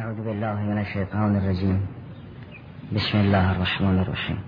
أعوذ 0.00 0.24
بالله 0.24 0.54
من 0.60 0.78
الشيطان 0.78 1.36
الرجيم. 1.36 1.80
بسم 2.92 3.18
الله 3.18 3.52
الرحمن 3.52 3.98
الرحيم. 3.98 4.38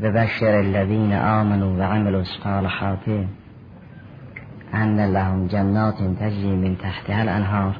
ببشر 0.00 0.60
الذين 0.60 1.12
آمنوا 1.12 1.78
وعملوا 1.78 2.20
الصالحات 2.20 3.08
أن 4.74 5.12
لهم 5.12 5.46
جنات 5.46 5.98
تجري 5.98 6.56
من 6.56 6.78
تحتها 6.78 7.22
الأنهار. 7.22 7.76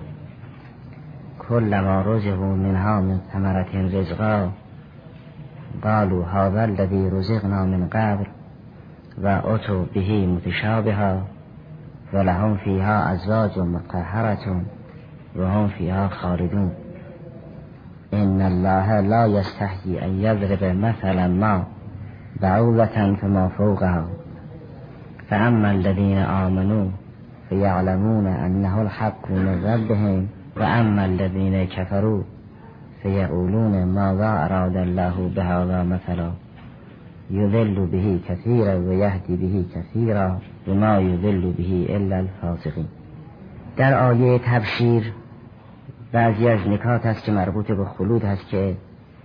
كلما 1.49 2.03
رزقوا 2.03 2.57
منها 2.57 3.01
من 3.01 3.19
ثمرة 3.33 4.01
رزقا 4.01 4.53
قالوا 5.83 6.25
هذا 6.25 6.65
الذي 6.65 7.09
رزقنا 7.09 7.65
من 7.65 7.89
قبل 7.89 8.27
وأتوا 9.19 9.85
به 9.95 10.27
متشابها 10.27 11.25
ولهم 12.13 12.57
فيها 12.57 13.15
أزواج 13.15 13.59
مطهرة. 13.59 14.78
وهم 15.39 15.69
فيها 15.69 16.09
خالدون. 16.09 16.71
إن 18.15 18.41
الله 18.41 19.01
لا 19.01 19.27
يستحي 19.27 19.99
أن 20.03 20.21
يضرب 20.21 20.63
مثلا 20.77 21.29
ما 21.29 21.65
بعوضة 22.43 23.15
فما 23.15 23.49
فوقها. 23.49 24.09
فأما 25.29 25.71
الذين 25.71 26.19
آمنوا 26.19 26.87
فيعلمون 27.49 28.27
أنه 28.27 28.83
الحق 28.83 29.31
من 29.31 29.65
ربهم 29.65 30.27
وأما 30.57 31.05
الذين 31.05 31.65
كفروا 31.65 32.23
فيقولون 33.03 33.85
ماذا 33.85 34.31
أراد 34.45 34.77
الله 34.77 35.31
بهذا 35.37 35.83
مثلا. 35.83 36.31
يذل 37.31 37.87
به 37.93 38.21
كثيرا 38.29 38.75
ويهدي 38.75 39.37
به 39.37 39.65
كثيرا 39.75 40.39
وما 40.69 40.99
يذل 40.99 41.53
به 41.59 41.87
إلا 41.97 42.21
الفاسقين. 42.21 42.89
در 43.77 43.95
آیه 43.95 44.39
تبشیر 44.39 45.13
بعضی 46.13 46.49
از 46.49 46.69
نکات 46.69 47.07
هست 47.07 47.25
که 47.25 47.33
مربوط 47.33 47.67
به 47.67 47.85
خلود 47.85 48.25
هست 48.25 48.49
که 48.49 48.77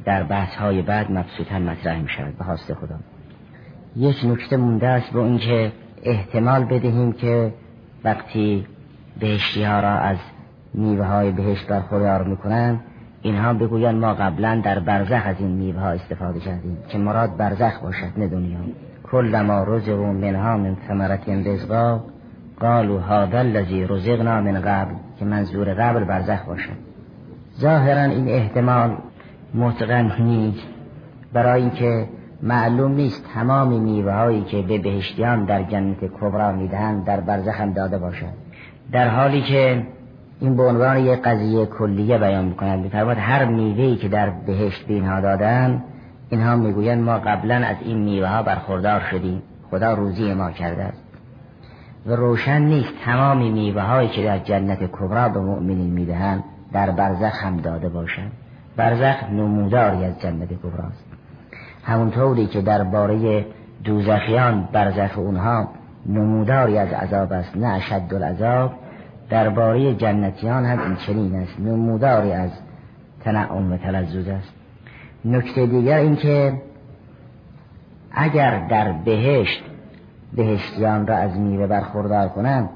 در 0.06 0.24
بحث 0.24 0.56
های 0.56 0.82
بعد 0.82 1.12
مبسوطا 1.12 1.60
مطرح 1.60 2.02
می 2.02 2.10
شود 2.10 2.38
به 2.38 2.46
حاست 2.46 2.74
خدا. 2.74 2.96
یک 3.96 4.26
نکته 4.26 4.58
مونده 4.58 4.88
است 4.88 5.14
با 5.14 5.26
اینکه 5.26 5.72
احتمال 6.04 6.66
بدهیم 6.66 7.14
که 7.14 7.54
وقتی 8.04 8.68
بهشتی 9.20 9.64
ها 9.64 9.80
را 9.80 9.90
از 9.90 10.18
میوه 10.74 11.06
های 11.06 11.32
بهشت 11.32 11.68
برخوردار 11.68 12.24
می‌کنن 12.24 12.80
اینها 13.22 13.54
بگویند 13.54 14.02
ما 14.02 14.14
قبلا 14.14 14.62
در 14.64 14.80
برزخ 14.80 15.22
از 15.26 15.36
این 15.40 15.52
میوه 15.52 15.80
ها 15.80 15.90
استفاده 15.90 16.40
کردیم 16.40 16.78
که 16.90 16.98
مراد 16.98 17.38
برزخ 17.38 17.80
باشد 17.80 18.12
نه 18.18 18.28
دنیا. 18.28 18.60
ما 19.44 19.64
رزقوا 19.64 20.12
منها 20.14 20.58
من 20.58 20.78
ثمرت 20.88 21.30
رزقا. 21.30 22.04
قالوا 22.64 23.00
هذا 23.00 23.40
الذي 23.40 23.86
رزقنا 23.86 24.42
من 24.42 24.62
قبل 24.62 24.96
که 25.20 25.26
منظور 25.26 25.74
قبل 25.74 26.04
برزخ 26.04 26.46
باشد 26.46 26.78
ظاهرا 27.60 28.04
این 28.04 28.30
احتمال 28.30 28.98
متقن 29.54 30.12
نیست 30.20 30.68
برای 31.34 31.62
اینکه 31.62 32.08
معلوم 32.44 32.92
نیست 32.92 33.26
تمام 33.34 33.82
میوه 33.82 34.12
هایی 34.12 34.42
که 34.42 34.62
به 34.62 34.78
بهشتیان 34.78 35.46
در 35.46 35.64
جنت 35.64 35.98
کبرا 36.22 36.52
می‌دهند 36.52 37.06
در 37.06 37.20
برزخ 37.20 37.62
هم 37.62 37.74
داده 37.74 37.98
باشد 37.98 38.34
در 38.92 39.08
حالی 39.08 39.42
که 39.42 39.84
این 40.40 40.56
به 40.56 40.64
عنوان 40.64 40.98
یک 40.98 41.22
قضیه 41.22 41.66
کلیه 41.66 42.18
بیان 42.18 42.46
می‌کنند 42.46 42.92
به 42.92 43.16
هر 43.16 43.46
میوهی 43.46 43.96
که 43.96 44.08
در 44.08 44.30
بهشت 44.30 44.88
به 44.88 44.94
اینها 44.94 45.22
دادن 45.22 45.84
اینها 46.30 46.56
می‌گویند 46.56 47.04
ما 47.04 47.18
قبلا 47.18 47.56
از 47.56 47.78
این 47.82 47.98
میوه 47.98 48.28
ها 48.28 48.44
برخوردار 48.44 49.00
شدیم. 49.12 49.42
خدا 49.72 49.94
روزی 49.94 50.34
ما 50.34 50.52
کرده 50.52 50.84
است. 50.84 51.03
و 52.06 52.16
روشن 52.16 52.62
نیست 52.62 52.94
تمام 53.06 53.52
میوه 53.52 53.82
هایی 53.82 54.10
که 54.10 54.24
در 54.24 54.40
جنت 54.40 54.92
کبرا 54.92 55.30
به 55.30 55.40
مؤمنین 55.40 55.94
می‌دهند 55.94 56.44
در 56.74 56.92
برزخ 56.92 57.44
هم 57.44 57.58
داده 57.58 57.90
باشند. 57.90 58.32
برزخ 58.78 59.24
نموداری 59.32 60.06
از 60.06 60.22
جنت 60.22 60.50
کبراست 60.54 61.06
همونطوری 61.84 62.48
که 62.48 62.62
درباره 62.62 63.46
دوزخیان 63.84 64.70
برزخ 64.72 65.18
اونها 65.18 65.68
نموداری 66.06 66.78
از 66.78 66.94
عذاب 66.94 67.34
است 67.34 67.58
نه 67.58 67.68
اشد 67.68 68.14
العذاب. 68.14 68.72
درباره 69.30 69.96
جنتیان 69.96 70.66
هم 70.66 70.80
این 70.80 70.96
چنین 70.96 71.36
است 71.36 71.60
نموداری 71.60 72.32
از 72.32 72.52
تنعم 73.24 73.72
و 73.72 73.78
تلذذ 73.78 74.28
است. 74.28 74.54
نکته 75.26 75.66
دیگر 75.66 75.98
این 75.98 76.16
که 76.16 76.54
اگر 78.12 78.68
در 78.68 78.92
بهشت 78.92 79.64
بهشتیان 80.36 81.08
را 81.08 81.16
از 81.18 81.38
میوه 81.38 81.68
برخوردار 81.68 82.28
کنند. 82.28 82.70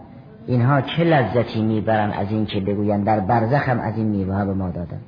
اینها 0.48 0.82
چه 0.82 1.04
لذتی 1.04 1.62
می‌برند 1.62 2.14
از 2.14 2.32
این 2.32 2.46
که 2.46 2.60
بگویند 2.60 3.06
در 3.06 3.20
برزخ 3.20 3.70
هم 3.70 3.80
از 3.80 3.98
این 3.98 4.08
میوه 4.08 4.36
ها 4.36 4.46
به 4.46 4.54
ما 4.54 4.70
دادن؟ 4.70 5.00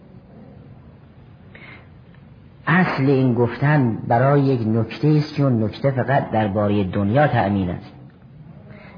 اصل 2.67 3.03
این 3.03 3.33
گفتن 3.33 3.97
برای 4.07 4.41
یک 4.41 4.67
نکته 4.67 5.07
است 5.07 5.35
چون 5.35 5.63
نکته 5.63 5.91
فقط 5.91 6.31
درباره 6.31 6.83
دنیا 6.83 7.27
تأمین 7.27 7.69
است. 7.69 7.91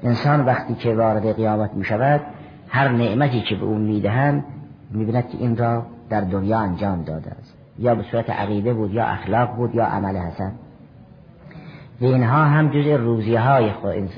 انسان 0.04 0.46
وقتی 0.46 0.74
که 0.74 0.96
وارد 0.96 1.36
قیامت 1.36 1.74
می 1.74 1.84
شود 1.84 2.22
هر 2.68 2.88
نعمتی 2.90 3.42
که 3.42 3.56
به 3.56 3.66
اون 3.66 3.82
می‌دهند 3.82 4.44
می‌بیند 4.92 5.30
که 5.30 5.38
این 5.38 5.58
را 5.58 5.86
در 6.10 6.22
دنیا 6.22 6.60
انجام 6.60 7.04
داده 7.04 7.32
است. 7.32 7.58
یا 7.80 7.96
به 7.96 8.04
صورت 8.04 8.30
عقیده 8.30 8.74
بود 8.74 8.94
یا 8.94 9.06
اخلاق 9.06 9.56
بود 9.56 9.76
یا 9.76 9.86
عمل 9.86 10.18
حسن. 10.18 10.52
اینها 12.06 12.46
هم 12.46 12.70
جز 12.70 12.88
روزی 12.88 13.36
های 13.36 13.72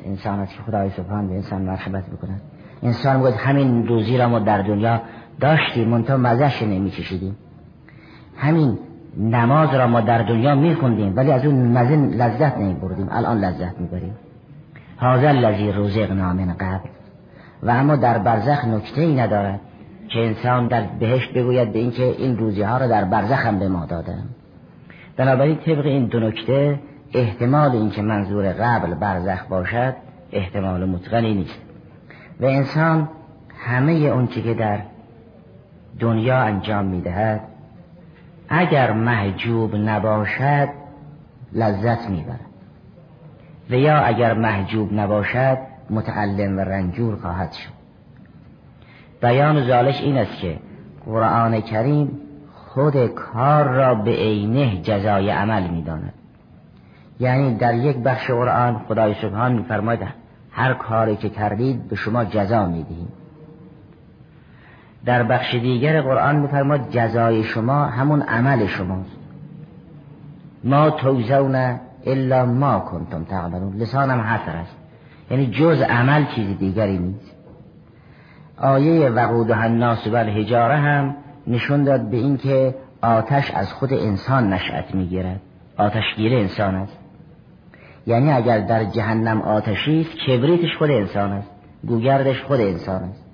انسان 0.05 0.39
است 0.39 0.55
که 0.55 0.63
خدای 0.63 0.89
سبحان 0.89 1.27
به 1.27 1.35
انسان 1.35 1.61
مرحمت 1.61 2.09
بکند 2.09 2.41
انسان 2.83 3.19
بود 3.19 3.33
همین 3.33 3.87
روزی 3.87 4.17
را 4.17 4.29
ما 4.29 4.39
در 4.39 4.61
دنیا 4.61 5.01
داشتیم 5.39 5.89
منتها 5.89 6.17
مزش 6.17 6.61
نمی 6.61 6.91
چشیدیم 6.91 7.35
همین 8.37 8.77
نماز 9.17 9.73
را 9.73 9.87
ما 9.87 10.01
در 10.01 10.23
دنیا 10.23 10.55
میخوندیم 10.55 11.15
ولی 11.15 11.31
از 11.31 11.45
اون 11.45 11.77
مزه 11.77 11.95
لذت 11.95 12.57
نمی 12.57 12.73
بردیم 12.73 13.07
الان 13.11 13.37
لذت 13.37 13.79
می‌بریم. 13.79 14.13
هذا 14.97 15.27
الذی 15.27 15.71
رزقنا 15.71 16.33
من 16.33 16.53
قبل. 16.53 16.89
و 17.63 17.69
اما 17.69 17.95
در 17.95 18.17
برزخ 18.17 18.65
نکته 18.65 19.01
ای 19.01 19.15
ندارد 19.15 19.59
که 20.09 20.19
انسان 20.19 20.67
در 20.67 20.81
بهشت 20.99 21.33
بگوید 21.33 21.73
به 21.73 21.79
اینکه 21.79 22.03
این 22.03 22.37
روزی 22.37 22.61
ها 22.61 22.77
را 22.77 22.87
در 22.87 23.03
برزخ 23.03 23.45
هم 23.45 23.59
به 23.59 23.67
ما 23.67 23.85
دادم 23.85 24.23
بنابراین 25.17 25.55
طبق 25.55 25.85
این 25.85 26.05
دو 26.05 26.19
نکته 26.19 26.79
احتمال 27.13 27.71
اینکه 27.71 28.01
منظور 28.01 28.53
قبل 28.53 28.93
برزخ 28.93 29.45
باشد 29.45 29.95
احتمال 30.31 30.85
متقنی 30.85 31.33
نیست. 31.33 31.61
و 32.39 32.45
انسان 32.45 33.09
همه 33.57 33.91
اونچه 33.91 34.41
که 34.41 34.53
در 34.53 34.79
دنیا 35.99 36.37
انجام 36.37 36.85
می‌دهد 36.85 37.41
اگر 38.49 38.91
محجوب 38.91 39.75
نباشد 39.75 40.69
لذت 41.53 42.09
می‌برد. 42.09 42.39
و 43.69 43.73
یا 43.73 43.97
اگر 43.97 44.33
محجوب 44.33 44.93
نباشد 44.93 45.57
متعلم 45.89 46.57
و 46.57 46.59
رنجور 46.59 47.15
خواهد 47.15 47.51
شد. 47.51 47.73
بیان 49.21 49.67
زالش 49.67 50.01
این 50.01 50.17
است 50.17 50.37
که 50.41 50.59
قرآن 51.05 51.61
کریم 51.61 52.19
خود 52.53 53.07
کار 53.07 53.63
را 53.63 53.95
به 53.95 54.11
عینه 54.11 54.81
جزای 54.81 55.29
عمل 55.29 55.67
می‌داند. 55.67 56.13
یعنی 57.23 57.55
در 57.55 57.75
یک 57.75 57.97
بخش 57.97 58.31
قرآن 58.31 58.79
خدای 58.87 59.15
سبحان 59.21 59.53
میفرماید 59.53 59.99
هر 60.51 60.73
کاری 60.73 61.15
که 61.15 61.29
کردید 61.29 61.87
به 61.87 61.95
شما 61.95 62.25
جزا 62.25 62.65
می‌دهیم. 62.65 63.07
در 65.05 65.23
بخش 65.23 65.55
دیگر 65.55 66.01
قرآن 66.01 66.35
میفرماید 66.35 66.89
جزای 66.89 67.43
شما 67.43 67.85
همون 67.85 68.21
عمل 68.21 68.67
شماست. 68.67 69.17
ما 70.63 70.89
توزون 70.89 71.79
الا 72.05 72.45
ما 72.45 72.79
کنتم 72.79 73.23
تعملون. 73.23 73.77
لسانم 73.77 74.21
حسر 74.21 74.55
است. 74.55 74.75
یعنی 75.31 75.47
جز 75.47 75.81
عمل 75.81 76.25
چیز 76.25 76.57
دیگری 76.57 76.97
نیست. 76.97 77.35
آیه 78.57 79.09
وقودها 79.09 79.61
الناس 79.61 80.07
و 80.07 80.15
الحجاره 80.15 80.75
هم 80.75 81.15
نشون 81.47 81.83
داد 81.83 82.09
به 82.09 82.17
اینکه 82.17 82.75
آتش 83.01 83.51
از 83.51 83.73
خود 83.73 83.93
انسان 83.93 84.53
نشأت 84.53 84.95
می‌گیرد. 84.95 85.39
آتشگیر 85.77 86.33
انسان 86.33 86.75
است. 86.75 87.02
یعنی 88.07 88.31
اگر 88.31 88.59
در 88.59 88.83
جهنم 88.83 89.41
آتشی 89.41 90.01
است 90.01 90.17
کبریتش 90.27 90.77
خود 90.77 90.91
انسان 90.91 91.31
است؟ 91.31 91.49
گوگردش 91.87 92.41
خود 92.41 92.61
انسان 92.61 93.03
است. 93.03 93.25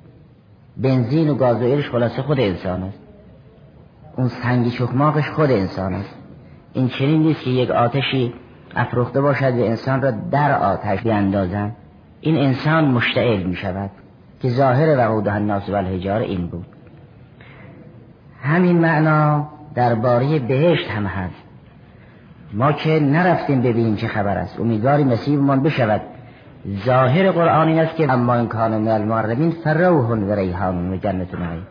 بنزین 0.77 1.30
و 1.30 1.36
گازوئیلش 1.36 1.89
خلاصه 1.89 2.21
خود 2.21 2.39
انسان 2.39 2.83
است. 2.83 3.00
اون 4.18 4.27
سنگی 4.27 4.71
چکماقش 4.71 5.30
خود 5.30 5.51
انسان 5.51 5.94
است. 5.94 6.16
این 6.74 6.88
چنین 6.88 7.24
نیست 7.24 7.44
که 7.44 7.50
یک 7.50 7.71
آتشی 7.71 8.33
افروخته 8.75 9.21
باشد 9.21 9.54
و 9.54 9.63
انسان 9.63 10.01
را 10.01 10.12
در 10.12 10.60
آتش 10.60 11.01
بیاندازند 11.01 11.75
این 12.21 12.38
انسان 12.38 12.86
مشتعل 12.86 13.44
می 13.44 13.56
شود 13.56 13.89
که 14.42 14.50
ظاهر 14.50 14.98
وقوده 14.98 15.33
الناس 15.33 15.69
و 15.69 15.75
الحجار 15.75 16.21
این 16.21 16.48
بود. 16.48 16.66
همین 18.42 18.80
معنا 18.80 19.48
درباره 19.75 20.39
بهشت 20.39 20.89
هم 20.89 21.06
هست. 21.06 21.49
ما 22.54 22.72
که 22.72 23.00
نرفتیم 23.00 23.62
ببینیم 23.62 23.96
چه 23.96 24.07
خبر 24.07 24.38
است. 24.38 24.60
امیدواریم 24.60 25.10
نصیبمان 25.10 25.63
بشود. 25.63 26.01
ظاهر 26.86 27.31
قرآن 27.31 27.68
این 27.68 27.80
است 27.80 27.96
که 27.96 28.12
اما 28.12 28.36
این 28.36 28.48
کان 28.48 28.78
من 28.78 28.88
المعربین 28.88 29.51
فروح 29.51 30.06
و 30.06 30.31
ریحان 30.31 30.94
و 30.94 30.98
جنت 30.98 31.34
نعیم. 31.34 31.68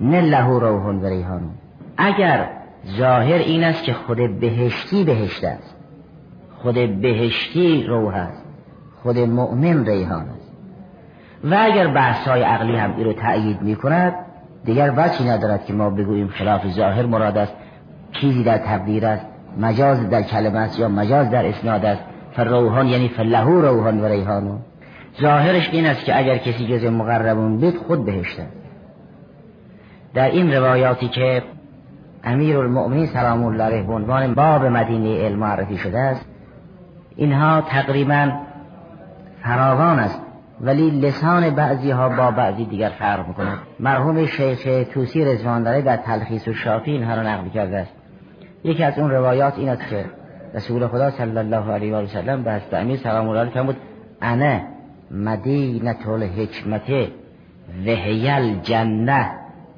نه 0.00 0.20
لهو 0.20 0.58
روحون 0.58 1.02
و 1.02 1.06
ریحانون 1.06 1.50
اگر 1.96 2.48
ظاهر 2.98 3.38
این 3.38 3.64
است 3.64 3.84
که 3.84 3.92
خود 3.92 4.40
بهشتی 4.40 5.04
بهشت 5.04 5.44
است. 5.44 5.76
خود 6.62 6.74
بهشتی 7.00 7.84
روح 7.84 8.14
است. 8.14 8.44
خود 9.02 9.18
مؤمن 9.18 9.86
ریحان 9.86 10.26
است. 10.28 10.52
و 11.44 11.56
اگر 11.60 11.86
بحث 11.86 12.28
های 12.28 12.42
عقلی 12.42 12.76
هم 12.76 12.96
این 12.96 13.04
رو 13.04 13.12
تأیید 13.12 13.62
می 13.62 13.76
کند 13.76 14.14
دیگر 14.64 14.92
وچی 14.96 15.24
ندارد 15.24 15.64
که 15.64 15.72
ما 15.72 15.90
بگوییم 15.90 16.28
خلاف 16.28 16.68
ظاهر 16.68 17.06
مراد 17.06 17.38
است. 17.38 17.52
چیزی 18.12 18.44
در 18.44 18.58
تقدیر 18.58 19.06
است. 19.06 19.31
مجاز 19.58 20.10
در 20.10 20.22
کلمه 20.22 20.58
است 20.58 20.78
یا 20.78 20.88
مجاز 20.88 21.30
در 21.30 21.46
اسناد 21.46 21.84
است؟ 21.84 22.02
فروحان 22.32 22.86
یعنی 22.86 23.08
فلهو 23.08 23.60
روحان 23.60 24.00
و 24.00 24.04
ریحانو 24.04 24.58
ظاهرش 25.20 25.70
این 25.72 25.86
است 25.86 26.04
که 26.04 26.18
اگر 26.18 26.38
کسی 26.38 26.66
جز 26.66 26.84
مقربون 26.84 27.58
بید 27.58 27.76
خود 27.76 28.04
بهشت 28.04 28.40
در 30.14 30.30
این 30.30 30.54
روایاتی 30.54 31.08
که 31.08 31.42
امیر 32.24 32.58
المؤمنین 32.58 33.06
سلام 33.06 33.44
الله 33.44 33.64
علیه 33.64 33.82
به 33.82 33.92
عنوان 33.92 34.34
باب 34.34 34.64
مدینه 34.64 35.24
علم 35.24 35.38
معرفی 35.38 35.76
شده 35.76 35.98
است 35.98 36.26
اینها 37.16 37.60
تقریبا 37.60 38.32
فراوان 39.42 39.98
است 39.98 40.20
ولی 40.60 40.90
لسان 40.90 41.50
بعضی 41.50 41.90
ها 41.90 42.08
با 42.08 42.30
بعضی 42.30 42.64
دیگر 42.64 42.88
فرق 42.88 43.28
می‌کنه 43.28 43.52
مرحوم 43.80 44.26
شیخ 44.26 44.88
توسی 44.94 45.24
رزوان 45.24 45.80
در 45.80 45.96
تلخیص 45.96 46.48
و 46.48 46.54
شافی 46.54 46.90
اینها 46.90 47.14
را 47.14 47.22
نقل 47.22 47.48
کرده 47.48 47.76
است. 47.76 48.01
یکی 48.64 48.84
از 48.84 48.98
اون 48.98 49.10
روایات 49.10 49.58
این 49.58 49.68
است 49.68 49.88
که 49.90 50.04
رسول 50.54 50.86
خدا 50.86 51.10
صلی 51.10 51.38
الله 51.38 51.72
علیه 51.72 51.96
و 51.96 52.06
سلم 52.06 52.42
به 52.42 52.52
حضرت 52.52 52.74
امیر 52.74 52.96
سلام 52.96 53.28
الله 53.28 53.40
علیه 53.40 53.52
فرمود 53.52 53.76
انا 54.20 54.60
مدینه 55.10 56.08
الحکمت 56.08 57.08
وهی 57.86 58.28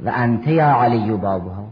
و 0.04 0.12
انت 0.14 0.46
یا 0.46 0.82
علی 0.82 1.10
بابها. 1.10 1.66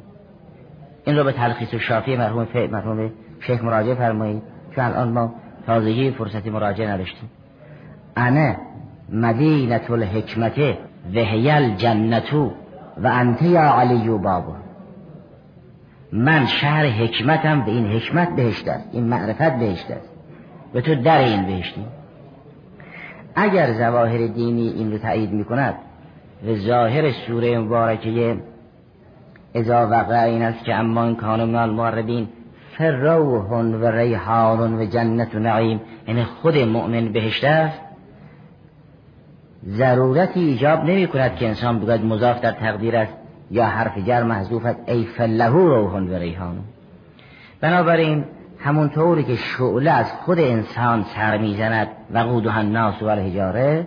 این 1.05 1.17
رو 1.17 1.25
به 1.25 1.33
تلخیص 1.33 1.75
و 1.75 1.79
شافی 1.79 2.17
مرحوم 2.17 2.47
مرحوم 2.71 3.11
شیخ 3.41 3.65
مراجعه 3.65 3.95
فرمایید 3.95 4.43
چون 4.75 4.85
الان 4.85 5.09
ما 5.09 5.35
تازگی 5.67 6.11
فرصتی 6.11 6.51
مراجعه 6.51 6.91
نداشتیم. 6.91 7.31
انا 8.17 8.55
مدینه 9.13 9.91
الحکمت 9.91 10.59
وهی 11.15 11.51
الجنتو 11.51 12.53
و 13.03 13.07
انت 13.07 13.43
یا 13.43 13.63
علی 13.63 14.09
بابها. 14.09 14.62
من 16.13 16.47
شهر 16.47 16.87
حکمتم 16.87 17.65
به 17.65 17.71
این 17.71 17.87
حکمت 17.87 18.37
بهشت 18.37 18.69
است. 18.69 18.89
این 18.93 19.05
معرفت 19.05 19.59
بهشت 19.59 19.91
است. 19.91 20.13
و 20.75 20.81
تو 20.81 20.95
در 20.95 21.19
این 21.19 21.47
بهشتی. 21.47 21.85
اگر 23.35 23.73
زواهر 23.73 24.27
دینی 24.27 24.69
این 24.69 24.93
رو 24.93 24.99
تایید 24.99 25.33
می 25.33 25.45
کند 25.45 25.75
و 26.47 26.55
ظاهر 26.55 27.11
سوره 27.11 27.59
مبارکه 27.59 28.37
ازا 29.55 29.89
وقع 29.89 30.23
این 30.23 30.43
است 30.43 30.65
که 30.65 30.75
اما 30.75 31.05
این 31.05 31.17
کان 31.17 31.45
من 31.45 31.55
المقربین 31.63 32.29
فروحون 32.79 33.75
و 33.75 33.87
ریحان 33.87 34.75
و 34.75 34.85
جنت 34.85 35.35
و 35.35 35.39
نعیم. 35.39 35.81
یعنی 36.09 36.25
خود 36.25 36.59
مؤمن 36.59 37.13
بهشت 37.13 37.45
است. 37.45 37.81
ضرورتی 39.67 40.41
ایجاب 40.41 40.85
نمی 40.85 41.07
کند 41.07 41.37
که 41.37 41.49
انسان 41.49 41.79
بگوید 41.79 42.05
مضاف 42.05 42.41
در 42.41 42.53
تقدیر 42.53 42.97
است. 42.97 43.22
یا 43.53 43.67
حرف 43.67 43.99
جر 43.99 44.23
محذوف 44.23 44.65
است. 44.65 44.79
ای 44.87 45.05
فلهو 45.05 45.69
روحون 45.69 46.11
و 46.11 46.15
ریحان. 46.15 46.57
بنابراین 47.61 48.25
همونطوری 48.59 49.25
که 49.25 49.37
شعله 49.37 49.91
از 49.91 50.13
خود 50.13 50.39
انسان 50.39 51.03
سر 51.03 51.39
می‌زند 51.39 51.89
و 52.15 52.19
قودها 52.19 52.59
الناس 52.59 53.03
و 53.03 53.07
الحجاره 53.07 53.87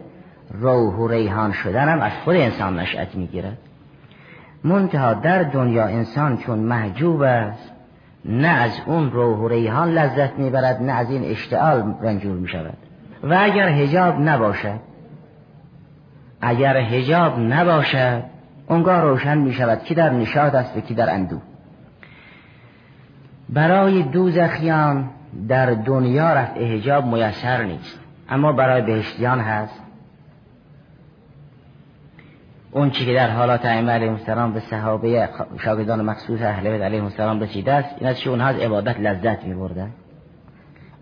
روح 0.51 0.95
و 0.95 1.07
ریحان 1.07 1.51
شدن 1.51 1.89
هم 1.89 2.01
از 2.01 2.11
خود 2.23 2.35
انسان 2.35 2.79
نشأت 2.79 3.15
می‌گیرد. 3.15 3.57
منتها 4.63 5.13
در 5.13 5.43
دنیا 5.43 5.85
انسان 5.85 6.37
چون 6.37 6.59
محجوب 6.59 7.21
است 7.21 7.71
نه 8.25 8.47
از 8.47 8.71
اون 8.85 9.11
روح 9.11 9.37
و 9.37 9.47
ریحان 9.47 9.91
لذت 9.91 10.33
می‌برد 10.39 10.83
نه 10.83 10.91
از 10.91 11.11
این 11.11 11.23
اشتعال 11.23 11.95
رنجور 12.01 12.37
می‌شود. 12.37 12.77
و 13.23 13.37
اگر 13.41 13.69
هجاب 13.69 14.19
نباشد 14.19 14.79
اگر 16.41 16.77
هجاب 16.77 17.39
نباشد 17.39 18.34
اونگاه 18.67 19.01
روشن 19.01 19.37
می‌شود 19.37 19.83
کی 19.83 19.95
در 19.95 20.09
نشاد 20.09 20.55
است 20.55 20.77
و 20.77 20.81
کی 20.81 20.93
در 20.93 21.13
اندو. 21.13 21.41
برای 23.49 24.03
دوزخیان 24.03 25.09
در 25.47 25.73
دنیا 25.73 26.33
رفع 26.33 26.59
هجاب 26.59 27.05
میسر 27.05 27.63
نیست 27.63 27.99
اما 28.29 28.51
برای 28.51 28.81
بهشتیان 28.81 29.39
هست. 29.39 29.81
اون 32.71 32.89
چی 32.89 33.05
که 33.05 33.13
در 33.13 33.29
حالات 33.29 33.65
ائمه 33.65 33.91
علیهم 33.91 34.13
السلام 34.13 34.53
به 34.53 34.59
صحابه 34.59 35.29
شاگردان 35.57 36.01
مخصوص 36.01 36.41
اهل 36.41 36.71
بیت 36.71 36.81
علیهم 36.81 37.03
السلام 37.03 37.39
رسیده 37.39 37.73
است 37.73 37.95
این 37.99 38.09
است 38.09 38.21
که 38.21 38.29
اونها 38.29 38.47
از 38.47 38.55
عبادت 38.55 38.99
لذت 38.99 39.43
میبردن. 39.43 39.91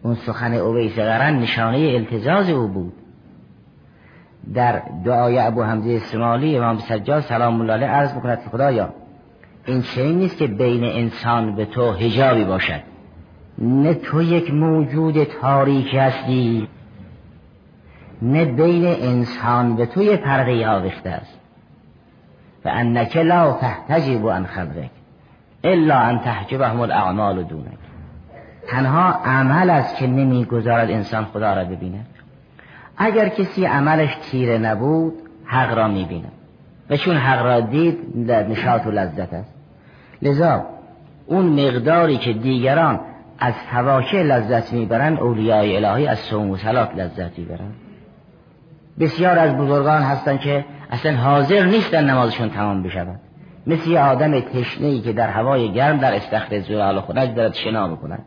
اون 0.03 0.15
سخن 0.15 0.53
اویس 0.53 0.95
قرن 0.95 1.39
نشانه 1.39 1.77
التزاز 1.77 2.49
او 2.49 2.67
بود. 2.67 2.93
در 4.53 4.81
دعای 5.05 5.39
ابو 5.39 5.63
حمزه 5.63 5.91
اسمالی 5.93 6.57
امام 6.57 6.77
سجاد 6.77 7.23
سلام 7.23 7.61
الله 7.61 7.73
علیه 7.73 7.87
عرض 7.87 8.13
می‌کند 8.13 8.39
خدایا 8.51 8.89
این 9.65 9.81
چنین 9.81 10.17
نیست 10.17 10.37
که 10.37 10.47
بین 10.47 10.83
انسان 10.83 11.55
به 11.55 11.65
تو 11.65 11.91
هجابی 11.91 12.43
باشد. 12.43 12.81
نه 13.57 13.93
تو 13.93 14.21
یک 14.21 14.53
موجود 14.53 15.23
تاریک 15.23 15.95
هستی 15.95 16.67
نه 18.21 18.45
بین 18.45 18.85
انسان 18.85 19.75
به 19.75 19.85
تو 19.85 20.01
یه 20.01 20.17
پرده 20.17 20.67
آویخته 20.67 21.09
است. 21.09 21.39
و 22.65 22.69
انک 22.73 23.17
لا 23.17 23.51
تحتجب 23.51 24.29
عن 24.29 24.45
خبرک 24.45 24.89
الا 25.63 25.99
ان 25.99 26.19
تحجبهم 26.19 26.79
الاعمال 26.79 27.43
دونک. 27.43 27.77
تنها 28.67 29.11
عمل 29.11 29.69
است 29.69 29.95
که 29.97 30.07
نمی‌گذارد 30.07 30.91
انسان 30.91 31.25
خدا 31.25 31.53
را 31.53 31.63
ببیند. 31.63 32.05
اگر 32.97 33.29
کسی 33.29 33.65
عملش 33.65 34.15
تیره 34.31 34.57
نبود 34.57 35.13
حق 35.45 35.77
را 35.77 35.87
می‌بیند. 35.87 36.31
و 36.89 36.97
چون 36.97 37.17
حق 37.17 37.45
را 37.45 37.59
دید 37.59 38.25
در 38.27 38.47
نشاط 38.47 38.87
و 38.87 38.91
لذت 38.91 39.33
است. 39.33 39.53
لذا 40.21 40.65
اون 41.25 41.45
مقداری 41.45 42.17
که 42.17 42.33
دیگران 42.33 42.99
از 43.39 43.53
فواشه 43.53 44.23
لذت 44.23 44.73
می‌برند 44.73 45.19
اولیای 45.19 45.85
الهی 45.85 46.07
از 46.07 46.19
سوم 46.19 46.49
و 46.49 46.57
سلات 46.57 46.95
لذت 46.95 47.39
می‌برند. 47.39 47.73
بسیار 48.99 49.39
از 49.39 49.57
بزرگان 49.57 50.01
هستند 50.01 50.39
که 50.39 50.65
اصلا 50.91 51.15
حاضر 51.17 51.65
نیستن 51.65 52.09
نمازشون 52.09 52.49
تمام 52.49 52.83
بشود. 52.83 53.19
مثل 53.67 53.89
یه 53.89 53.99
آدم 53.99 54.39
تشنه 54.39 55.01
که 55.01 55.13
در 55.13 55.29
هوای 55.29 55.73
گرم 55.73 55.97
در 55.97 56.15
استخر 56.15 56.59
زلال 56.59 56.99
خونج 56.99 57.35
دارد 57.35 57.53
شنا 57.53 57.87
می‌کند. 57.87 58.25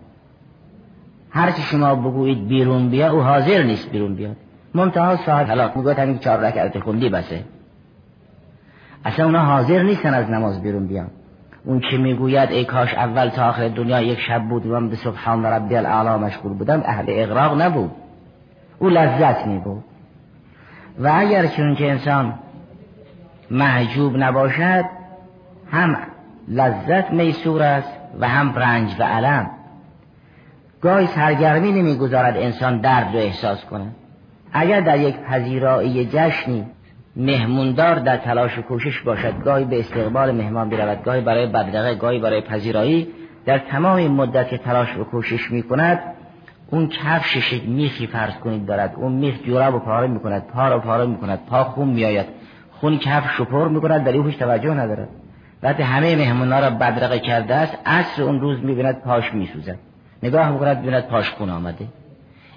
هر 1.30 1.50
چی 1.50 1.62
شما 1.62 1.94
بگویید 1.94 2.48
بیرون 2.48 2.88
بیا 2.88 3.12
او 3.12 3.20
حاضر 3.20 3.62
نیست 3.62 3.90
بیرون 3.90 4.14
بیاد. 4.14 4.36
منتها 4.76 5.16
صاحب 5.16 5.46
حلاق 5.46 5.76
می‌گوید 5.76 5.98
همین 5.98 6.18
چهار 6.18 6.38
رکعت 6.38 6.78
خوندی 6.78 7.08
بسه. 7.08 7.44
اصلا 9.04 9.24
اونا 9.24 9.40
حاضر 9.40 9.82
نیستن 9.82 10.14
از 10.14 10.30
نماز 10.30 10.62
بیرون 10.62 10.86
بیان. 10.86 11.10
اون 11.64 11.80
که 11.80 11.96
می‌گوید 11.96 12.50
ای 12.50 12.64
کاش 12.64 12.94
اول 12.94 13.28
تا 13.28 13.48
آخر 13.48 13.68
دنیا 13.68 14.00
یک 14.00 14.20
شب 14.20 14.42
بود 14.42 14.66
و 14.66 14.80
من 14.80 14.88
به 14.88 14.96
سبحان 14.96 15.46
ربی 15.46 15.76
الاعلا 15.76 16.18
مشغول 16.18 16.52
بودم 16.52 16.82
اهل 16.84 17.04
اغراق 17.08 17.62
نبود. 17.62 17.90
او 18.78 18.88
لذت 18.88 19.46
میبود 19.46 19.84
و 20.98 21.12
اگر 21.14 21.46
چون 21.46 21.74
که 21.74 21.90
انسان 21.90 22.34
محجوب 23.50 24.16
نباشد 24.16 24.84
هم 25.72 25.96
لذت 26.48 27.10
میسور 27.10 27.62
است 27.62 27.92
و 28.20 28.28
هم 28.28 28.54
رنج 28.54 28.96
و 28.98 29.02
علم. 29.02 29.50
گاهی 30.80 31.06
سرگرمی 31.06 31.72
نمی‌گذارد 31.72 32.36
انسان 32.36 32.80
درد 32.80 33.12
رو 33.12 33.18
احساس 33.18 33.64
کند 33.64 33.94
اگر 34.58 34.80
در 34.80 34.98
یک 34.98 35.16
پذیرایی 35.16 36.08
جشنی 36.12 36.66
مهموندار 37.16 37.94
در 37.94 38.16
تلاش 38.16 38.58
و 38.58 38.62
کوشش 38.62 39.00
باشد 39.00 39.42
گاهی 39.44 39.64
به 39.64 39.80
استقبال 39.80 40.30
مهمان 40.30 40.68
برود 40.70 41.04
گاهی 41.04 41.20
برای 41.20 41.46
بدرقه 41.46 41.94
گاهی 41.94 42.18
برای 42.18 42.40
پذیرایی 42.40 43.08
در 43.46 43.58
تمام 43.58 44.08
مدت 44.08 44.48
که 44.48 44.58
تلاش 44.58 44.96
و 44.96 45.04
کوشش 45.04 45.50
می 45.50 45.62
کند 45.62 46.00
اون 46.70 46.88
کفشش 46.88 47.62
میخی 47.62 48.06
فرض 48.06 48.34
کنید 48.34 48.66
دارد 48.66 48.94
اون 48.96 49.12
میخ 49.12 49.42
جوراب 49.42 49.74
و 49.74 49.78
پاره 49.78 50.06
می 50.06 50.20
کند 50.20 50.42
پا 50.46 50.68
رو 50.68 50.80
پاره 50.80 51.06
می 51.06 51.16
کند 51.16 51.38
پا 51.50 51.64
خون 51.64 51.88
میآید 51.88 52.26
خون 52.70 52.98
کفش 52.98 53.40
پر 53.40 53.68
می 53.68 53.80
کند 53.80 54.04
در 54.04 54.12
هیچ 54.12 54.38
توجه 54.38 54.74
ندارد. 54.74 55.08
وقتی 55.62 55.82
همه 55.82 56.16
مهمونا 56.16 56.60
را 56.60 56.70
بدرقه 56.70 57.18
کرده 57.18 57.54
است 57.54 57.78
عصر 57.86 58.22
اون 58.22 58.40
روز 58.40 58.64
می 58.64 58.74
بیند 58.74 59.02
پاش 59.02 59.34
می 59.34 59.46
سوزد 59.46 59.78
نگاه 60.22 60.50
می 60.50 60.58
کند 60.58 60.82
بیند 60.82 61.06
پاش 61.06 61.30
خون 61.30 61.50
آمده. 61.50 61.86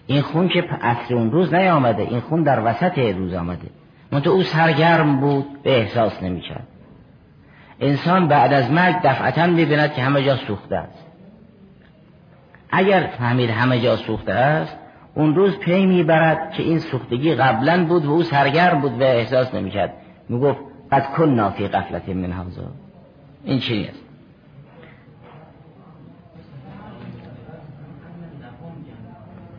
این 0.10 0.22
خون 0.22 0.50
که 0.50 0.62
عصر 0.82 1.16
اون 1.16 1.32
روز 1.32 1.54
نیامده 1.54 2.04
این 2.04 2.20
خون 2.20 2.44
در 2.44 2.66
وسط 2.66 2.98
روز 2.98 3.34
آمده. 3.34 3.68
منتها 4.12 4.34
او 4.34 4.44
سرگرم 4.44 5.20
بود 5.20 5.64
به 5.64 5.80
احساس 5.80 6.24
نمی‌کرد. 6.24 6.68
انسان 7.80 8.28
بعد 8.28 8.54
از 8.54 8.72
مرگ 8.72 8.96
دفعتا 9.04 9.48
می‌بیند 9.48 9.94
که 9.94 10.02
همه 10.02 10.24
جا 10.24 10.36
سوخته 10.36 10.76
است. 10.76 11.06
اگر 12.70 13.10
فهمید 13.18 13.50
همه 13.50 13.82
جا 13.82 13.96
سوخته 13.96 14.34
است 14.34 14.78
اون 15.16 15.36
روز 15.36 15.58
پی 15.58 15.86
می‌برد 15.86 16.52
که 16.52 16.64
این 16.64 16.80
سوختگی 16.80 17.36
قبلا 17.36 17.86
بود 17.86 18.06
و 18.06 18.12
او 18.12 18.24
سرگرم 18.24 18.82
بود 18.82 19.02
و 19.02 19.04
احساس 19.04 19.54
نمی‌کرد. 19.54 19.94
می‌گفت 20.30 20.60
قد 20.92 21.06
کن 21.18 21.50
فی 21.50 21.68
قفلت 21.68 22.10
من 22.10 22.32
هذا. 22.32 22.64
این 23.44 23.60
چی 23.60 23.86
است؟ 23.86 24.09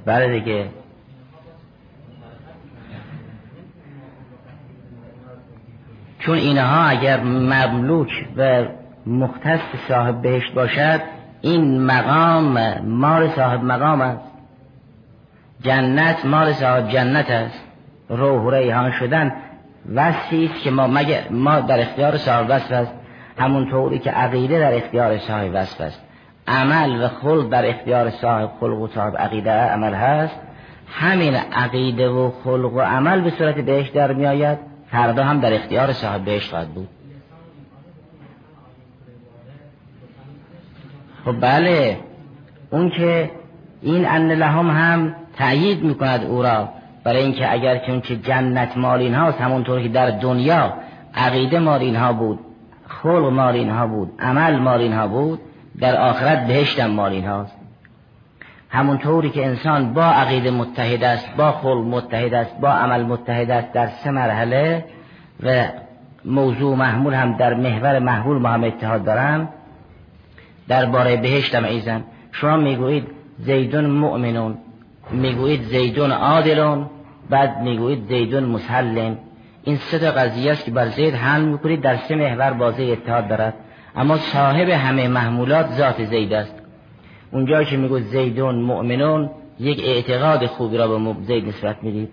بله 0.05 0.41
دیگه. 0.41 0.67
چون 6.19 6.39
اینها 6.39 6.85
اگر 6.85 7.21
مملوک 7.21 8.09
و 8.37 8.65
مختص 9.07 9.61
صاحب 9.89 10.23
بهشت 10.23 10.55
باشد 10.55 11.01
این 11.41 11.83
مقام 11.83 12.79
مال 12.85 13.29
صاحب 13.29 13.65
مقام 13.65 14.01
است. 14.01 14.31
جنت 15.63 16.25
مال 16.25 16.53
صاحب 16.53 16.89
جنت 16.89 17.31
است. 17.31 17.65
روح 18.09 18.55
ریحان 18.55 18.93
شدن 18.93 19.33
وصفی 19.95 20.45
است 20.45 20.63
که 20.63 20.71
ما 20.71 20.87
مگر 20.87 21.29
ما 21.31 21.61
در 21.61 21.81
اختیار 21.81 22.17
صاحب 22.17 22.47
وصف 22.49 22.73
است. 22.73 22.93
همونطوری 23.39 23.99
که 23.99 24.11
عقیده 24.11 24.59
در 24.59 24.75
اختیار 24.75 25.19
صاحب 25.19 25.51
وصف 25.55 25.81
است. 25.81 26.10
عمل 26.51 27.05
و 27.05 27.09
خلق 27.09 27.49
در 27.49 27.69
اختیار 27.69 28.11
صاحب 28.11 28.51
خلق 28.61 28.79
و 28.79 28.89
صاحب 28.89 29.17
عقیده 29.17 29.53
عمل 29.53 29.95
هست. 29.95 30.37
همین 30.87 31.35
عقیده 31.35 32.09
و 32.09 32.31
خلق 32.45 32.73
و 32.75 32.81
عمل 32.81 33.21
به 33.21 33.31
صورت 33.31 33.55
بهش 33.55 33.89
در 33.89 34.13
می 34.13 34.27
آید 34.27 34.59
فردا 34.91 35.25
هم 35.25 35.41
در 35.41 35.55
اختیار 35.55 35.93
صاحب 35.93 36.25
بهش 36.25 36.49
خواهد 36.51 36.69
بود. 36.69 36.89
خب 41.25 41.41
بله. 41.41 41.97
اون 42.71 42.91
که 42.91 43.31
این 43.83 44.07
ان 44.09 44.33
لهم 44.33 44.71
هم 44.71 45.15
تأیید 45.37 45.85
می‌کند 45.85 46.25
او 46.25 46.43
را. 46.43 46.69
برای 47.05 47.23
اینکه 47.23 47.53
اگر 47.53 47.79
چون 47.79 48.01
که 48.01 48.17
جنت 48.17 48.77
مال 48.77 49.01
اینهاست 49.01 49.41
همونطور 49.41 49.83
که 49.83 49.89
در 49.89 50.11
دنیا 50.11 50.73
عقیده 51.15 51.59
مال 51.59 51.81
اینها 51.81 52.13
بود 52.13 52.39
خلق 52.89 53.33
مال 53.33 53.55
اینها 53.55 53.87
بود 53.87 54.13
عمل 54.19 54.59
مال 54.59 54.81
اینها 54.81 55.09
بود 55.09 55.41
در 55.79 55.97
آخرت 55.97 56.47
بهشتم 56.47 56.91
مال 56.91 57.13
اینهاست. 57.13 57.57
همونطوری 58.69 59.31
که 59.31 59.47
انسان 59.47 59.95
با 59.95 60.05
عقیده 60.05 60.51
متحد 60.51 61.05
است 61.05 61.37
با 61.37 61.53
خلق 61.53 61.85
متحد 61.85 62.35
است 62.35 62.61
با 62.61 62.69
عمل 62.69 63.03
متحد 63.03 63.51
است 63.51 63.73
در 63.73 63.87
سه 63.87 64.11
مرحله 64.11 64.85
و 65.43 65.65
موضوع 66.25 66.77
محمول 66.77 67.15
هم 67.15 67.33
در 67.33 67.55
محور 67.55 67.99
محمول 67.99 68.39
ما 68.39 68.49
هم 68.49 68.65
اتحاد 68.65 69.05
دارن 69.05 69.49
درباره 70.69 71.17
بهشتم 71.17 71.65
ایزن 71.65 72.05
شما 72.33 72.57
می‌گویید 72.57 73.07
زیدون 73.39 73.87
مؤمنون 73.87 74.59
می‌گویید 75.11 75.63
زیدون 75.63 76.13
عادلون 76.13 76.87
بعد 77.31 77.61
می‌گویید 77.63 78.09
زیدون 78.09 78.45
مسلم. 78.45 79.19
این 79.65 79.77
سه 79.77 79.99
تا 79.99 80.11
قضیه 80.11 80.53
است 80.53 80.65
که 80.65 80.71
بر 80.71 80.89
زید 80.89 81.15
حل 81.15 81.43
می‌کنید 81.43 81.81
در 81.81 81.97
سه 81.97 82.15
محور 82.15 82.51
بازه 82.51 82.83
اتحاد 82.83 83.29
دارد. 83.29 83.55
اما 83.97 84.17
صاحب 84.17 84.69
همه 84.69 85.09
محمولات 85.09 85.67
ذات 85.67 86.05
زید 86.05 86.33
است. 86.33 86.55
اونجا 87.33 87.65
که 87.65 87.77
می‌گوید 87.77 88.05
زیدون 88.05 88.55
مؤمنون 88.55 89.31
یک 89.61 89.83
اعتقاد 89.85 90.47
خوبی 90.47 90.77
را 90.77 90.99
به 90.99 91.15
زید 91.23 91.49
نسبت 91.49 91.77
می‌دید. 91.83 92.09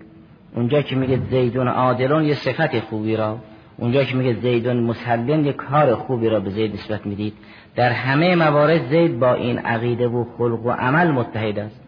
اونجا 0.54 0.82
که 0.82 0.96
میگه 0.96 1.20
زیدون 1.30 1.68
عادلون 1.68 2.24
یه 2.24 2.34
صفت 2.34 2.80
خوبی 2.80 3.16
را. 3.16 3.38
اونجا 3.78 4.04
که 4.04 4.16
میگه 4.16 4.40
زیدون 4.40 4.80
مسلم 4.80 5.44
یه 5.44 5.52
کار 5.52 5.94
خوبی 5.94 6.28
را 6.28 6.40
به 6.40 6.50
زید 6.50 6.74
نسبت 6.74 7.06
می‌دید. 7.06 7.34
در 7.76 7.90
همه 7.90 8.34
موارد 8.34 8.88
زید 8.88 9.18
با 9.18 9.34
این 9.34 9.58
عقیده 9.58 10.08
و 10.08 10.24
خلق 10.38 10.66
و 10.66 10.70
عمل 10.70 11.10
متحد 11.10 11.58
است. 11.58 11.87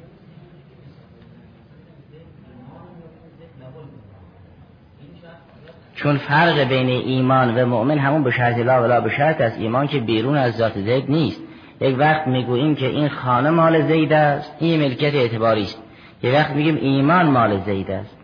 چون 6.02 6.16
فرق 6.16 6.58
بین 6.58 6.88
ایمان 6.88 7.54
و 7.54 7.66
مؤمن 7.66 7.98
همون 7.98 8.22
به 8.22 8.30
شرط 8.30 8.58
لا 8.58 8.82
ولا 8.82 9.00
به 9.00 9.10
شرط 9.10 9.40
است. 9.40 9.58
ایمان 9.58 9.86
که 9.86 10.00
بیرون 10.00 10.36
از 10.36 10.56
ذات 10.56 10.78
زید 10.78 11.10
نیست. 11.10 11.40
یک 11.80 11.96
وقت 11.98 12.26
می‌گوییم 12.26 12.74
که 12.74 12.86
این 12.86 13.08
خانه 13.08 13.50
مال 13.50 13.82
زید 13.82 14.12
است. 14.12 14.56
این 14.58 14.80
ملکت 14.80 15.14
اعتباری 15.14 15.62
است. 15.62 15.82
یک 16.22 16.34
وقت 16.34 16.50
میگیم 16.50 16.76
ایمان 16.76 17.26
مال 17.26 17.60
زید 17.60 17.90
است. 17.90 18.16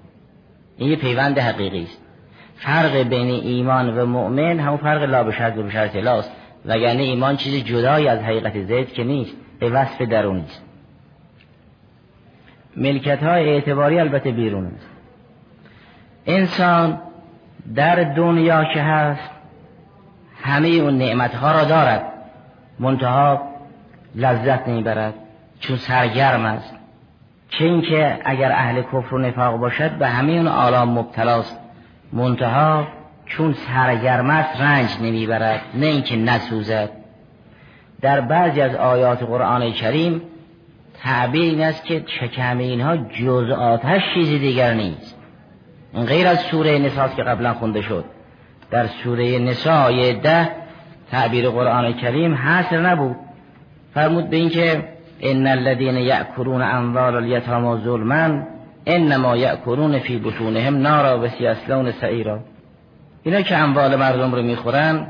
این 0.77 0.91
یه 0.91 0.97
پیوند 0.97 1.39
حقیقی 1.39 1.83
است. 1.83 2.03
فرق 2.57 2.97
بین 2.97 3.31
ایمان 3.31 3.99
و 3.99 4.07
مؤمن 4.07 4.61
همون 4.61 4.77
فرق 4.77 5.03
لا 5.03 5.25
به 5.25 5.33
شرط 5.33 5.59
و 5.59 5.63
به 5.63 5.71
شرط 5.71 5.97
لاست 5.97 6.33
وگرنه 6.67 7.03
ایمان 7.03 7.37
چیز 7.37 7.65
جدایی 7.65 8.09
از 8.09 8.19
حقیقت 8.19 8.63
زید 8.63 8.93
که 8.93 9.05
نیست. 9.05 9.37
به 9.61 9.71
وصف 9.71 10.03
درونی 10.03 10.45
است. 10.45 10.65
ملکت 12.77 13.23
های 13.23 13.49
اعتباری 13.49 13.99
البته 13.99 14.31
بیرون 14.31 14.67
است. 14.67 14.89
انسان 16.27 16.99
در 17.75 18.05
دنیا 18.05 18.65
که 18.65 18.83
هست 18.83 19.31
همه 20.43 20.69
اون 20.69 20.99
نعمت 20.99 21.35
ها 21.35 21.53
را 21.53 21.65
دارد. 21.65 22.03
منتها 22.79 23.43
لذت 24.15 24.69
نمی‌برد 24.69 25.15
چون 25.61 25.77
سرگرم 25.77 26.45
است. 26.45 26.75
چه 27.49 27.65
اینکه 27.65 28.19
اگر 28.25 28.53
اهل 28.53 28.83
کفر 28.83 29.15
و 29.15 29.19
نفاق 29.19 29.57
باشد 29.57 29.91
به 29.91 30.09
همه 30.09 30.33
اون 30.33 30.49
آلام 30.49 30.99
مبتلاست. 30.99 31.61
منتها 32.13 32.87
چون 33.27 33.53
سرگرم 33.53 34.31
است 34.31 34.61
رنج 34.61 34.97
نمی‌برد 35.01 35.61
نه 35.75 35.87
اینکه 35.87 36.17
نسوزد. 36.17 36.91
در 38.01 38.21
بعضی 38.21 38.61
از 38.61 38.75
آیات 38.75 39.23
قرآن 39.23 39.73
کریم 39.73 40.23
تعبیر 41.03 41.43
این 41.43 41.63
است 41.63 41.85
که 41.85 42.01
چکم 42.01 42.59
اینها 42.59 42.97
جز 42.97 43.51
آتش 43.51 44.03
چیزی 44.15 44.39
دیگر 44.39 44.75
نیست. 44.75 45.17
غیر 46.05 46.27
از 46.27 46.39
سوره 46.39 46.79
نساء 46.79 47.09
که 47.09 47.23
قبلا 47.23 47.55
خونده 47.55 47.83
شد. 47.83 48.05
در 48.71 48.87
سوره 48.87 49.39
نساء 49.39 50.13
ده 50.13 50.49
تعبیر 51.11 51.51
قرآن 51.51 51.93
کریم 51.93 52.35
حاصل 52.35 52.87
نبود. 52.87 53.17
فرمود 53.95 54.31
به 54.31 54.37
اینکه 54.37 54.85
ان 55.21 55.47
الذين 55.47 55.97
یأکلون 55.97 56.63
اموال 56.63 57.17
الیتاما 57.17 57.77
ظلما 57.77 58.43
انما 58.87 59.37
یأکلون 59.37 59.99
فی 59.99 60.19
بطونهم 60.19 60.77
نارا 60.77 61.21
و 61.21 61.29
سیسلون 61.29 61.93
سعیرا. 61.93 62.41
اینا 63.23 63.41
که 63.41 63.57
اموال 63.57 63.97
مردم 63.97 64.35
رو 64.35 64.43
می‌خورن 64.43 65.07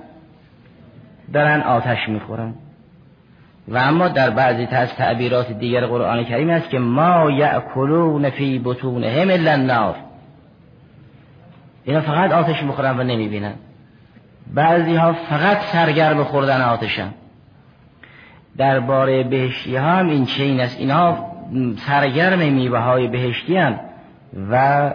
دارن 1.33 1.61
آتش 1.61 2.09
می‌خورن. 2.09 2.55
و 3.69 3.77
اما 3.77 4.09
در 4.09 4.31
بعضی 4.31 4.65
از 4.71 4.95
تعبیرات 4.95 5.53
دیگر 5.53 5.87
قرآن 5.87 6.25
کریم 6.25 6.51
است 6.51 6.71
که 6.71 6.79
ما 6.79 7.31
یأکلون 7.31 8.31
فی 8.31 8.59
بطونهم 8.65 9.31
الا 9.31 9.53
النار. 9.53 9.95
اینا 11.87 12.01
فقط 12.01 12.33
آتش 12.33 12.63
می‌خورن 12.63 13.01
و 13.01 13.03
نمی‌بینن. 13.03 13.55
بعضی 14.55 14.97
ها 14.97 15.13
فقط 15.13 15.61
سرگرم 15.61 16.25
خوردن 16.25 16.61
آتشن. 16.63 17.09
درباره 18.57 19.23
بهشتی 19.23 19.77
ها 19.77 19.91
هم 19.91 20.09
این 20.09 20.27
چین 20.27 20.61
است. 20.61 20.79
اینها 20.79 21.33
سرگرم 21.87 22.39
میوه 22.39 22.79
های 22.79 23.09
بهشتی 23.09 23.57
هم 23.57 23.81
و 24.51 24.93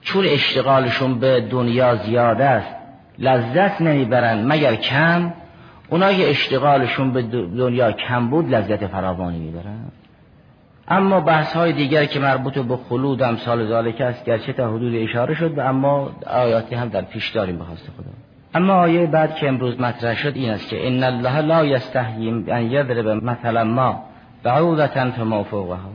چون 0.00 0.24
اشتغالشون 0.24 1.18
به 1.18 1.40
دنیا 1.40 1.96
زیاد 1.96 2.40
است 2.40 2.76
لذت 3.18 3.80
نمی‌برن. 3.80 4.46
مگر 4.46 4.74
کم؟ 4.74 5.32
اونا 5.88 6.12
که 6.12 6.30
اشتغالشون 6.30 7.12
به 7.12 7.22
دنیا 7.56 7.92
کم 7.92 8.28
بود 8.28 8.54
لذت 8.54 8.86
فراوانی 8.86 9.38
می‌برن. 9.38 9.78
اما 10.88 11.20
بحث 11.20 11.52
های 11.52 11.72
دیگر 11.72 12.04
که 12.04 12.20
مربوط 12.20 12.58
به 12.58 12.76
خلود 12.76 13.22
امثال 13.22 13.66
ذالک 13.66 14.00
است 14.00 14.24
گرچه 14.24 14.52
تا 14.52 14.68
حدود 14.68 14.94
اشاره 14.94 15.34
شد 15.34 15.58
و 15.58 15.60
اما 15.60 16.10
آیاتی 16.26 16.74
هم 16.74 16.88
در 16.88 17.02
پیش 17.02 17.30
داریم 17.30 17.58
به 17.58 17.64
خدا. 17.64 17.76
اما 18.54 18.72
آیه 18.72 19.06
بعد 19.06 19.34
که 19.34 19.48
امروز 19.48 19.80
مطرح 19.80 20.14
شد 20.14 20.32
این 20.36 20.50
است 20.50 20.68
که 20.68 20.86
ان 20.86 21.04
الله 21.04 21.40
لا 21.40 21.64
یستحیی 21.64 22.44
ان 22.48 22.62
یضرب 22.62 23.08
مثلا 23.08 23.64
ما 23.64 24.02
بعوضة 24.42 25.10
فما 25.10 25.44
فوقها. 25.44 25.90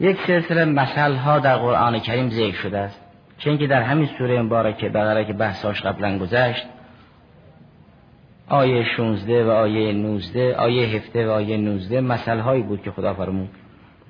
یک 0.00 0.20
سلسله 0.26 0.64
مثل 0.64 1.14
ها 1.14 1.38
در 1.38 1.56
قرآن 1.56 1.98
کریم 1.98 2.28
ذکر 2.28 2.56
شده 2.56 2.78
است 2.78 3.00
چون 3.38 3.58
که 3.58 3.66
در 3.66 3.82
همین 3.82 4.08
سوره 4.18 4.42
مبارکه 4.42 4.88
بقره 4.88 5.24
که 5.24 5.32
بحثاش 5.32 5.82
قبلا 5.82 6.18
گذشت 6.18 6.66
آیه 8.50 8.84
16 8.96 9.44
و 9.44 9.50
آیه 9.50 9.92
19 9.92 10.56
آیه 10.56 10.86
17 10.86 11.28
و 11.28 11.30
آیه 11.30 11.56
19 11.56 12.00
مثل 12.00 12.38
هایی 12.38 12.62
بود 12.62 12.82
که 12.82 12.90
خدا 12.90 13.14
فرمود. 13.14 13.48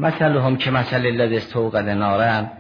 مثل 0.01 0.25
هم 0.25 0.57
که 0.57 0.71
مثل 0.71 1.07
الذی 1.07 1.37
استوقد 1.37 1.89
نارن 1.89 2.51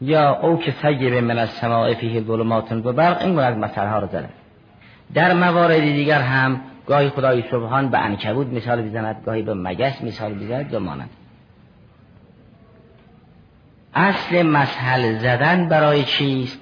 یا 0.00 0.34
او 0.34 0.58
که 0.58 0.74
سیب 0.82 1.14
من 1.14 1.38
از 1.38 1.48
سماع 1.50 1.94
فیه 1.94 2.20
ظلمات 2.20 2.72
و 2.72 2.92
برق 2.92 3.22
این 3.22 3.38
از 3.38 3.56
مثل 3.56 3.86
ها 3.86 3.98
رو 3.98 4.06
زده. 4.06 4.28
در 5.14 5.32
موارد 5.32 5.80
دیگر 5.80 6.20
هم 6.20 6.60
گاهی 6.86 7.08
خدای 7.08 7.42
سبحان 7.50 7.88
به 7.88 7.98
انکبود 7.98 8.54
مثال 8.54 8.82
بزند 8.82 9.22
گاهی 9.26 9.42
به 9.42 9.54
مگس 9.54 10.04
مثال 10.04 10.34
بزند 10.34 10.74
و 10.74 10.80
مانند. 10.80 11.10
اصل 13.94 14.42
مسئل 14.42 15.18
زدن 15.18 15.68
برای 15.68 16.04
چیست 16.04 16.60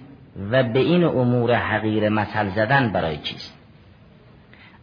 و 0.51 0.63
به 0.63 0.79
این 0.79 1.05
امور 1.05 1.55
حقیر 1.55 2.09
مسئل 2.09 2.49
زدن 2.49 2.93
برای 2.93 3.17
چیست؟ 3.17 3.62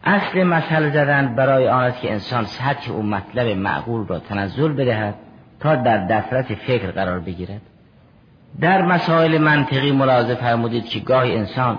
اصل 0.04 0.42
مسئل 0.42 0.90
زدن 0.90 1.34
برای 1.34 1.68
آن 1.68 1.84
است 1.84 2.00
که 2.00 2.12
انسان 2.12 2.44
سطح 2.44 2.90
او 2.90 3.02
مطلب 3.02 3.56
معقول 3.56 4.06
را 4.06 4.18
تنزل 4.18 4.72
بدهد 4.72 5.14
تا 5.60 5.74
در 5.74 6.06
دسترس 6.06 6.46
فکر 6.46 6.90
قرار 6.90 7.20
بگیرد. 7.20 7.60
در 8.60 8.82
مسائل 8.82 9.38
منطقی 9.38 9.92
ملاحظه 9.92 10.34
فرمودید 10.34 10.84
که 10.84 11.00
گاهی 11.00 11.36
انسان 11.36 11.78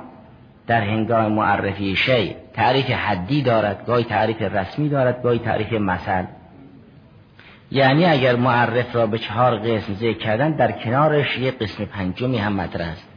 در 0.67 0.81
هنگام 0.81 1.33
معرفی 1.33 1.95
شی 1.95 2.35
تعریف 2.53 2.85
حدی 2.85 3.41
دارد 3.41 3.85
گاهی 3.85 4.03
تعریف 4.03 4.41
رسمی 4.41 4.89
دارد 4.89 5.23
گاهی 5.23 5.39
تعریف 5.39 5.73
مثل. 5.73 6.23
یعنی 7.71 8.05
اگر 8.05 8.35
معرف 8.35 8.95
را 8.95 9.07
به 9.07 9.17
چهار 9.17 9.55
قسم 9.55 9.93
ذکر 9.93 10.17
کردن 10.17 10.51
در 10.51 10.71
کنارش 10.71 11.37
یک 11.37 11.59
قسم 11.59 11.85
پنجمی 11.85 12.37
هم 12.37 12.53
مطرح 12.53 12.87
است. 12.87 13.07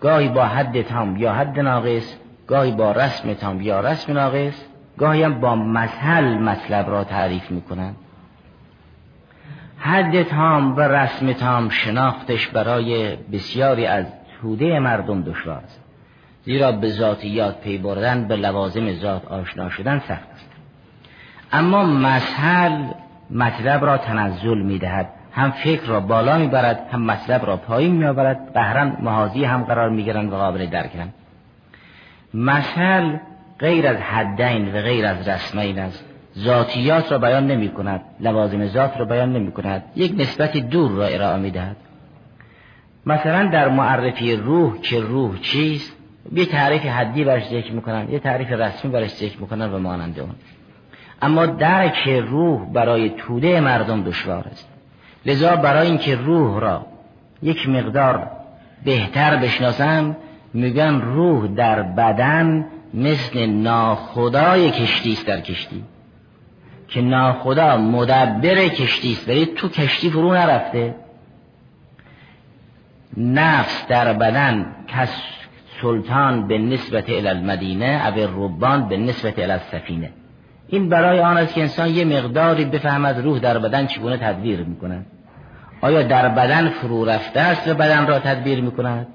گاهی 0.00 0.28
با 0.28 0.44
حد 0.44 0.82
تام 0.82 1.16
یا 1.16 1.32
حد 1.32 1.60
ناقص 1.60 2.16
گاهی 2.50 2.72
با 2.72 2.92
رسم 2.92 3.34
تام 3.34 3.60
یا 3.60 3.80
رسم 3.80 4.12
ناقص 4.12 4.64
گاهی 4.98 5.22
هم 5.22 5.40
با 5.40 5.54
مثل 5.54 6.24
مطلب 6.24 6.90
را 6.90 7.04
تعریف 7.04 7.50
می‌کنند 7.50 7.96
حد 9.78 10.22
تام 10.22 10.76
و 10.76 10.80
رسم 10.80 11.32
تام 11.32 11.68
شناختش 11.68 12.48
برای 12.48 13.16
بسیاری 13.16 13.86
از 13.86 14.06
توده 14.40 14.78
مردم 14.78 15.22
دشوار 15.22 15.56
است. 15.56 15.80
زیرا 16.44 16.72
به 16.72 16.88
ذاتیات 16.88 17.60
پی 17.60 17.78
بردن 17.78 18.28
به 18.28 18.36
لوازم 18.36 18.92
ذات 18.92 19.24
آشنا 19.28 19.70
شدن 19.70 19.98
سخت 19.98 20.30
است. 20.32 20.50
اما 21.52 21.84
مسهل 21.84 22.86
مطلب 23.30 23.84
را 23.84 23.98
تنزل 23.98 24.62
می‌دهد 24.62 25.08
هم 25.32 25.50
فکر 25.50 25.86
را 25.86 26.00
بالا 26.00 26.38
می‌برد 26.38 26.88
هم 26.92 27.02
مطلب 27.02 27.46
را 27.46 27.56
پایین 27.56 27.96
میآورد. 27.96 28.52
قهرن 28.54 28.96
محاضی 29.00 29.44
هم 29.44 29.62
قرار 29.62 29.90
می‌گیرند 29.90 30.32
و 30.32 30.36
قابل 30.36 30.66
درکن 30.66 31.12
مثل 32.34 33.16
غیر 33.58 33.86
از 33.86 33.96
حدین 33.96 34.74
و 34.74 34.82
غیر 34.82 35.06
از 35.06 35.28
رسمین 35.28 35.78
است 35.78 36.04
ذاتیات 36.38 37.12
را 37.12 37.18
بیان 37.18 37.46
نمی 37.46 37.68
کند 37.68 38.00
لوازم 38.20 38.66
ذات 38.66 38.96
را 38.96 39.04
بیان 39.04 39.32
نمی 39.32 39.52
کند 39.52 39.82
یک 39.96 40.14
نسبت 40.18 40.56
دور 40.56 40.90
را 40.90 41.06
ارائه 41.06 41.36
می 41.36 41.50
دهد 41.50 41.76
مثلا 43.06 43.46
در 43.46 43.68
معرفی 43.68 44.36
روح 44.36 44.80
که 44.80 45.00
روح 45.00 45.40
چیست 45.40 45.96
یه 46.32 46.46
تعریف 46.46 46.86
حدی 46.86 47.24
برش 47.24 47.44
ذکر 47.44 47.72
می‌کنن 47.72 48.10
یه 48.10 48.18
تعریف 48.18 48.52
رسمی 48.52 48.90
برش 48.90 49.10
ذکر 49.10 49.40
می‌کنن 49.40 49.72
و 49.72 49.78
مانند 49.78 50.20
اون. 50.20 50.34
اما 51.22 51.46
درک 51.46 52.08
روح 52.08 52.72
برای 52.72 53.10
توده 53.10 53.60
مردم 53.60 54.02
دشوار 54.02 54.48
است. 54.52 54.68
لذا 55.26 55.56
برای 55.56 55.86
اینکه 55.86 56.16
روح 56.16 56.60
را 56.60 56.86
یک 57.42 57.68
مقدار 57.68 58.30
بهتر 58.84 59.36
بشناسم 59.36 60.16
میگن 60.54 61.00
روح 61.00 61.46
در 61.46 61.82
بدن 61.82 62.66
مثل 62.94 63.46
ناخدای 63.46 64.70
کشتی 64.70 65.12
است 65.12 65.26
در 65.26 65.40
کشتی. 65.40 65.84
که 66.88 67.00
ناخدا 67.00 67.76
مدبر 67.76 68.68
کشتی 68.68 69.12
است 69.12 69.28
ولی 69.28 69.46
تو 69.46 69.68
کشتی 69.68 70.10
فرو 70.10 70.32
نرفته. 70.32 70.94
نفس 73.16 73.86
در 73.88 74.12
بدن 74.12 74.66
کس 74.88 75.22
سلطان 75.82 76.48
به 76.48 76.58
نسبت 76.58 77.04
المدینه 77.08 78.12
او 78.16 78.44
ربان 78.44 78.88
به 78.88 78.96
نسبت 78.96 79.38
السفینه 79.38 80.10
این 80.68 80.88
برای 80.88 81.20
آن 81.20 81.36
است 81.36 81.54
که 81.54 81.60
انسان 81.60 81.88
یه 81.88 82.04
مقداری 82.04 82.64
بفهمد 82.64 83.18
روح 83.18 83.38
در 83.38 83.58
بدن 83.58 83.86
چگونه 83.86 84.16
تدبیر 84.16 84.60
می‌کند. 84.60 85.06
آیا 85.80 86.02
در 86.02 86.28
بدن 86.28 86.68
فرو 86.68 87.04
رفته 87.04 87.40
است 87.40 87.68
و 87.68 87.74
بدن 87.74 88.06
را 88.06 88.18
تدبیر 88.18 88.60
می‌کند؟ 88.60 89.06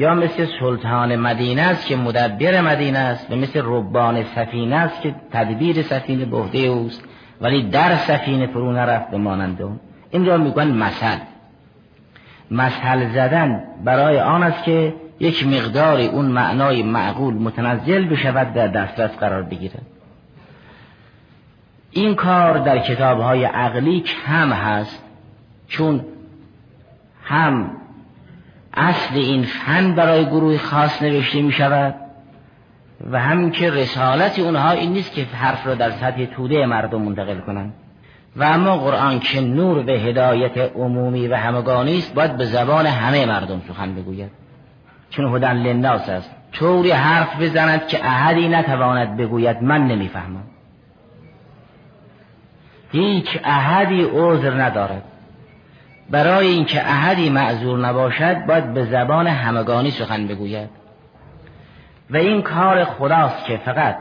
یا 0.00 0.14
مثل 0.14 0.46
سلطان 0.60 1.16
مدینه 1.16 1.62
است 1.62 1.86
که 1.86 1.96
مدبر 1.96 2.60
مدینه 2.60 2.98
است 2.98 3.30
و 3.30 3.36
مثل 3.36 3.62
ربان 3.64 4.24
سفینه 4.24 4.76
است 4.76 5.02
که 5.02 5.14
تدبیر 5.32 5.82
سفینه 5.82 6.24
به 6.24 6.66
اوست 6.66 7.02
ولی 7.40 7.70
در 7.70 7.96
سفینه 7.96 8.46
فرو 8.46 8.72
نرفت 8.72 9.14
مانند 9.14 9.62
اون. 9.62 9.80
این 10.10 10.26
را 10.26 10.36
میگن 10.36 10.68
مثل 10.68 11.18
مثل 12.50 13.08
زدن 13.08 13.64
برای 13.84 14.20
آن 14.20 14.42
است 14.42 14.64
که 14.64 14.94
یک 15.20 15.46
مقداری 15.46 16.06
اون 16.06 16.26
معنای 16.26 16.82
معقول 16.82 17.34
متنزل 17.34 18.08
بشود 18.08 18.52
در 18.52 18.68
دسترس 18.68 19.16
قرار 19.16 19.42
بگیرد. 19.42 19.86
این 21.90 22.14
کار 22.14 22.58
در 22.58 22.78
کتابهای 22.78 23.44
عقلی 23.44 24.00
کم 24.00 24.52
هست 24.52 25.02
چون 25.68 26.04
هم 27.24 27.70
اصل 28.74 29.14
این 29.14 29.42
فن 29.42 29.94
برای 29.94 30.24
گروه 30.24 30.58
خاص 30.58 31.02
نوشته 31.02 31.42
می 31.42 31.52
شود 31.52 31.94
و 33.10 33.20
همین 33.20 33.50
که 33.50 33.70
رسالت 33.70 34.38
اونها 34.38 34.70
این 34.70 34.92
نیست 34.92 35.12
که 35.12 35.24
حرف 35.24 35.66
را 35.66 35.74
در 35.74 35.90
سطح 35.90 36.24
توده 36.24 36.66
مردم 36.66 37.02
منتقل 37.02 37.38
کنند. 37.38 37.74
و 38.36 38.44
اما 38.44 38.76
قرآن 38.76 39.20
که 39.20 39.40
نور 39.40 39.82
به 39.82 39.92
هدایت 39.92 40.58
عمومی 40.58 41.28
و 41.28 41.36
همگانی 41.36 41.98
است 41.98 42.14
باید 42.14 42.36
به 42.36 42.44
زبان 42.44 42.86
همه 42.86 43.26
مردم 43.26 43.62
سخن 43.68 43.94
بگوید. 43.94 44.30
چون 45.10 45.34
هدن 45.34 45.56
لناس 45.56 46.08
است. 46.08 46.30
طوری 46.52 46.90
حرف 46.90 47.40
بزند 47.40 47.86
که 47.86 48.06
احدی 48.06 48.48
نتواند 48.48 49.16
بگوید 49.16 49.62
من 49.62 49.86
نمی‌فهمم. 49.86 50.44
هیچ 52.92 53.38
احدی 53.44 54.02
عذر 54.02 54.62
ندارد. 54.62 55.02
برای 56.10 56.46
اینکه 56.46 56.80
احدی 56.80 57.30
معذور 57.30 57.78
نباشد 57.78 58.46
باید 58.46 58.74
به 58.74 58.84
زبان 58.84 59.26
همگانی 59.26 59.90
سخن 59.90 60.26
بگوید. 60.26 60.68
و 62.10 62.16
این 62.16 62.42
کار 62.42 62.84
خداست 62.84 63.44
که 63.44 63.56
فقط 63.56 63.96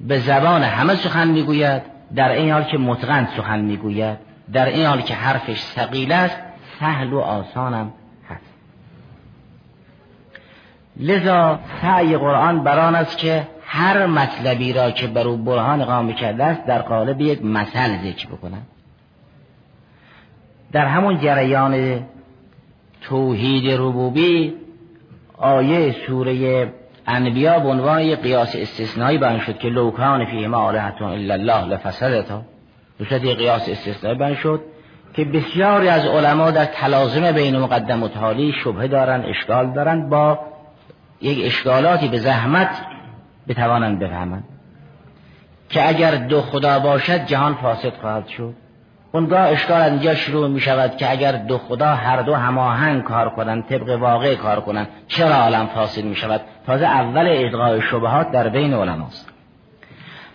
به 0.00 0.18
زبان 0.18 0.62
همه 0.62 0.94
سخن 0.94 1.28
می‌گوید 1.28 1.82
در 2.14 2.28
این 2.28 2.52
حال 2.52 2.62
که 2.62 2.78
متقن 2.78 3.28
سخن 3.36 3.60
می‌گوید 3.60 4.18
در 4.52 4.66
این 4.66 4.86
حال 4.86 5.00
که 5.00 5.14
حرفش 5.14 5.60
ثقیل 5.60 6.12
است 6.12 6.36
سهل 6.80 7.12
و 7.12 7.18
آسانم 7.18 7.92
هست. 8.28 8.54
لذا 10.96 11.58
سعی 11.82 12.16
قرآن 12.16 12.64
بران 12.64 12.94
است 12.94 13.18
که 13.18 13.48
هر 13.66 14.06
مطلبی 14.06 14.72
را 14.72 14.90
که 14.90 15.06
بر 15.06 15.28
او 15.28 15.36
برهان 15.36 15.84
قام 15.84 16.12
کرده 16.12 16.44
است 16.44 16.66
در 16.66 16.82
قالب 16.82 17.20
یک 17.20 17.44
مثل 17.44 17.98
ذکر 18.02 18.26
بکنند 18.26 18.66
در 20.74 20.86
همون 20.86 21.18
جریان 21.18 22.04
توحید 23.00 23.70
ربوبی 23.72 24.54
آیه 25.38 25.94
سوره 26.06 26.68
انبیا 27.06 27.58
به 27.58 27.68
عنوان 27.68 28.00
یک 28.00 28.20
قیاس 28.20 28.56
استثنایی 28.56 29.18
بیان 29.18 29.38
شد 29.38 29.58
که 29.58 29.68
لوکان 29.68 30.24
فیه 30.24 30.48
ما 30.48 30.56
آلهتون 30.56 31.08
الا 31.08 31.34
الله 31.34 31.64
لفسدتا 31.66 32.42
به 32.98 33.04
صورت 33.04 33.22
قیاس 33.22 33.68
استثنایی 33.68 34.18
بیان 34.18 34.34
شد 34.34 34.60
که 35.14 35.24
بسیاری 35.24 35.88
از 35.88 36.06
علما 36.06 36.50
در 36.50 36.64
تلازم 36.64 37.32
بین 37.32 37.58
مقدم 37.58 38.02
و 38.02 38.08
تالی 38.08 38.52
شبه 38.64 38.88
دارن 38.88 39.24
اشکال 39.24 39.72
دارن 39.72 40.08
با 40.08 40.38
یک 41.20 41.46
اشکالاتی 41.46 42.08
به 42.08 42.18
زحمت 42.18 42.70
بتوانند 43.48 43.98
بفهمند. 43.98 44.44
که 45.68 45.88
اگر 45.88 46.14
دو 46.14 46.40
خدا 46.40 46.78
باشد 46.78 47.26
جهان 47.26 47.54
فاسد 47.54 47.92
خواهد 48.00 48.28
شد. 48.28 48.63
اونگاه 49.14 49.40
اشکال 49.40 49.80
از 49.80 49.92
اینجا 49.92 50.14
شروع 50.14 50.48
می 50.48 50.60
شود 50.60 50.96
که 50.96 51.10
اگر 51.10 51.32
دو 51.32 51.58
خدا 51.58 51.86
هر 51.86 52.22
دو 52.22 52.34
هماهنگ 52.34 53.02
کار 53.02 53.30
کنند 53.30 53.66
طبق 53.66 53.88
واقع 54.00 54.34
کار 54.34 54.60
کنند 54.60 54.88
چرا 55.08 55.34
عالم 55.34 55.66
فاسد 55.66 56.04
می 56.04 56.16
شود 56.16 56.40
تازه 56.66 56.86
اول 56.86 57.26
ادغای 57.30 57.82
شبهات 57.82 58.30
در 58.30 58.48
بین 58.48 58.74
علماست. 58.74 59.28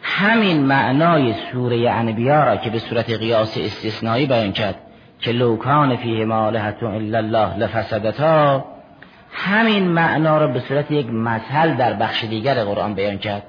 همین 0.01 0.65
معنای 0.65 1.33
سوره 1.51 1.89
انبیا 1.91 2.43
را 2.43 2.57
که 2.57 2.69
به 2.69 2.79
صورت 2.79 3.09
قیاس 3.09 3.57
استثنایی 3.57 4.25
بیان 4.25 4.51
کرد 4.51 4.75
که 5.19 5.31
لوکان 5.31 5.95
فیه 5.95 6.25
مالهت 6.25 6.83
الا 6.83 7.17
الله 7.17 7.57
لفسدتا 7.57 8.65
همین 9.31 9.87
معنا 9.87 10.37
را 10.37 10.47
به 10.47 10.59
صورت 10.59 10.91
یک 10.91 11.09
مثل 11.09 11.75
در 11.75 11.93
بخش 11.93 12.23
دیگر 12.23 12.63
قرآن 12.63 12.93
بیان 12.93 13.17
کرد. 13.17 13.43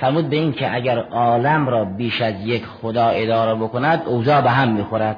فرمود 0.00 0.28
به 0.30 0.36
این 0.36 0.52
که 0.52 0.74
اگر 0.74 0.98
عالم 0.98 1.68
را 1.68 1.84
بیش 1.84 2.20
از 2.20 2.34
یک 2.44 2.66
خدا 2.66 3.06
اداره 3.06 3.54
بکند 3.54 4.02
اوضاع 4.06 4.40
به 4.40 4.50
هم 4.50 4.72
می‌خورد. 4.72 5.16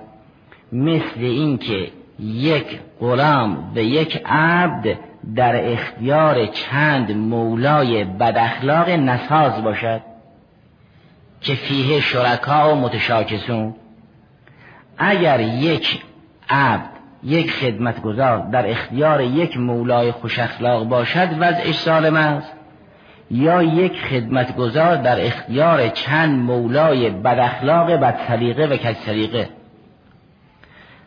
مثل 0.72 1.20
اینکه 1.20 1.90
یک 2.18 2.80
غلام 3.00 3.72
به 3.74 3.84
یک 3.84 4.22
عبد 4.26 4.98
در 5.36 5.72
اختیار 5.72 6.46
چند 6.46 7.12
مولای 7.12 8.04
بداخلاق 8.04 8.88
نساز 8.90 9.64
باشد 9.64 10.00
که 11.40 11.54
فیه 11.54 12.00
شرکا 12.00 12.72
و 12.72 12.80
متشاکسون. 12.80 13.74
اگر 14.98 15.40
یک 15.40 16.02
عبد 16.50 16.90
یک 17.22 17.52
خدمتگزار 17.52 18.38
در 18.38 18.70
اختیار 18.70 19.20
یک 19.20 19.56
مولای 19.56 20.12
خوش 20.12 20.38
اخلاق 20.38 20.84
باشد 20.84 21.28
وضعش 21.38 21.78
سالم 21.78 22.16
است. 22.16 22.61
یا 23.32 23.62
یک 23.62 23.92
خدمتگزار 23.92 24.96
در 24.96 25.26
اختیار 25.26 25.88
چند 25.88 26.38
مولای 26.38 27.10
بد 27.10 28.18
سلیقه 28.28 28.66
و 28.66 28.76
کج 28.76 28.96
سلیقه 28.96 29.48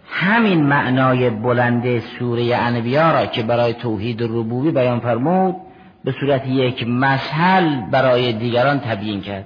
همین 0.09 0.63
معنای 0.63 1.29
بلند 1.29 1.99
سوره 1.99 2.55
انبیا 2.55 3.11
را 3.11 3.25
که 3.25 3.43
برای 3.43 3.73
توحید 3.73 4.23
ربوبی 4.23 4.71
بیان 4.71 4.99
فرمود 4.99 5.55
به 6.03 6.11
صورت 6.19 6.47
یک 6.47 6.87
مسئل 6.87 7.81
برای 7.91 8.33
دیگران 8.33 8.79
تبیین 8.79 9.21
کرد 9.21 9.45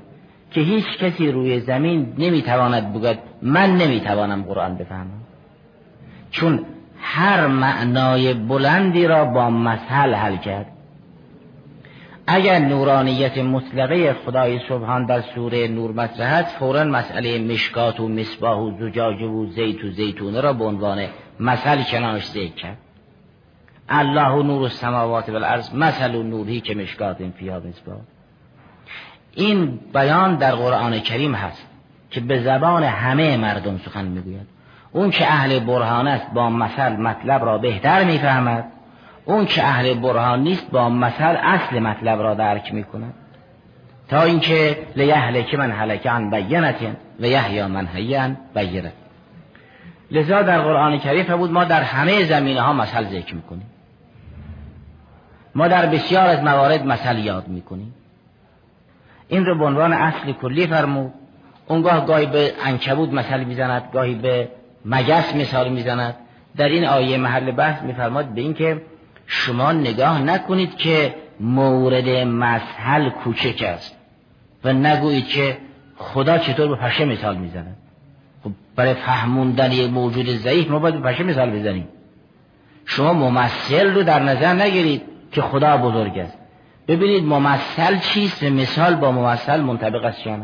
که 0.51 0.61
هیچ 0.61 0.85
کسی 0.99 1.31
روی 1.31 1.59
زمین 1.59 2.13
نمی‌تواند 2.17 2.93
بگوید 2.93 3.19
من 3.41 3.77
نمی‌توانم 3.77 4.41
قرآن 4.41 4.75
بفهمم. 4.75 5.21
چون 6.31 6.65
هر 7.01 7.47
معنای 7.47 8.33
بلندی 8.33 9.07
را 9.07 9.25
با 9.25 9.49
مثل 9.49 10.13
حل 10.13 10.37
کرد. 10.37 10.65
اگر 12.31 12.59
نورانیت 12.59 13.37
مطلقه 13.37 14.13
خدای 14.13 14.59
سبحان 14.69 15.05
در 15.05 15.21
سوره 15.21 15.67
نور 15.67 15.91
مطرح 15.91 16.33
است 16.33 16.55
فورا 16.57 16.83
مسئله 16.83 17.39
مشکات 17.39 17.99
و 17.99 18.07
مصباح 18.07 18.57
و 18.57 18.71
زجاجه 18.79 19.25
و 19.25 19.45
زیت 19.45 19.83
و 19.83 19.91
زیتونه 19.91 20.41
را 20.41 20.53
به 20.53 20.65
عنوان 20.65 21.05
مثل 21.39 21.83
کنارش 21.83 22.27
ذکر 22.27 22.55
کرد. 22.55 22.77
الله 23.89 24.31
و 24.31 24.43
نور 24.43 24.63
السماوات 24.63 25.29
و 25.29 25.35
الارض 25.35 25.75
مثل 25.75 26.15
و 26.15 26.23
نوری 26.23 26.61
که 26.61 26.75
مشکات 26.75 27.17
فیها 27.37 27.59
مصباح. 27.59 27.97
این 29.35 29.79
بیان 29.93 30.35
در 30.35 30.55
قرآن 30.55 30.99
کریم 30.99 31.35
هست 31.35 31.67
که 32.09 32.19
به 32.19 32.39
زبان 32.39 32.83
همه 32.83 33.37
مردم 33.37 33.77
سخن 33.77 34.05
می‌گوید. 34.05 34.47
اون 34.91 35.09
که 35.09 35.27
اهل 35.27 35.59
برهان 35.59 36.07
است 36.07 36.33
با 36.33 36.49
مثل 36.49 36.95
مطلب 36.95 37.45
را 37.45 37.57
بهتر 37.57 38.03
می‌فهمد. 38.03 38.65
اون 39.25 39.45
که 39.45 39.63
اهل 39.63 39.93
برهان 39.93 40.43
نیست 40.43 40.71
با 40.71 40.89
مثل 40.89 41.37
اصل 41.43 41.79
مطلب 41.79 42.21
را 42.21 42.33
درک 42.33 42.73
می‌کند 42.73 43.13
تا 44.07 44.23
اینکه 44.23 44.77
که 45.43 45.57
من 45.57 45.71
هلک 45.71 46.07
عن 46.07 46.29
بینت 46.29 46.75
و 47.19 47.25
یحیا 47.25 47.67
من 47.67 47.87
بینت. 48.55 48.93
لذا 50.11 50.41
در 50.41 50.61
قرآن 50.61 50.99
کریم 50.99 51.37
بود 51.37 51.51
ما 51.51 51.63
در 51.63 51.81
همه 51.81 52.25
زمینه 52.25 52.61
ها 52.61 52.73
مثل 52.73 53.03
ذکر 53.03 53.35
می‌کنیم. 53.35 53.65
ما 55.55 55.67
در 55.67 55.85
بسیار 55.85 56.27
از 56.27 56.43
موارد 56.43 56.85
مثل 56.85 57.17
یاد 57.17 57.47
می‌کنیم. 57.47 57.93
این 59.27 59.45
رو 59.45 59.57
به 59.57 59.65
عنوان 59.65 59.93
اصل 59.93 60.31
کلی 60.31 60.67
فرمود. 60.67 61.13
اونگاه 61.67 62.05
گاهی 62.05 62.25
به 62.25 62.53
انکبود 62.65 63.13
مثل 63.13 63.43
می‌زند 63.43 63.83
گاهی 63.93 64.15
به 64.15 64.49
مگس 64.85 65.35
مثال 65.35 65.69
می‌زند. 65.69 66.15
در 66.57 66.65
این 66.65 66.85
آیه 66.85 67.17
محل 67.17 67.51
بحث 67.51 67.81
میفرماد 67.83 68.25
به 68.25 68.41
اینکه 68.41 68.81
شما 69.31 69.71
نگاه 69.71 70.21
نکنید 70.21 70.75
که 70.75 71.15
مورد 71.39 72.09
مسحل 72.09 73.09
کوچک 73.09 73.63
است 73.67 73.97
و 74.63 74.73
نگویید 74.73 75.27
که 75.27 75.57
خدا 75.97 76.37
چطور 76.37 76.67
به 76.67 76.75
پشه 76.75 77.05
مثال 77.05 77.37
می‌زند 77.37 77.77
خب 78.43 78.51
برای 78.75 78.93
فهموندن 78.93 79.71
یک 79.71 79.91
موجود 79.91 80.29
ضعیف 80.29 80.71
ما 80.71 80.79
باید 80.79 81.01
به 81.01 81.11
پشه 81.11 81.23
مثال 81.23 81.49
بزنیم. 81.49 81.87
شما 82.85 83.13
ممثل 83.13 83.93
رو 83.93 84.03
در 84.03 84.23
نظر 84.23 84.53
نگیرید 84.53 85.01
که 85.31 85.41
خدا 85.41 85.77
بزرگ 85.77 86.19
است. 86.19 86.37
ببینید 86.87 87.23
ممثل 87.23 87.97
چیست 87.97 88.43
و 88.43 88.49
مثال 88.49 88.95
با 88.95 89.11
ممثل 89.11 89.61
منطبق 89.61 90.03
است 90.03 90.27
یا 90.27 90.37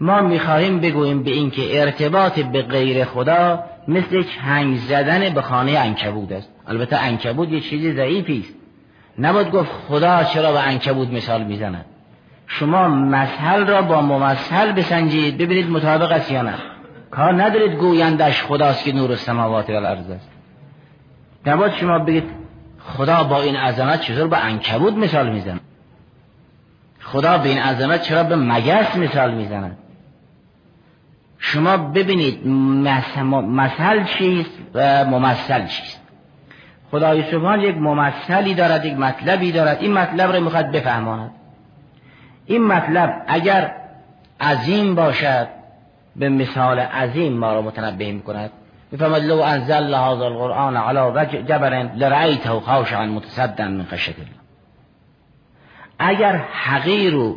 ما 0.00 0.20
می‌خواهیم 0.20 0.80
بگوییم 0.80 1.22
به 1.22 1.30
اینکه 1.30 1.80
ارتباط 1.80 2.40
به 2.40 2.62
غیر 2.62 3.04
خدا 3.04 3.64
مثل 3.88 4.14
یک 4.14 4.38
هنگ 4.40 4.76
زدن 4.76 5.34
به 5.34 5.42
خانه 5.42 5.72
انکبود 5.72 6.32
است. 6.32 6.48
البته 6.66 6.96
انکبود 6.96 7.52
یه 7.52 7.60
چیزی 7.60 7.92
ضعیفی 7.92 8.40
است. 8.40 8.54
نباید 9.18 9.50
گفت 9.50 9.70
خدا 9.88 10.24
چرا 10.24 10.52
به 10.52 10.60
انکبود 10.60 11.14
مثال 11.14 11.44
می‌زند. 11.44 11.84
شما 12.46 12.88
مثل 12.88 13.66
را 13.66 13.82
با 13.82 14.02
ممثل 14.02 14.72
بسنجید 14.72 15.38
ببینید 15.38 15.70
مطابق 15.70 16.12
است 16.12 16.32
یا 16.32 16.42
نه. 16.42 16.54
کار 17.10 17.42
ندارید 17.42 17.72
گویندش 17.72 18.42
خداست 18.42 18.84
که 18.84 18.92
نور 18.92 19.10
السماوات 19.10 19.70
و 19.70 19.72
الارض 19.72 20.10
است. 20.10 20.30
نباید 21.46 21.72
شما 21.72 21.98
بگید 21.98 22.24
خدا 22.84 23.24
با 23.24 23.42
این 23.42 23.56
عظمت 23.56 24.00
چطور 24.00 24.28
به 24.28 24.44
انکبود 24.44 24.98
مثال 24.98 25.32
می‌زند. 25.32 25.60
خدا 27.00 27.38
به 27.38 27.48
این 27.48 27.58
عظمت 27.58 28.02
چرا 28.02 28.24
به 28.24 28.36
مگس 28.36 28.96
مثال 28.96 29.34
می‌زند. 29.34 29.76
شما 31.40 31.76
ببینید 31.76 32.46
مثل 32.46 34.04
چیست 34.04 34.58
و 34.74 35.04
ممثل 35.04 35.66
چیست. 35.66 36.00
خدای 36.90 37.30
سبحان 37.30 37.60
یک 37.60 37.76
ممثلی 37.76 38.54
دارد 38.54 38.84
یک 38.84 38.98
مطلبی 38.98 39.52
دارد. 39.52 39.78
این 39.80 39.92
مطلب 39.92 40.32
رو 40.32 40.44
می‌خواد 40.44 40.70
بفهماند. 40.70 41.30
این 42.46 42.66
مطلب 42.66 43.22
اگر 43.26 43.72
عظیم 44.40 44.94
باشد 44.94 45.48
به 46.16 46.28
مثال 46.28 46.78
عظیم 46.78 47.32
ما 47.32 47.54
رو 47.54 47.62
متنبه 47.62 48.12
می‌کند. 48.12 48.50
می‌فهمد 48.92 49.22
لو 49.22 49.40
انزل 49.40 49.94
هذا 49.94 50.26
القرآن 50.26 50.76
على 50.76 51.26
جبر 51.42 51.82
لرأیته 51.82 52.60
خاشعا 52.60 53.06
متصدا 53.06 53.68
من 53.68 53.84
خشیت 53.84 54.16
الله. 54.18 54.30
اگر 55.98 56.36
حقیر 56.36 57.14
و 57.14 57.36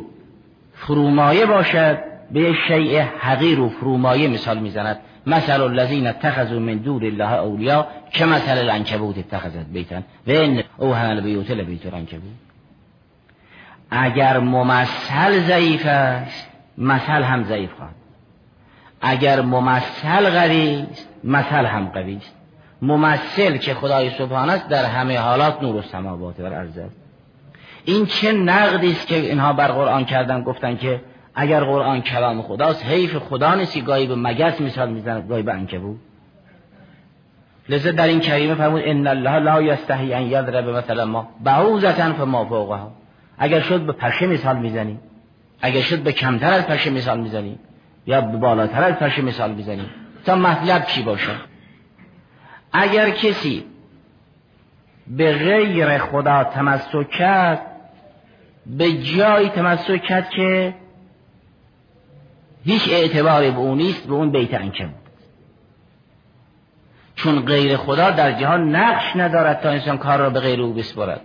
فرومایه 0.74 1.46
باشد 1.46 2.13
به 2.34 2.54
شیء 2.68 3.04
حقیر 3.20 3.60
و 3.60 3.68
فرومایه 3.68 4.28
مثال 4.28 4.58
می‌زند. 4.58 4.98
مثل 5.26 5.60
الذین 5.60 6.06
اتخذوا 6.06 6.58
من 6.58 6.74
دور 6.74 7.04
الله 7.04 7.32
اولیا 7.32 7.86
که 8.10 8.24
مثل 8.24 8.58
العنکبوت 8.58 9.18
اتخذت 9.18 9.66
بیتن 9.72 10.04
و 10.26 10.30
این 10.30 10.62
اوهن 10.76 11.10
البیوت 11.10 11.50
لبیت 11.50 11.86
العنکبوت. 11.86 12.32
اگر 13.90 14.38
ممثل 14.38 15.40
ضعیف 15.40 15.86
است 15.86 16.48
مثل 16.78 17.22
هم 17.22 17.44
ضعیف 17.44 17.72
خواهد. 17.72 17.94
اگر 19.00 19.40
ممثل 19.40 20.30
قوی 20.30 20.86
است 20.92 21.08
مثل 21.24 21.64
هم 21.66 21.84
قوی 21.84 22.16
است. 22.16 22.34
ممثل 22.82 23.56
که 23.56 23.74
خدای 23.74 24.10
سبحان 24.10 24.50
است 24.50 24.68
در 24.68 24.84
همه 24.84 25.18
حالات 25.18 25.62
نور 25.62 25.76
و 25.76 25.82
سماوات 25.82 26.40
و 26.40 26.44
است. 26.44 26.96
این 27.84 28.06
چه 28.06 28.32
نقدی 28.32 28.90
است 28.90 29.06
که 29.06 29.16
اینها 29.16 29.52
بر 29.52 29.68
قرآن 29.68 30.04
کردن 30.04 30.42
گفتن 30.42 30.76
که 30.76 31.00
اگر 31.34 31.64
قرآن 31.64 32.00
کلام 32.00 32.42
خداست 32.42 32.84
حیف 32.84 33.16
خدا 33.16 33.54
نیستی 33.54 33.82
گاهی 33.82 34.06
به 34.06 34.14
مگس 34.14 34.60
مثال 34.60 34.90
می‌زند 34.90 35.28
گاهی 35.28 35.42
به 35.42 35.52
انکبو 35.52 35.96
لذا 37.68 37.90
در 37.90 38.06
این 38.06 38.20
کریمه 38.20 38.54
فرمود 38.54 38.82
ان 38.84 39.06
الله 39.06 39.38
لا 39.38 39.62
یستحی 39.62 40.14
ان 40.14 40.22
یضرب 40.22 40.68
مثلا 40.68 41.04
ما. 41.04 41.28
بعوزتا 41.44 42.12
فما 42.12 42.44
فوقها. 42.44 42.92
اگر 43.38 43.60
شد 43.60 43.80
به 43.80 43.92
پشه 43.92 44.26
مثال 44.26 44.56
می‌زنی 44.56 44.98
اگر 45.60 45.80
شد 45.80 45.98
به 45.98 46.12
کمتر 46.12 46.52
از 46.52 46.66
پشه 46.66 46.90
مثال 46.90 47.20
می‌زنی 47.20 47.58
یا 48.06 48.20
به 48.20 48.36
بالاتر 48.36 48.84
از 48.84 48.94
پشه 48.94 49.22
مثال 49.22 49.52
می‌زنی 49.52 49.90
تا 50.26 50.36
مطلب 50.36 50.84
چی 50.84 51.02
باشه؟ 51.02 51.32
اگر 52.72 53.10
کسی 53.10 53.64
به 55.06 55.32
غیر 55.32 55.98
خدا 55.98 56.44
تمسک 56.44 57.10
کرد 57.10 57.60
به 58.66 58.92
جایی 58.92 59.48
تمسک 59.48 60.02
کرد 60.02 60.30
که 60.30 60.74
هیچ 62.64 62.88
اعتباری 62.92 63.50
به 63.50 63.58
اون 63.58 63.78
نیست 63.78 64.06
به 64.06 64.14
اون 64.14 64.30
بیت 64.30 64.54
انکم. 64.54 64.88
چون 67.16 67.44
غیر 67.44 67.76
خدا 67.76 68.10
در 68.10 68.32
جهان 68.32 68.76
نقش 68.76 69.16
ندارد 69.16 69.60
تا 69.60 69.68
انسان 69.68 69.98
کار 69.98 70.18
را 70.18 70.30
به 70.30 70.40
غیر 70.40 70.60
او 70.60 70.72
بسپرد. 70.72 71.20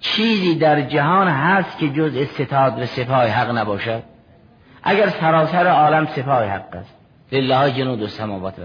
چیزی 0.00 0.54
در 0.54 0.80
جهان 0.80 1.28
هست 1.28 1.78
که 1.78 1.88
جز 1.88 2.16
استتاد 2.16 2.82
و 2.82 2.86
سپاه 2.86 3.26
حق 3.26 3.58
نباشد. 3.58 4.02
اگر 4.82 5.08
سراسر 5.08 5.66
عالم 5.66 6.06
سپاه 6.06 6.44
حق 6.44 6.76
است. 6.76 6.96
لله 7.32 7.72
جنود 7.72 8.02
و 8.02 8.06
سماوات 8.06 8.54
و 8.58 8.62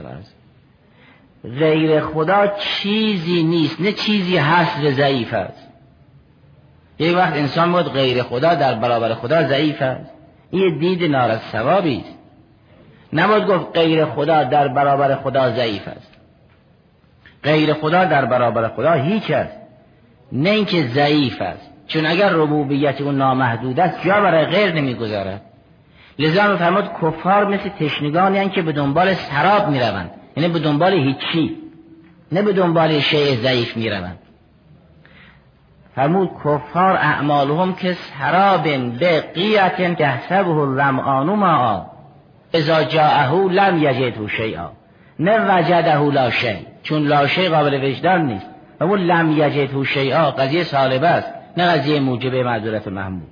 غیر 1.50 2.02
خدا 2.02 2.48
چیزی 2.48 3.44
نیست 3.44 3.82
نه 3.82 3.92
چیزی 3.92 4.38
هست 4.38 4.84
و 4.84 4.92
ضعیف 4.92 5.34
است. 5.34 5.68
یک 7.00 7.16
وقت 7.16 7.34
انسان 7.34 7.72
بود 7.72 7.94
غیر 7.94 8.24
خدا 8.24 8.56
در 8.56 8.74
برابر 8.76 9.14
خدا 9.14 9.48
ضعیف 9.48 9.82
است. 9.82 10.21
این 10.52 10.78
دید 10.78 11.04
نارد 11.04 11.42
ثوابی 11.52 11.98
است. 11.98 12.18
نباید 13.14 13.48
گفت 13.48 13.78
غیر 13.78 14.06
خدا 14.06 14.44
در 14.44 14.68
برابر 14.68 15.16
خدا 15.16 15.52
ضعیف 15.52 15.88
است. 15.88 16.12
غیر 17.44 17.74
خدا 17.74 18.06
در 18.06 18.26
برابر 18.26 18.68
خدا 18.68 18.94
هیچ 18.94 19.32
است. 19.32 19.58
نه 20.32 20.50
اینکه 20.50 20.88
ضعیف 20.88 21.42
است. 21.42 21.72
چون 21.88 22.06
اگر 22.06 22.30
ربوبیت 22.30 23.02
اون 23.02 23.18
نامحدود 23.18 23.80
است 23.80 24.06
جا 24.06 24.22
برای 24.22 24.46
غیر 24.46 24.74
نمی‌گذارد. 24.74 25.42
لذا 26.20 26.58
فرمود 26.58 26.90
کفار 27.02 27.48
مثل 27.48 27.70
تشنگانی 27.70 28.50
که 28.50 28.62
به 28.62 28.72
دنبال 28.72 29.14
سراب 29.14 29.70
می‌روند. 29.70 30.12
یعنی 30.38 30.54
به 30.54 30.60
دنبال 30.60 30.94
هیچی. 30.94 31.58
نه 32.32 32.42
به 32.42 32.54
دنبال 32.54 33.00
شیء 33.00 33.36
ضعیف 33.36 33.78
می‌روند. 33.78 34.20
فرمود 35.96 36.30
کفار 36.46 36.92
اعمالهم 36.92 37.74
که 37.74 37.94
سراب 37.94 38.64
به 39.00 39.22
قیت 39.22 39.98
تحسبه 39.98 40.58
الرمعان 40.58 41.30
ما 41.30 41.86
ازا 42.54 42.84
جاءه 42.84 43.34
لم 43.34 43.78
یجده 43.84 44.28
شیئا. 44.28 44.72
نه 45.20 45.58
وجده 45.58 46.12
لا 46.12 46.30
شیء 46.30 46.58
چون 46.84 47.08
لا 47.08 47.28
قابل 47.52 47.86
وجدان 47.86 48.26
نیست. 48.26 48.46
فرمود 48.80 49.00
لم 49.00 49.32
یجده 49.32 49.84
شیئا 49.84 50.32
قضیه 50.32 50.64
سالبه 50.64 51.08
است. 51.08 51.34
نه 51.58 51.66
قضیه 51.66 52.00
موجب 52.00 52.36
معذورت 52.36 52.88
محمود. 52.88 53.28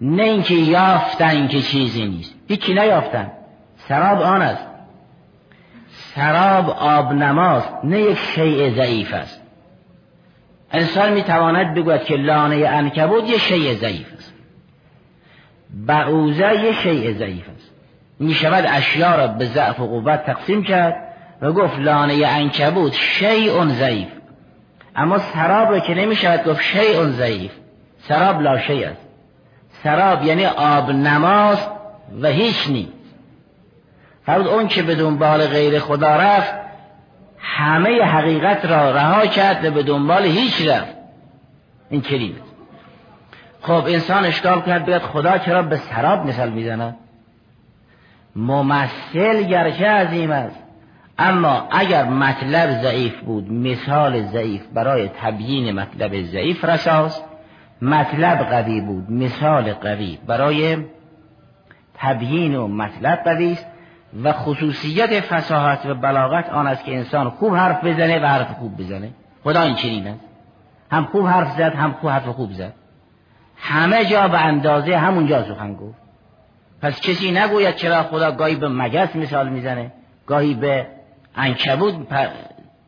نه 0.00 0.22
اینکه 0.22 0.54
یافتن 0.54 1.28
اینکه 1.28 1.60
چیزی 1.60 2.06
نیست. 2.06 2.34
هیچی 2.48 2.74
نیافتن. 2.74 3.30
سراب 3.76 4.22
آن 4.22 4.42
است. 4.42 4.66
سراب 5.88 6.70
آب 6.70 7.12
نماست 7.12 7.68
نه 7.84 8.00
یک 8.00 8.18
شیء 8.18 8.70
ضعیف 8.70 9.14
است. 9.14 9.43
انسان 10.74 11.12
می‌تواند 11.12 11.74
بگوید 11.74 12.04
که 12.04 12.16
لانه 12.16 12.68
انکبود 12.68 13.28
یه 13.28 13.38
شیء 13.38 13.74
ضعیف 13.74 14.06
است. 14.16 14.34
بعوزه 15.86 16.54
یه 16.64 16.72
شیء 16.72 17.12
ضعیف 17.12 17.44
است. 17.56 17.70
می 18.20 18.34
شود 18.34 18.64
اشیا 18.68 19.16
را 19.16 19.26
به 19.26 19.44
ضعف 19.44 19.80
و 19.80 19.86
قوت 19.86 20.26
تقسیم 20.26 20.62
کرد 20.62 20.96
و 21.40 21.52
گفت 21.52 21.78
لانه 21.78 22.26
انکبوت 22.26 22.92
شیء 22.92 23.64
ضعیف. 23.64 24.08
اما 24.96 25.18
سراب 25.18 25.68
رو 25.68 25.78
که 25.78 25.94
نمی‌شود 25.94 26.44
گفت 26.44 26.62
شیء 26.62 27.04
ضعیف. 27.04 27.52
سراب 27.98 28.40
لا 28.40 28.58
شیء 28.58 28.88
است. 28.88 29.08
سراب 29.82 30.24
یعنی 30.24 30.46
آب 30.46 30.90
نماست 30.90 31.70
و 32.20 32.28
هیچ 32.28 32.68
نیست. 32.68 32.92
فرود 34.26 34.46
اون 34.46 34.68
که 34.68 34.82
به 34.82 34.94
دنبال 34.94 35.46
غیر 35.46 35.78
خدا 35.78 36.16
رفت 36.16 36.63
همه 37.46 38.02
حقیقت 38.02 38.64
را 38.64 38.90
رها 38.90 39.26
کرد 39.26 39.64
و 39.64 39.70
به 39.70 39.82
دنبال 39.82 40.24
هیچ 40.24 40.68
رفت. 40.68 40.94
این 41.90 42.00
کریم 42.00 42.36
خب 43.60 43.84
انسان 43.86 44.24
اشکال 44.24 44.62
کرد 44.62 44.84
بیاد 44.84 45.02
خدا 45.02 45.38
چرا 45.38 45.62
به 45.62 45.76
سراب 45.76 46.26
مثال 46.26 46.50
می‌زند. 46.50 46.96
ممثل 48.36 49.42
گرچه 49.42 49.86
عظیم 49.86 50.30
است 50.30 50.62
اما 51.18 51.68
اگر 51.70 52.04
مطلب 52.04 52.82
ضعیف 52.82 53.20
بود 53.20 53.52
مثال 53.52 54.22
ضعیف 54.22 54.62
برای 54.74 55.10
تبیین 55.22 55.80
مطلب 55.80 56.22
ضعیف 56.22 56.64
رساست. 56.64 57.24
مطلب 57.82 58.38
قوی 58.38 58.80
بود 58.80 59.10
مثال 59.10 59.72
قوی 59.72 60.18
برای 60.26 60.76
تبیین 61.94 62.54
و 62.54 62.68
مطلب 62.68 63.18
قوی 63.24 63.52
است. 63.52 63.66
و 64.22 64.32
خصوصیت 64.32 65.20
فساحت 65.20 65.86
و 65.86 65.94
بلاغت 65.94 66.50
آن 66.50 66.66
است 66.66 66.84
که 66.84 66.96
انسان 66.96 67.30
خوب 67.30 67.54
حرف 67.54 67.84
بزنه 67.84 68.18
و 68.18 68.26
حرف 68.26 68.52
خوب 68.52 68.76
بزنه. 68.76 69.10
خدا 69.44 69.62
این 69.62 69.74
چنین 69.74 70.06
است. 70.06 70.20
هم 70.90 71.04
خوب 71.04 71.26
حرف 71.26 71.56
زد 71.56 71.74
هم 71.74 71.92
خوب 71.92 72.10
حرف 72.10 72.28
خوب 72.28 72.52
زد. 72.52 72.72
همه 73.56 74.04
جا 74.04 74.28
به 74.28 74.38
اندازه 74.38 74.96
همونجا 74.96 75.44
سخن 75.44 75.74
گفت. 75.74 75.98
پس 76.82 77.00
کسی 77.00 77.32
نگوید 77.32 77.76
چرا 77.76 78.02
خدا 78.02 78.32
گاهی 78.32 78.56
به 78.56 78.68
مگس 78.68 79.16
مثال 79.16 79.48
می‌زنه 79.48 79.92
گاهی 80.26 80.54
به 80.54 80.86
انکبود 81.36 82.08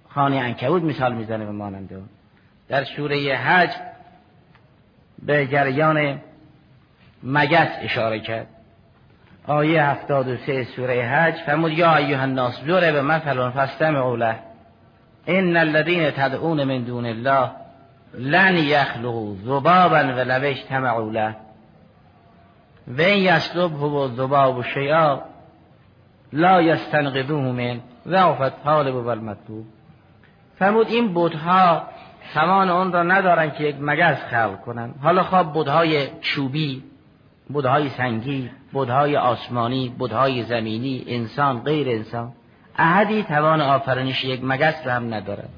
خانه 0.08 0.36
انکبود 0.36 0.84
مثال 0.84 1.14
می‌زنه 1.14 1.44
به 1.44 1.52
مانند 1.52 1.90
در 2.68 2.84
سوره 2.84 3.36
حج 3.36 3.70
به 5.22 5.46
جریان 5.46 6.20
مگس 7.22 7.68
اشاره 7.82 8.20
کرد. 8.20 8.46
آیه 9.46 9.84
هفتاد 9.84 10.28
و 10.28 10.36
سه 10.36 10.64
سوره 10.64 11.02
حج 11.02 11.34
فرمود 11.34 11.72
یا 11.72 11.96
ایوه 11.96 12.22
الناس 12.22 12.60
به 12.60 13.02
مثل 13.02 13.50
فاستمعوا 13.50 14.16
له. 14.16 14.38
ان 15.28 15.56
الذين 15.56 16.10
تدعون 16.10 16.64
من 16.64 16.84
دون 16.84 17.06
الله 17.06 17.50
لن 18.14 18.56
یخلقوا 18.56 19.34
ذبابا 19.44 19.98
ولو 19.98 20.44
اجتمعوا 20.44 21.12
له. 21.12 21.36
و 22.88 23.00
این 23.00 23.36
یسلبه 23.36 23.82
الذباب 23.82 24.62
شیئا 24.62 25.20
لا 26.32 26.62
یستنقذوه 26.62 27.52
من 27.52 27.80
ضعف 28.08 28.52
طالب 28.64 28.94
و 28.94 29.08
المطلوب 29.08 29.64
فرمود 30.58 30.86
این 30.86 31.12
بودها 31.12 31.82
توان 32.34 32.70
اون 32.70 32.92
را 32.92 33.02
ندارن 33.02 33.50
که 33.50 33.64
یک 33.64 33.76
مگس 33.80 34.18
خلق 34.30 34.60
کنن. 34.60 34.94
حالا 35.02 35.22
خواب 35.22 35.52
بودهای 35.52 36.08
چوبی 36.20 36.82
بودهای 37.48 37.88
سنگی 37.88 38.50
بودهای 38.72 39.16
آسمانی 39.16 39.94
بودهای 39.98 40.42
زمینی 40.42 41.04
انسان 41.06 41.60
غیر 41.60 41.88
انسان. 41.88 42.32
احدی 42.78 43.22
توان 43.22 43.60
آفرینش 43.60 44.24
یک 44.24 44.40
مگس 44.42 44.86
را 44.86 44.92
هم 44.92 45.14
ندارد. 45.14 45.48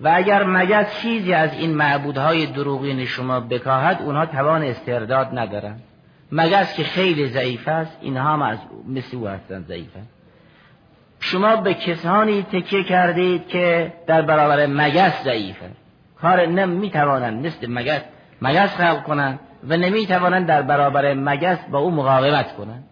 و 0.00 0.12
اگر 0.14 0.44
مگس 0.44 1.00
چیزی 1.00 1.32
از 1.32 1.52
این 1.52 1.74
معبودهای 1.74 2.46
دروغین 2.46 3.04
شما 3.04 3.40
بکاهد 3.40 4.02
اونها 4.02 4.26
توان 4.26 4.62
استرداد 4.62 5.38
ندارن 5.38 5.76
مگس 6.32 6.74
که 6.74 6.84
خیلی 6.84 7.28
ضعیف 7.28 7.68
است 7.68 7.98
اینها 8.00 8.32
هم 8.32 8.42
از 8.42 8.58
مثل 8.88 9.16
او 9.16 9.28
هستن 9.28 9.64
ضعیف. 9.68 9.90
شما 11.20 11.56
به 11.56 11.74
کسانی 11.74 12.42
تکیه 12.42 12.84
کردید 12.84 13.48
که 13.48 13.92
در 14.06 14.22
برابر 14.22 14.66
مگس 14.66 15.22
ضعیفه 15.24 15.70
کار 16.20 16.46
نمی‌توانند 16.46 17.46
مثل 17.46 17.66
مگس 17.70 18.00
مگس 18.42 18.76
خلق 18.76 19.02
کنند. 19.02 19.40
و 19.64 19.76
نمی‌توانند 19.76 20.46
در 20.46 20.62
برابر 20.62 21.14
مگس 21.14 21.58
با 21.70 21.78
او 21.78 21.90
مقاومت 21.90 22.56
کنند. 22.56 22.84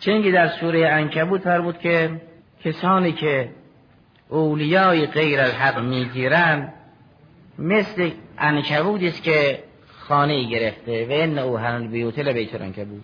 چنگی 0.00 0.32
در 0.32 0.48
سوره 0.48 0.88
انکبوت 0.88 1.48
بود 1.48 1.78
که 1.78 2.20
کسانی 2.64 3.12
که 3.12 3.48
اولیای 4.28 5.06
غیر 5.06 5.40
الحق 5.40 5.78
می‌گیرند 5.78 6.72
مثل 7.58 8.10
انکبوت 8.38 9.02
است 9.02 9.22
که 9.22 9.58
خانه 10.08 10.44
گرفته 10.44 11.06
و 11.06 11.10
این 11.10 11.38
او 11.38 11.58
هنال 11.58 11.86
بیوتل 11.86 12.32
بیت 12.32 12.54
الانکبوت 12.54 13.02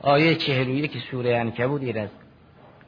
آیه 0.00 0.34
چهل 0.34 0.68
و 0.68 0.70
یک 0.70 0.98
سوره 1.10 1.36
انکبوت 1.36 1.82
این 1.82 1.98
است. 1.98 2.16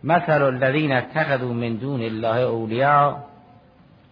مثل 0.05 0.43
الذین 0.43 0.93
اتخذوا 0.93 1.53
من 1.53 1.75
دون 1.75 2.03
الله 2.03 2.41
اولیا 2.41 3.25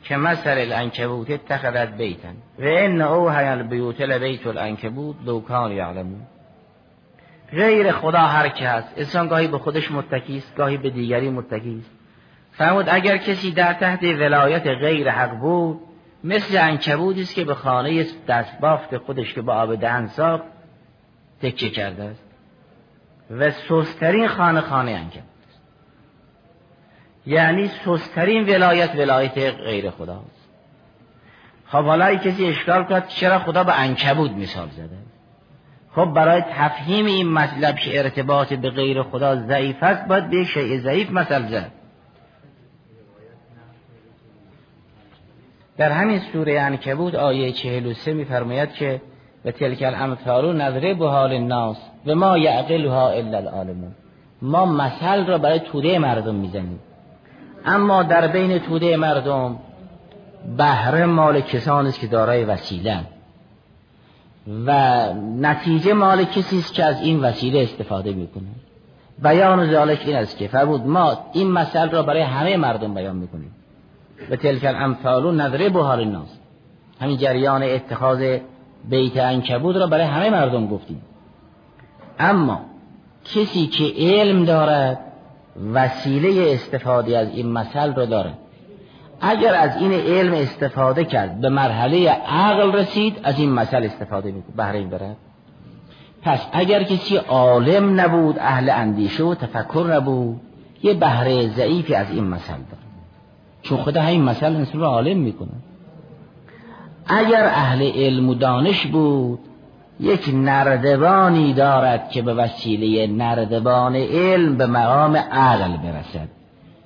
که 0.03 0.17
مثل 0.17 0.51
الانکبوت 0.51 1.31
اتخذت 1.31 1.97
بیتن 1.97 2.35
و 2.59 2.65
این 2.65 3.03
او 3.03 3.29
هنال 3.29 3.63
بیوت 3.63 4.03
بیت 4.03 4.47
الانکبوت 4.47 5.17
لو 5.25 5.41
کان 5.41 5.73
یعلمون. 5.73 6.21
غیر 7.53 7.93
خدا 7.93 8.19
هر 8.19 8.49
که 8.49 8.69
هست. 8.69 8.89
انسان 8.97 9.29
گاهی 9.29 9.49
به 9.49 9.59
خودش 9.59 9.91
متکیست 9.91 10.57
گاهی 10.57 10.77
به 10.77 10.91
دیگری 10.91 11.31
متکیست 11.31 11.91
فرمود 12.53 12.87
اگر 12.89 13.17
کسی 13.17 13.51
در 13.51 13.73
تحت 13.73 14.03
ولایت 14.03 14.67
غیر 14.67 15.11
حق 15.11 15.39
بود 15.39 15.81
مثل 16.25 16.59
انکبودی 16.59 17.23
است 17.23 17.35
که 17.35 17.45
به 17.45 17.55
خانه 17.55 18.07
دستبافت 18.29 18.97
خودش 18.97 19.35
که 19.35 19.43
با 19.43 19.55
آب 19.55 19.75
دهن 19.75 20.07
ساخت 20.07 20.45
تکیه 21.43 21.71
کرده 21.71 22.03
است. 22.03 22.25
و 23.31 23.51
سسترین 23.51 24.29
خانه 24.29 24.61
خانه 24.61 24.91
انکبود 24.91 25.19
است 25.19 25.32
یعنی 27.27 27.71
سسترین 27.85 28.49
ولایت 28.49 28.95
ولایت 28.95 29.39
غیر 29.39 29.91
خداست. 29.91 30.49
خب 31.67 31.85
حالا 31.85 32.15
کسی 32.15 32.47
اشکال 32.47 32.85
کرد 32.85 33.09
چرا 33.09 33.39
خدا 33.39 33.65
به 33.65 33.81
انکبود 33.81 34.39
مثال 34.39 34.69
زده؟ 34.69 34.99
خب 35.95 36.05
برای 36.05 36.41
تفهیم 36.41 37.07
این 37.07 37.33
مطلب 37.33 37.77
که 37.77 37.99
ارتباط 37.99 38.53
به 38.53 38.71
غیر 38.71 39.03
خدا 39.03 39.37
ضعیف 39.37 39.83
است 39.83 40.07
باید 40.09 40.31
به 40.31 40.45
شیء 40.45 40.81
ضعیف 40.81 41.11
مثل 41.11 41.49
زد. 41.49 41.73
در 45.77 45.93
همین 45.93 46.21
سوره 46.33 46.61
انکبود 46.61 47.17
آیه 47.17 47.53
43 47.53 48.13
میفرماید 48.13 48.73
که 48.73 49.01
و 49.45 49.51
تلک 49.51 49.83
الامثال 49.83 50.57
نظره 50.57 50.95
به 50.95 51.09
حال 51.09 51.33
الناس 51.33 51.77
و 52.07 52.15
ما 52.15 52.39
یعقلها 52.39 53.11
الا 53.11 53.39
العالمون. 53.39 53.95
ما 54.43 54.67
مثل 54.67 55.27
را 55.27 55.39
برای 55.39 55.61
توده 55.61 55.99
مردم 55.99 56.35
می‌زنیم. 56.35 56.81
اما 57.67 58.03
در 58.03 58.29
بین 58.29 58.59
توده 58.59 58.97
مردم 58.97 59.57
بهره 60.57 61.07
مال 61.07 61.41
کسانی 61.41 61.89
است 61.89 62.01
که 62.01 62.07
دارای 62.07 62.45
وسیله 62.45 63.01
و 64.67 65.13
نتیجه 65.41 65.93
مال 65.93 66.25
کسی 66.25 66.59
است 66.59 66.75
که 66.75 66.85
از 66.85 67.01
این 67.01 67.21
وسیله 67.21 67.63
استفاده 67.63 68.13
می‌کنه. 68.13 68.45
بیان 69.23 69.71
ذالک 69.73 70.03
این 70.07 70.17
است 70.17 70.39
که 70.39 70.49
فرمود 70.49 70.87
ما 70.87 71.19
این 71.33 71.51
مثل 71.51 71.91
را 71.91 72.03
برای 72.03 72.23
همه 72.23 72.57
مردم 72.57 72.95
بیان 72.95 73.17
می‌کنیم. 73.17 73.55
و 74.31 74.37
تلک 74.37 74.65
الامثال 74.65 75.41
نظره 75.41 75.69
بحال 75.69 76.01
الناس 76.01 76.39
همین 77.01 77.17
جریان 77.17 77.63
اتخاذ 77.63 78.39
بیت 78.91 79.17
انکبود 79.17 79.77
را 79.77 79.87
برای 79.87 80.05
همه 80.05 80.31
مردم 80.31 80.67
گفتیم. 80.67 81.03
اما 82.19 82.61
کسی 83.25 83.67
که 83.67 83.85
علم 83.99 84.45
دارد 84.45 85.12
وسیله 85.73 86.53
استفاده 86.53 87.19
از 87.19 87.29
این 87.29 87.47
مثل 87.47 87.95
را 87.95 88.07
دارد 88.07 88.39
اگر 89.21 89.55
از 89.55 89.77
این 89.77 89.93
علم 89.93 90.33
استفاده 90.33 91.05
کرد 91.05 91.41
به 91.41 91.49
مرحله 91.49 92.11
عقل 92.11 92.73
رسید 92.73 93.21
از 93.23 93.39
این 93.39 93.53
مثل 93.53 93.85
استفاده 93.85 94.33
می‌کنه 94.33 94.57
بهره 94.57 94.79
این 94.79 94.91
برد 94.91 95.17
پس 96.23 96.47
اگر 96.53 96.83
کسی 96.83 97.17
عالم 97.17 98.01
نبود 98.01 98.39
اهل 98.39 98.71
اندیشه 98.71 99.25
و 99.25 99.35
تفکر 99.35 99.87
نبود 99.95 100.41
یه 100.83 100.95
بهره 100.95 101.49
ضعیفی 101.49 101.95
از 101.95 102.11
این 102.11 102.25
مثل 102.25 102.53
دارد 102.53 102.83
چون 103.63 103.79
خدا 103.79 104.03
همین 104.03 104.23
مثل 104.23 104.47
انسان 104.47 104.81
رو 104.81 104.87
عالم 104.87 105.19
می‌کنه. 105.19 105.51
اگر 107.07 107.45
اهل 107.45 107.93
علم 107.93 108.29
و 108.29 108.35
دانش 108.35 108.87
بود 108.87 109.39
یک 110.03 110.31
نردبانی 110.35 111.53
دارد 111.53 112.11
که 112.11 112.23
به 112.23 112.35
وسیله 112.35 113.07
نردبان 113.07 113.97
علم 113.97 114.57
به 114.57 114.67
مقام 114.67 115.17
عقل 115.17 115.77
برسد. 115.77 116.29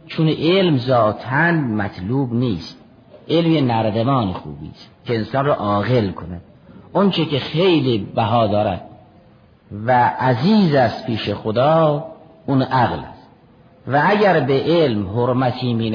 چون 0.07 0.29
علم 0.29 0.79
ذاتا 0.79 1.53
مطلوب 1.53 2.33
نیست. 2.33 2.79
علم 3.29 3.53
یه 3.53 3.61
نردبان 3.61 4.33
خوبی 4.33 4.71
است 4.75 4.91
که 5.05 5.17
انسان 5.17 5.45
رو 5.45 5.53
عاقل 5.53 6.11
کنه 6.11 6.41
اونچه 6.93 7.25
که 7.25 7.39
خیلی 7.39 7.99
بها 8.15 8.47
دارد 8.47 8.83
و 9.87 10.13
عزیز 10.21 10.75
است 10.75 11.07
پیش 11.07 11.31
خدا 11.31 12.05
اون 12.47 12.63
عقل 12.63 12.99
است. 12.99 13.29
و 13.87 14.03
اگر 14.07 14.41
به 14.41 14.63
علم 14.67 15.09
حرمتی 15.09 15.75
می 15.75 15.91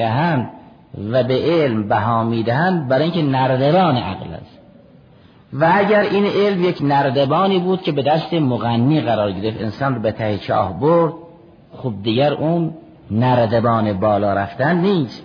و 1.10 1.22
به 1.22 1.42
علم 1.44 1.88
بها 1.88 2.24
می‌دهند 2.24 2.88
برای 2.88 3.02
اینکه 3.02 3.22
نردبان 3.22 3.96
عقل 3.96 4.34
است. 4.34 4.61
و 5.52 5.72
اگر 5.74 6.00
این 6.00 6.26
علم 6.26 6.64
یک 6.64 6.78
نردبانی 6.82 7.58
بود 7.58 7.82
که 7.82 7.92
به 7.92 8.02
دست 8.02 8.34
مغنی 8.34 9.00
قرار 9.00 9.32
گرفت 9.32 9.60
انسان 9.60 9.94
رو 9.94 10.00
به 10.00 10.12
ته 10.12 10.38
چاه 10.38 10.80
برد 10.80 11.12
خب 11.76 11.92
دیگر 12.02 12.32
اون 12.32 12.74
نردبان 13.10 13.92
بالا 13.92 14.32
رفتن 14.32 14.76
نیست. 14.76 15.22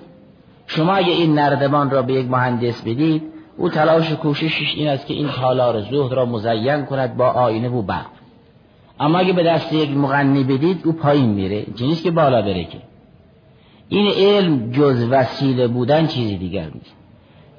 شما 0.67 0.93
اگه 0.93 1.11
این 1.11 1.33
نردبان 1.33 1.89
را 1.89 2.01
به 2.01 2.13
یک 2.13 2.31
مهندس 2.31 2.81
بدید 2.81 3.23
او 3.57 3.69
تلاش 3.69 4.13
کوششش 4.13 4.75
این 4.75 4.87
است 4.87 5.07
که 5.07 5.13
این 5.13 5.29
تالار 5.29 5.81
زهد 5.81 6.13
را 6.13 6.25
مزین 6.25 6.85
کند 6.85 7.17
با 7.17 7.25
آینه 7.25 7.69
و 7.69 7.81
برق. 7.81 8.05
اما 8.99 9.17
اگه 9.19 9.33
به 9.33 9.43
دست 9.43 9.73
یک 9.73 9.97
مغنی 9.97 10.43
بدید 10.43 10.81
او 10.85 10.91
پایین 10.91 11.29
میره 11.29 11.65
نیست 11.81 12.03
که 12.03 12.11
بالا 12.11 12.41
بره 12.41 12.63
که؟ 12.63 12.77
این 13.89 14.11
علم 14.11 14.71
جز 14.71 15.07
وسیله 15.11 15.67
بودن 15.67 16.07
چیزی 16.07 16.37
دیگر 16.37 16.65
نیست. 16.65 16.95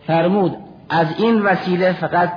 فرمود 0.06 0.56
از 0.88 1.06
این 1.18 1.42
وسیله 1.42 1.92
فقط 1.92 2.32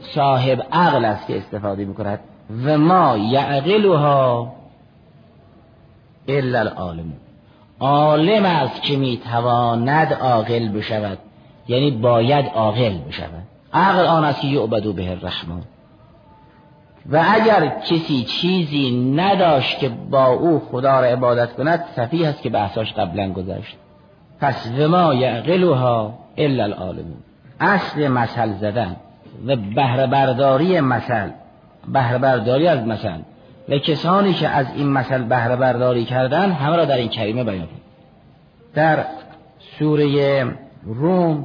صاحب 0.00 0.66
عقل 0.72 1.04
است 1.04 1.26
که 1.26 1.38
استفاده 1.38 1.84
می‌کند. 1.84 2.20
و 2.64 2.78
ما 2.78 3.16
یعقلها 3.16 4.52
الا 6.28 6.60
العالم 6.60 7.12
عالم 7.80 8.44
است 8.44 8.82
که 8.82 8.96
می‌تواند 8.96 10.12
عاقل 10.12 10.68
بشود. 10.68 11.18
یعنی 11.68 11.90
باید 11.90 12.46
عاقل 12.54 12.98
بشود. 12.98 13.42
عقل 13.72 14.06
آن 14.06 14.24
است 14.24 14.40
که 14.40 14.46
یعبدو 14.46 14.92
به 14.92 15.10
الرحمن. 15.10 15.62
و 17.12 17.24
اگر 17.30 17.68
کسی 17.68 18.24
چیزی 18.24 19.12
نداشت 19.16 19.78
که 19.78 19.88
با 19.88 20.26
او 20.26 20.62
خدا 20.70 21.00
را 21.00 21.06
عبادت 21.06 21.52
کند 21.52 21.84
صفیح 21.96 22.28
است 22.28 22.42
که 22.42 22.50
بحثاش 22.50 22.92
قبلا 22.92 23.32
گذشت. 23.32 23.76
پس 24.40 24.72
و 24.78 24.88
ما 24.88 25.14
یعقلها 25.14 26.14
الا 26.36 26.64
العالمون. 26.64 27.18
اصل 27.60 28.08
مثل 28.08 28.52
زدن. 28.52 28.96
و 29.46 29.56
بهره 29.56 30.06
برداری 30.06 30.80
مثل 30.80 31.28
بهره 31.92 32.18
برداری 32.18 32.68
از 32.68 32.86
مثل. 32.86 33.18
و 33.68 33.78
کسانی 33.78 34.32
که 34.32 34.48
از 34.48 34.66
این 34.76 34.88
مثل 34.88 35.22
بهره 35.22 35.56
برداری 35.56 36.04
کردن 36.04 36.52
همه 36.52 36.76
را 36.76 36.84
در 36.84 36.96
این 36.96 37.08
کریمه 37.08 37.44
بیان 37.44 37.68
در 38.74 39.04
سوره 39.78 40.44
روم 40.84 41.44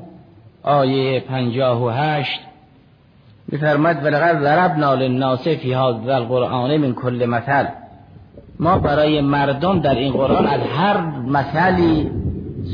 آیه 0.63 1.19
پنجاه 1.19 1.84
و 1.84 1.89
هشت 1.89 2.39
میفرمد 3.47 4.06
ولقد 4.06 4.41
ضربنا 4.41 4.93
للناس 4.93 5.47
فی 5.47 5.73
هذا 5.73 6.15
القرآن 6.15 6.77
من 6.77 6.93
کل 6.93 7.25
مثل. 7.25 7.65
ما 8.60 8.77
برای 8.77 9.21
مردم 9.21 9.79
در 9.79 9.95
این 9.95 10.13
قرآن 10.13 10.47
از 10.47 10.62
هر 10.62 11.01
مثلی 11.27 12.12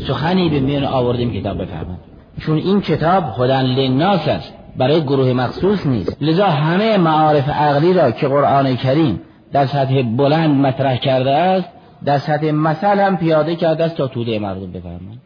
سخنی 0.07 0.49
به 0.49 0.59
میان 0.59 0.85
آوردیم 0.85 1.33
کتاب 1.33 1.61
بفرمد 1.61 1.99
چون 2.39 2.57
این 2.57 2.81
کتاب 2.81 3.23
خودن 3.23 3.61
للناس 3.61 4.27
است. 4.27 4.53
برای 4.79 5.01
گروه 5.01 5.33
مخصوص 5.33 5.85
نیست. 5.85 6.17
لذا 6.21 6.45
همه 6.45 6.97
معارف 6.97 7.49
عقلی 7.49 7.93
را 7.93 8.11
که 8.11 8.27
قرآن 8.27 8.75
کریم 8.75 9.21
در 9.51 9.65
سطح 9.65 10.01
بلند 10.01 10.55
مطرح 10.55 10.97
کرده 10.97 11.31
است 11.31 11.69
در 12.05 12.17
سطح 12.17 12.51
مثل 12.51 12.99
هم 12.99 13.17
پیاده 13.17 13.55
کرده 13.55 13.83
است 13.83 13.95
تا 13.95 14.07
توده 14.07 14.39
مردم 14.39 14.71
بفرمند 14.71 15.21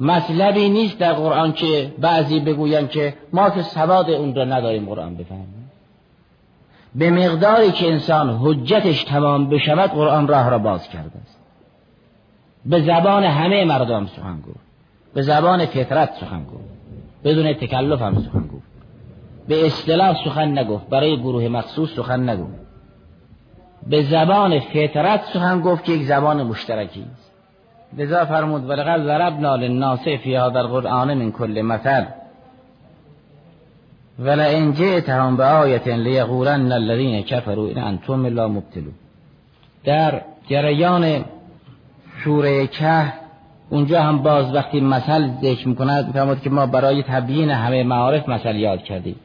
مطلبی 0.00 0.68
نیست 0.68 0.98
در 0.98 1.12
قرآن 1.12 1.52
که 1.52 1.92
بعضی 1.98 2.40
بگویند 2.40 2.90
که 2.90 3.14
ما 3.32 3.50
که 3.50 3.62
سواد 3.62 4.10
اون 4.10 4.34
را 4.34 4.44
نداریم 4.44 4.86
قرآن 4.86 5.16
بفهمیم 5.16 5.70
به 6.94 7.10
مقداری 7.10 7.72
که 7.72 7.92
انسان 7.92 8.38
حجتش 8.42 9.04
تمام 9.04 9.48
بشود 9.48 9.90
قرآن 9.90 10.28
راه 10.28 10.50
را 10.50 10.58
باز 10.58 10.88
کرده 10.88 11.18
است. 11.22 11.38
به 12.66 12.80
زبان 12.80 13.24
همه 13.24 13.64
مردم 13.64 14.06
سخن 14.06 14.40
گفت. 14.40 14.60
به 15.14 15.22
زبان 15.22 15.66
فطرت 15.66 16.10
سخن 16.20 16.44
گفت. 16.44 16.71
بدون 17.24 17.52
تکلف 17.52 18.02
هم 18.02 18.22
سخن 18.22 18.46
گفت. 18.46 18.72
به 19.48 19.66
اصطلاح 19.66 20.24
سخن 20.24 20.58
نگفت. 20.58 20.88
برای 20.88 21.16
گروه 21.16 21.48
مخصوص 21.48 21.90
سخن 21.90 22.30
نگفت 22.30 22.62
به 23.86 24.02
زبان 24.02 24.60
فطرت 24.60 25.24
سخن 25.24 25.60
گفت 25.60 25.84
که 25.84 25.92
یک 25.92 26.02
زبان 26.02 26.42
مشترکی 26.42 27.04
است. 27.12 27.32
لذا 27.98 28.24
فرمود 28.24 28.70
ولقد 28.70 29.04
ضربنا 29.04 29.56
للناس 29.56 30.08
فی 30.08 30.36
هذا 30.36 30.60
القرآن 30.60 31.14
من 31.14 31.32
كل 31.32 31.62
مثل. 31.62 32.04
ولئن 34.18 34.72
جئتهم 34.72 35.36
بآیة 35.36 35.96
لیقولن 35.96 36.72
الذین 36.72 37.22
كفروا 37.22 37.70
ان 37.70 37.78
انتم 37.78 38.26
لا 38.26 38.48
مبتلون. 38.48 38.94
در 39.84 40.22
جریان 40.48 41.24
سوره 42.24 42.66
که 42.66 43.12
اونجا 43.72 44.02
هم 44.02 44.18
باز 44.18 44.54
وقتی 44.54 44.80
مثل 44.80 45.28
ذکر 45.42 45.68
می‌کند 45.68 46.06
میفرمود 46.06 46.40
که 46.40 46.50
ما 46.50 46.66
برای 46.66 47.02
تبیین 47.02 47.50
همه 47.50 47.82
معارف 47.82 48.28
مثل 48.28 48.56
یاد 48.56 48.82
کردیم. 48.82 49.16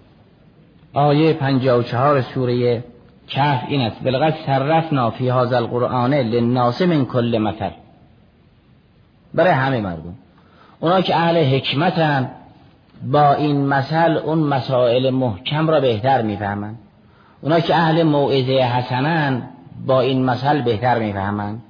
آیه 0.93 1.33
54 1.33 2.21
سوره 2.21 2.83
کهف 3.27 3.63
این 3.67 3.81
است. 3.81 4.03
بلغت 4.03 4.35
صرفنا 4.45 5.09
فی 5.09 5.29
هذا 5.29 5.57
القرآن 5.57 6.13
للناس 6.13 6.81
من 6.81 7.05
کل 7.05 7.37
مثل. 7.37 7.69
برای 9.33 9.51
همه 9.51 9.81
مردم. 9.81 10.15
اونا 10.79 11.01
که 11.01 11.15
اهل 11.15 11.43
حکمتن 11.43 12.29
با 13.11 13.33
این 13.33 13.65
مثل 13.65 14.11
اون 14.17 14.39
مسائل 14.39 15.09
محکم 15.09 15.69
را 15.69 15.79
بهتر 15.79 16.21
می‌فهمند 16.21 16.79
اونا 17.41 17.59
که 17.59 17.75
اهل 17.75 18.03
موعظه 18.03 18.53
حسنن 18.53 19.41
با 19.85 20.01
این 20.01 20.25
مثل 20.25 20.61
بهتر 20.61 20.99
می‌فهمند 20.99 21.61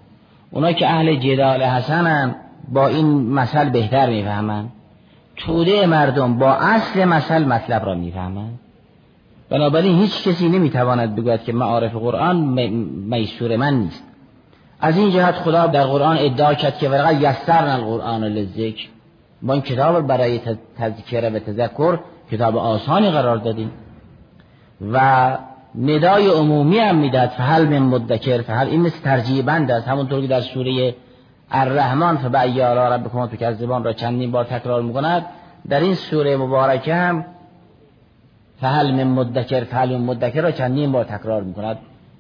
اونا 0.52 0.72
که 0.72 0.88
اهل 0.88 1.16
جدال 1.16 1.64
حسنن 1.64 2.36
با 2.68 2.88
این 2.88 3.06
مثل 3.34 3.70
بهتر 3.70 4.10
می‌فهمند 4.10 4.72
توده 5.38 5.86
مردم 5.86 6.38
با 6.38 6.54
اصل 6.54 7.06
مثل 7.06 7.46
مطلب 7.46 7.86
را 7.86 7.96
می‌فهمند 7.96 8.60
بنابراین 9.50 10.00
هیچ 10.00 10.28
کسی 10.28 10.50
نمی‌تواند 10.50 11.16
بگوید 11.16 11.44
که 11.44 11.54
معارف 11.54 11.96
قرآن 11.96 12.36
میسور 13.08 13.56
من 13.56 13.74
نیست. 13.74 14.04
از 14.80 14.98
این 14.98 15.12
جهت 15.12 15.36
خدا 15.36 15.68
در 15.68 15.84
قرآن 15.84 16.18
ادعا 16.20 16.54
کرد 16.54 16.78
که 16.78 16.90
ورقه 16.90 17.16
یسرن 17.16 17.70
القرآن 17.70 18.24
للذکر. 18.24 18.88
ما 19.42 19.54
این 19.54 19.62
کتاب 19.62 20.08
برای 20.08 20.40
تذکره 20.78 21.30
و 21.30 21.40
تذکر 21.40 22.00
کتاب 22.32 22.58
آسانی 22.58 23.10
قرار 23.10 23.38
دادیم. 23.38 23.72
و 24.92 25.38
ندای 25.76 26.28
عمومی 26.28 26.78
هم 26.78 26.96
می‌داد 26.96 27.30
فهل 27.30 27.66
من 27.66 27.80
مدکر. 27.80 28.42
فهل 28.42 28.68
این 28.68 28.82
مثل 28.82 29.04
ترجیح 29.04 29.42
بند 29.42 29.72
است. 29.72 29.88
همونطور 29.88 30.22
که 30.22 30.28
در 30.28 30.42
سوره 30.42 30.96
الرحمن 31.52 32.18
فبعی 32.18 32.62
آلا 32.62 32.96
ربکم 32.96 33.26
تو 33.26 33.36
که 33.36 33.48
از 33.48 33.58
زبان 33.58 33.84
را 33.84 33.94
چندین 33.94 34.32
بار 34.32 34.44
تکرار 34.44 34.82
می‌کند. 34.82 35.26
در 35.70 35.80
این 35.80 35.96
سوره 35.96 36.38
مبارکه 36.38 36.96
هم 36.96 37.26
فهل 38.62 38.92
من 38.92 39.04
مدکر 39.04 39.64
فهل 39.64 39.98
من 39.98 40.06
مدکر 40.06 40.42
را 40.42 40.52
چندین 40.52 40.92
بار 40.92 41.04
تکرار 41.04 41.44
می‌کند. 41.44 41.78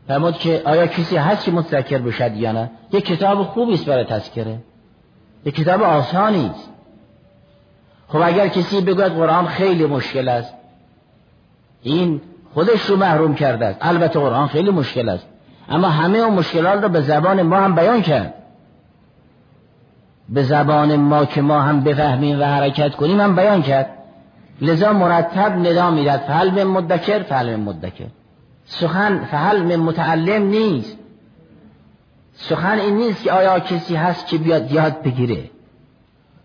فرمود 0.07 0.37
که 0.37 0.61
آیا 0.65 0.87
کسی 0.87 1.17
هست 1.17 1.45
که 1.45 1.51
متذکر 1.51 1.97
بشد 1.97 2.35
یا 2.35 2.51
نه؟ 2.51 2.69
یک 2.91 3.05
کتاب 3.05 3.43
خوبی 3.43 3.73
است 3.73 3.85
برای 3.85 4.03
تذکره. 4.03 4.57
یک 5.45 5.55
کتاب 5.55 5.83
آسانی 5.83 6.45
است. 6.45 6.69
خب 8.07 8.21
اگر 8.21 8.47
کسی 8.47 8.81
بگوید 8.81 9.11
قرآن 9.11 9.47
خیلی 9.47 9.85
مشکل 9.85 10.29
است 10.29 10.53
این 11.83 12.21
خودش 12.53 12.81
رو 12.85 12.95
محروم 12.95 13.35
کرده 13.35 13.65
است. 13.65 13.77
البته 13.81 14.19
قرآن 14.19 14.47
خیلی 14.47 14.69
مشکل 14.69 15.09
است. 15.09 15.27
اما 15.69 15.89
همه 15.89 16.17
اون 16.17 16.33
مشکلات 16.33 16.83
رو 16.83 16.89
به 16.89 17.01
زبان 17.01 17.41
ما 17.41 17.57
هم 17.57 17.75
بیان 17.75 18.01
کرد. 18.01 18.33
به 20.29 20.43
زبان 20.43 20.95
ما 20.95 21.25
که 21.25 21.41
ما 21.41 21.61
هم 21.61 21.81
بفهمیم 21.81 22.39
و 22.39 22.43
حرکت 22.43 22.95
کنیم 22.95 23.19
هم 23.19 23.35
بیان 23.35 23.61
کرد. 23.61 23.89
لذا 24.61 24.93
مرتب 24.93 25.51
ندا 25.67 25.91
می‌داد. 25.91 26.19
فهل 26.19 26.51
من 26.51 26.63
مدکر 26.63 27.23
فهل 27.23 27.55
من 27.55 27.63
مدکر. 27.63 28.05
سخن 28.65 29.19
فهل 29.31 29.61
من 29.61 29.75
متعلم 29.75 30.43
نیست. 30.43 30.97
سخن 32.33 32.79
این 32.79 32.97
نیست 32.97 33.23
که 33.23 33.31
آیا 33.31 33.59
کسی 33.59 33.95
هست 33.95 34.27
که 34.27 34.37
بیاد 34.37 34.71
یاد 34.71 35.01
بگیره. 35.01 35.43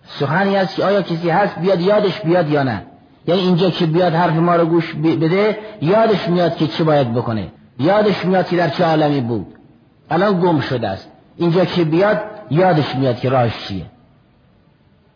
سخنی 0.07 0.57
هست 0.57 0.77
که 0.77 0.85
آیا 0.85 1.03
کسی 1.03 1.31
هست 1.31 1.59
بیاد 1.59 1.81
یادش 1.81 2.21
بیاد 2.21 2.51
یا 2.51 2.63
نه. 2.63 2.83
یعنی 3.27 3.41
اینجا 3.41 3.71
که 3.71 3.87
بیاد 3.87 4.15
حرف 4.15 4.37
ما 4.37 4.57
رو 4.57 4.67
گوش 4.67 4.95
بده 4.95 5.59
یادش 5.81 6.29
میاد 6.29 6.57
که 6.57 6.67
چی 6.67 6.85
باید 6.85 7.15
بکنه. 7.15 7.49
یادش 7.79 8.25
میاد 8.25 8.49
که 8.49 8.57
در 8.57 8.69
چه 8.69 8.85
عالمی 8.85 9.21
بود. 9.21 9.47
الان 10.11 10.41
گم 10.41 10.61
شده 10.61 10.89
است. 10.89 11.09
اینجا 11.37 11.65
که 11.65 11.85
بیاد 11.85 12.21
یادش 12.51 12.95
میاد 12.97 13.21
که 13.21 13.29
راهش 13.29 13.67
چیه؟ 13.69 13.87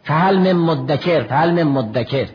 فهل 0.03 0.38
من 0.38 0.53
مدکر 0.53 1.22
فهل 1.22 1.62
مدکر. 1.62 2.26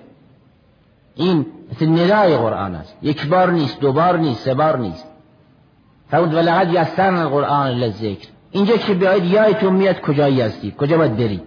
این 1.16 1.46
مثل 1.72 1.90
ندای 1.90 2.38
قرآن 2.38 2.76
است. 2.76 2.98
یک 3.02 3.28
بار 3.28 3.52
نیست 3.52 3.80
دو 3.80 3.94
بار 3.94 4.18
نیست 4.18 4.42
سه 4.42 4.54
بار 4.54 4.78
نیست. 4.78 5.08
فرمود 6.12 6.34
ولقد 6.34 6.74
یسرنا 6.74 7.22
القرآن 7.22 7.68
للذکر 7.68 8.28
اینجا 8.52 8.78
که 8.78 8.94
بیاید 8.94 9.26
یایتون 9.26 9.74
میاد 9.74 10.02
کجایی 10.02 10.42
هستی 10.42 10.76
کجا 10.78 10.98
باید 10.98 11.18
بری 11.18 11.42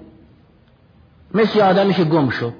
مثل 1.34 1.60
آدمی 1.60 1.94
که 1.94 2.04
گم 2.04 2.28
شد. 2.28 2.52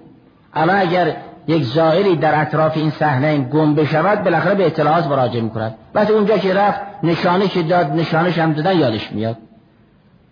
اما 0.55 0.73
اگر 0.73 1.17
یک 1.47 1.65
زائری 1.65 2.17
در 2.17 2.41
اطراف 2.41 2.77
این 2.77 2.91
صحنه 2.91 3.39
گم 3.39 3.75
بشود 3.75 4.25
بالاخره 4.25 4.55
به 4.55 4.67
اطلاعات 4.67 5.07
مراجعه 5.07 5.41
می‌کند. 5.41 5.75
بعد 5.93 6.11
اونجا 6.11 6.39
که 6.39 6.55
رفت 6.55 6.81
نشانه 7.03 7.49
که 7.49 7.63
داد 7.63 7.93
نشانش 7.93 8.39
هم 8.39 8.53
دادن 8.53 8.79
یادش 8.79 9.13
میاد. 9.13 9.37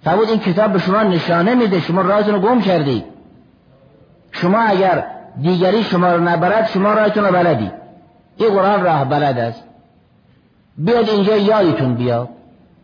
فرمود 0.05 0.29
این 0.29 0.39
کتاب 0.39 0.73
به 0.73 0.79
شما 0.79 1.03
نشانه 1.03 1.55
میده 1.55 1.81
شما 1.81 2.01
رازونو 2.01 2.41
گم 2.41 2.61
کردید 2.61 3.05
شما 4.33 4.59
اگر 4.59 5.05
دیگری 5.43 5.83
شما 5.83 6.15
رو 6.15 6.23
نبرد 6.29 6.67
شما 6.67 6.93
رایتون 6.95 7.25
رو 7.25 7.33
بلدی 7.33 7.71
این 8.37 8.51
قرآن 8.51 8.83
راه 8.83 9.05
بلد 9.05 9.39
است 9.39 9.65
بیاد 10.79 11.09
اینجا 11.09 11.37
یادتون 11.37 11.95
بیاد 11.95 12.29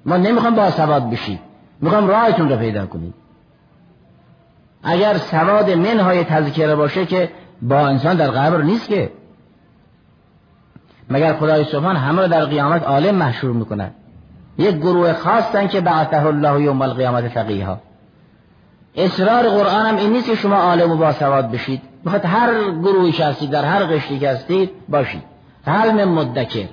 ما 0.07 0.16
نمی‌خوام 0.16 0.55
با 0.55 0.71
سواد 0.71 1.11
بشید 1.11 1.41
می‌خوام 1.81 2.09
راهتون 2.09 2.49
رو 2.49 2.57
پیدا 2.57 2.87
کنید 2.87 3.14
اگر 4.83 5.19
سواد 5.19 5.71
منهای 5.71 6.25
تذکره 6.25 6.75
باشه 6.75 7.07
که 7.07 7.31
با 7.62 7.79
انسان 7.79 8.16
در 8.16 8.31
قبر 8.31 8.62
نیست 8.62 8.89
که 8.89 9.11
مگر 11.11 11.33
خدای 11.35 11.64
سبحان 11.64 11.97
همه 11.97 12.23
رو 12.23 12.29
در 12.29 12.45
قیامت 12.45 12.83
عالم 12.83 13.14
محشور 13.14 13.53
می‌کنه 13.53 13.91
یک 14.59 14.76
گروه 14.76 15.12
خاصن 15.12 15.68
که 15.68 15.80
بعثه 15.80 16.26
الله 16.26 16.62
یوم 16.62 16.82
القیامت 16.82 17.28
فقیها 17.28 17.80
اصرار 18.96 19.48
قرآن 19.48 19.86
هم 19.86 19.96
این 19.96 20.12
نیست 20.12 20.26
که 20.26 20.34
شما 20.34 20.56
عالم 20.56 20.90
و 20.90 20.96
باسواد 20.96 21.50
بشید. 21.50 21.82
بخاطر 22.06 22.28
هر 22.28 22.70
گروهی 22.70 23.22
هستید 23.22 23.50
در 23.50 23.64
هر 23.64 23.84
قشتی 23.84 24.18
که 24.18 24.30
هستید 24.30 24.70
باشید. 24.88 25.22
حلم 25.66 26.09
مدکر. 26.09 26.68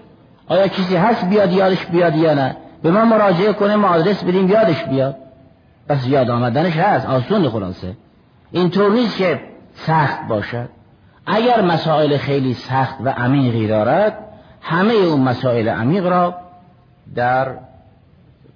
آیا 0.47 0.67
کسی 0.67 0.95
هست 0.95 1.25
بیاد 1.25 1.51
یادش 1.51 1.86
بیاد 1.86 2.15
یا 2.15 2.33
نه؟ 2.33 2.57
به 2.83 2.91
ما 2.91 3.05
مراجعه 3.05 3.53
کنه 3.53 3.75
ما 3.75 3.88
آدرس 3.88 4.23
بدیم 4.23 4.49
یادش 4.49 4.83
بیاد. 4.83 5.15
پس 5.89 6.07
یاد 6.07 6.29
آمدنش 6.29 6.77
هست. 6.77 7.07
آسون 7.07 7.49
خلاصه. 7.49 7.93
اینطور 8.51 8.91
نیست 8.91 9.17
که 9.17 9.39
سخت 9.75 10.27
باشد. 10.27 10.69
اگر 11.25 11.61
مسائل 11.61 12.17
خیلی 12.17 12.53
سخت 12.53 12.95
و 13.03 13.09
عمیقی 13.09 13.67
دارد 13.67 14.17
همه 14.61 14.93
اون 14.93 15.21
مسائل 15.21 15.69
عمیق 15.69 16.07
را 16.07 16.36
در 17.15 17.47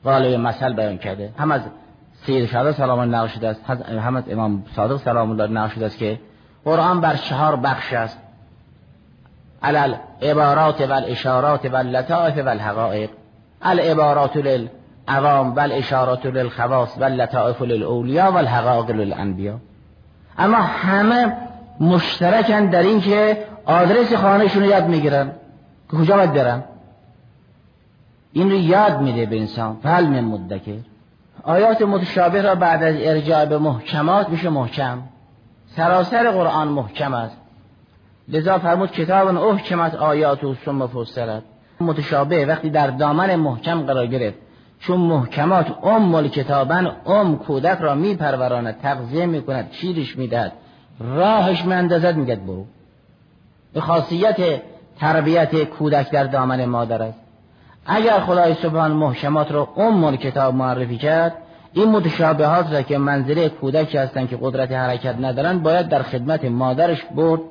قالب 0.03 0.39
مثل 0.39 0.73
بیان 0.73 0.97
کرده. 0.97 1.29
هم 1.37 1.51
از 1.51 1.61
سید 2.25 2.45
شهده 2.45 2.71
سلام 2.71 2.99
الله 2.99 3.17
نقل 3.17 3.45
است 3.45 3.69
هم 3.89 4.15
از 4.15 4.23
امام 4.29 4.63
صادق 4.75 4.97
سلام 4.97 5.31
الله 5.31 5.47
نقل 5.47 5.69
شده 5.69 5.85
است 5.85 5.97
که 5.97 6.19
قرآن 6.65 7.01
بر 7.01 7.15
چهار 7.15 7.55
بخش 7.55 7.93
است. 7.93 8.19
علل 9.63 9.93
عبارات 10.21 10.81
و 10.81 10.93
الاشارات 10.93 11.65
و 11.65 11.75
اللطائف 11.75 12.37
و 12.45 12.49
الحقائق. 12.49 13.09
العبارات 13.61 14.37
للعوام 14.37 15.55
و 15.55 15.59
الاشارات 15.59 16.25
للخواص 16.25 16.97
و 16.97 17.03
اللطائف 17.03 17.61
للاولیا 17.61 18.31
و 18.31 18.37
الحقائق 18.37 18.91
للانبیا 18.91 19.59
اما 20.37 20.57
همه 20.57 21.37
مشترکن 21.79 22.65
در 22.65 22.81
این 22.81 23.01
که 23.01 23.37
آدرس 23.65 24.13
خانهشون 24.13 24.63
رو 24.63 24.69
یاد 24.69 24.87
می‌گیرن. 24.87 25.31
که 25.91 25.97
کجا 25.97 26.15
باید 26.15 26.33
برن؟ 26.33 26.63
این 28.33 28.51
رو 28.51 28.57
یاد 28.57 29.01
میده 29.01 29.25
به 29.25 29.39
انسان. 29.39 29.77
فعل 29.83 30.19
مدکر. 30.19 30.79
آیات 31.43 31.81
متشابه 31.81 32.41
را 32.41 32.55
بعد 32.55 32.83
از 32.83 32.95
ارجاع 32.99 33.45
به 33.45 33.57
محکمات 33.57 34.29
میشه 34.29 34.49
محکم. 34.49 35.01
سراسر 35.67 36.31
قرآن 36.31 36.67
محکم 36.67 37.13
است. 37.13 37.37
لذا 38.27 38.57
فرمود 38.57 38.91
کتاب 38.91 39.37
احکمت 39.37 39.95
آیات 39.95 40.43
و 40.43 40.55
ثم 40.65 40.87
فصلت 40.87 41.43
متشابه 41.81 42.45
وقتی 42.45 42.69
در 42.69 42.87
دامن 42.87 43.35
محکم 43.35 43.81
قرار 43.81 44.07
گرفت. 44.07 44.37
چون 44.79 44.99
محکمات 44.99 45.85
ام 45.85 46.27
کتابن 46.27 46.91
ام 47.05 47.37
کودک 47.37 47.77
را 47.79 47.95
میپروراند 47.95 48.81
تغذیه 48.81 49.25
می‌کند 49.25 49.71
چیرش 49.71 50.17
می‌دهد. 50.17 50.51
راهش 50.99 51.65
میاندازد 51.65 52.15
میگد 52.15 52.45
برو. 52.45 52.65
به 53.73 53.81
خاصیت 53.81 54.61
تربیت 54.99 55.63
کودک 55.63 56.11
در 56.11 56.23
دامن 56.23 56.65
مادر 56.65 57.03
است. 57.03 57.28
اگر 57.85 58.19
خدای 58.19 58.53
سبحان 58.53 58.91
محکمات 58.91 59.51
را 59.51 59.69
ام 59.77 60.15
کتاب 60.15 60.55
معرفی 60.55 60.97
کرد 60.97 61.37
این 61.73 61.91
متشابهات 61.91 62.73
را 62.73 62.81
که 62.81 62.97
منزله 62.97 63.49
کودک 63.49 63.95
هستند 63.95 64.29
که 64.29 64.37
قدرت 64.41 64.71
حرکت 64.71 65.15
ندارن 65.19 65.59
باید 65.59 65.87
در 65.89 66.03
خدمت 66.03 66.45
مادرش 66.45 67.03
برد. 67.15 67.41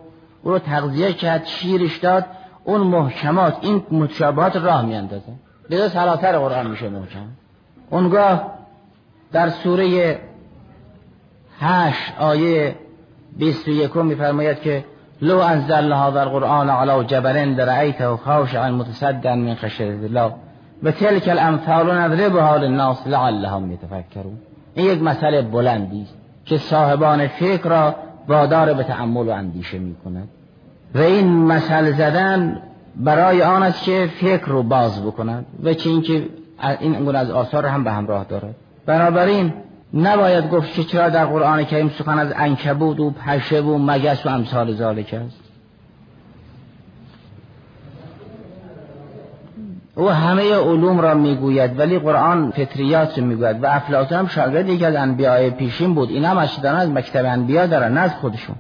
او 0.42 0.50
رو 0.50 0.58
تغذیه 0.58 1.12
کرد 1.12 1.46
شیرش 1.46 1.98
داد. 1.98 2.24
اون 2.64 2.80
محکمات 2.80 3.56
این 3.60 3.82
متشابهات 3.90 4.56
راه 4.56 4.84
میاندازه. 4.84 5.32
لذا 5.70 5.88
سلاتر 5.88 6.38
قرآن 6.38 6.66
میشه 6.66 6.88
محکم. 6.88 7.26
اونگاه 7.90 8.50
در 9.32 9.48
سوره 9.48 10.18
هشت 11.60 12.12
آیه 12.18 12.74
بیست 13.36 13.68
و 13.68 13.70
یکم 13.70 14.06
میفرماید 14.06 14.60
که 14.60 14.84
لو 15.22 15.40
انزل 15.40 15.92
هذا 15.92 16.22
القرآن 16.22 16.70
على 16.70 17.04
جبل 17.04 17.56
لرأيته 17.56 18.16
خاشعا 18.16 18.70
متصدا 18.70 19.34
من 19.34 19.54
خشیت 19.54 20.04
الله. 20.04 20.32
و 20.82 20.90
تلك 20.90 21.28
الامثال 21.28 21.86
نضربها 21.86 22.56
للناس 22.56 23.06
لعلهم 23.06 23.72
يتفكرون. 23.72 24.38
این 24.74 24.86
یک 24.86 25.02
مسئله 25.02 25.42
بلندی 25.42 26.02
است 26.02 26.14
که 26.44 26.58
صاحبان 26.58 27.26
فکر 27.26 27.68
را 27.68 27.94
وادار 28.28 28.72
به 28.74 28.82
تأمل 28.82 29.28
و 29.28 29.30
اندیشه 29.30 29.78
می 29.78 29.94
کند 30.04 30.28
و 30.94 30.98
این 30.98 31.26
مسئله 31.28 31.92
زدن 31.92 32.62
برای 32.96 33.42
آن 33.42 33.62
است 33.62 33.84
که 33.84 34.08
فکر 34.20 34.46
رو 34.46 34.62
باز 34.62 35.02
بکنند 35.02 35.46
و 35.64 35.74
چه 35.74 35.90
اینکه 35.90 36.26
این 36.80 37.04
گونه 37.04 37.18
از 37.18 37.30
آثار 37.30 37.66
هم 37.66 37.84
به 37.84 37.90
همراه 37.90 38.24
دارد. 38.24 38.54
بنابراین 38.86 39.52
نباید 39.95 40.51
گفت 40.51 40.74
که 40.74 40.84
چرا 40.84 41.09
در 41.09 41.26
قرآن 41.26 41.64
کریم 41.64 41.89
سخن 41.89 42.18
از 42.18 42.32
انکبود 42.36 43.01
و 43.01 43.11
پشه 43.11 43.61
و 43.61 43.78
مگس 43.78 44.26
و 44.26 44.28
امثال 44.28 44.74
ذالک 44.74 45.14
است. 45.14 45.41
او 49.95 50.11
همه 50.11 50.55
علوم 50.55 51.01
را 51.01 51.14
می‌گوید 51.14 51.78
ولی 51.78 51.99
قرآن 51.99 52.51
فطریات 52.51 53.18
رو 53.18 53.24
می‌گوید 53.24 53.62
و 53.62 53.66
افلاطون 53.66 54.18
هم 54.18 54.26
شاگرد 54.26 54.68
یکی 54.68 54.84
از 54.84 54.95
انبیاء 54.95 55.51
پیشین 55.51 55.95
بود. 55.95 56.11
اینا 56.11 56.28
هم 56.28 56.39
از 56.64 56.89
مکتب 56.89 57.24
انبیا 57.24 57.66
دارن 57.66 57.93
نه 57.93 58.01
از 58.01 58.14
خودشون. 58.14 58.57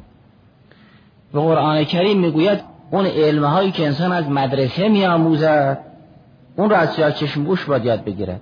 و 1.34 1.38
قرآن 1.38 1.84
کریم 1.84 2.20
می‌گوید 2.20 2.60
اون 2.90 3.06
علم 3.06 3.44
هایی 3.44 3.70
که 3.70 3.86
انسان 3.86 4.12
از 4.12 4.28
مدرسه 4.28 4.88
میآموزد 4.88 5.78
اون 6.56 6.70
را 6.70 6.76
از 6.76 6.90
سیاه 6.90 7.12
چشم 7.12 7.44
بوش 7.44 7.64
باید 7.64 7.84
یاد 7.84 8.04
بگیرد. 8.04 8.40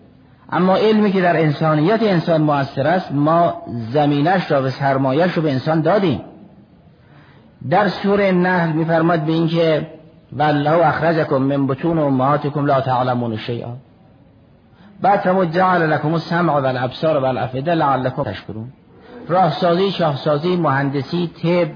اما 0.53 0.76
علمی 0.76 1.12
که 1.12 1.20
در 1.20 1.40
انسانیت 1.40 2.03
انسان 2.03 2.42
موثر 2.42 2.86
است 2.86 3.12
ما 3.12 3.62
زمینش 3.92 4.51
را 4.51 4.62
و 4.62 4.68
سرمایش 4.68 5.32
رو 5.32 5.42
به 5.42 5.53
انسان 5.53 5.80
دادیم. 5.80 6.20
در 7.70 7.88
سوره 7.88 8.32
نحل 8.32 8.72
میفرماد 8.72 9.20
به 9.20 9.32
اینکه 9.32 9.86
والله 10.32 10.86
اخرجکم 10.86 11.36
من 11.36 11.66
بطون 11.66 11.99
امهاتکم 11.99 12.66
لا 12.66 12.80
تعلمون 12.80 13.36
شیئا. 13.36 13.76
بعد 15.03 15.20
فرمود 15.20 15.51
جعل 15.51 15.90
لكم 15.90 16.14
السمع 16.14 16.53
والابصار 16.53 17.16
والافئده 17.16 17.74
لعلكم 17.74 18.22
تشکرون. 18.22 18.72
راهسازی 19.28 19.90
شاهسازی 19.90 20.57
مهندسی 20.57 21.30
طب 21.42 21.68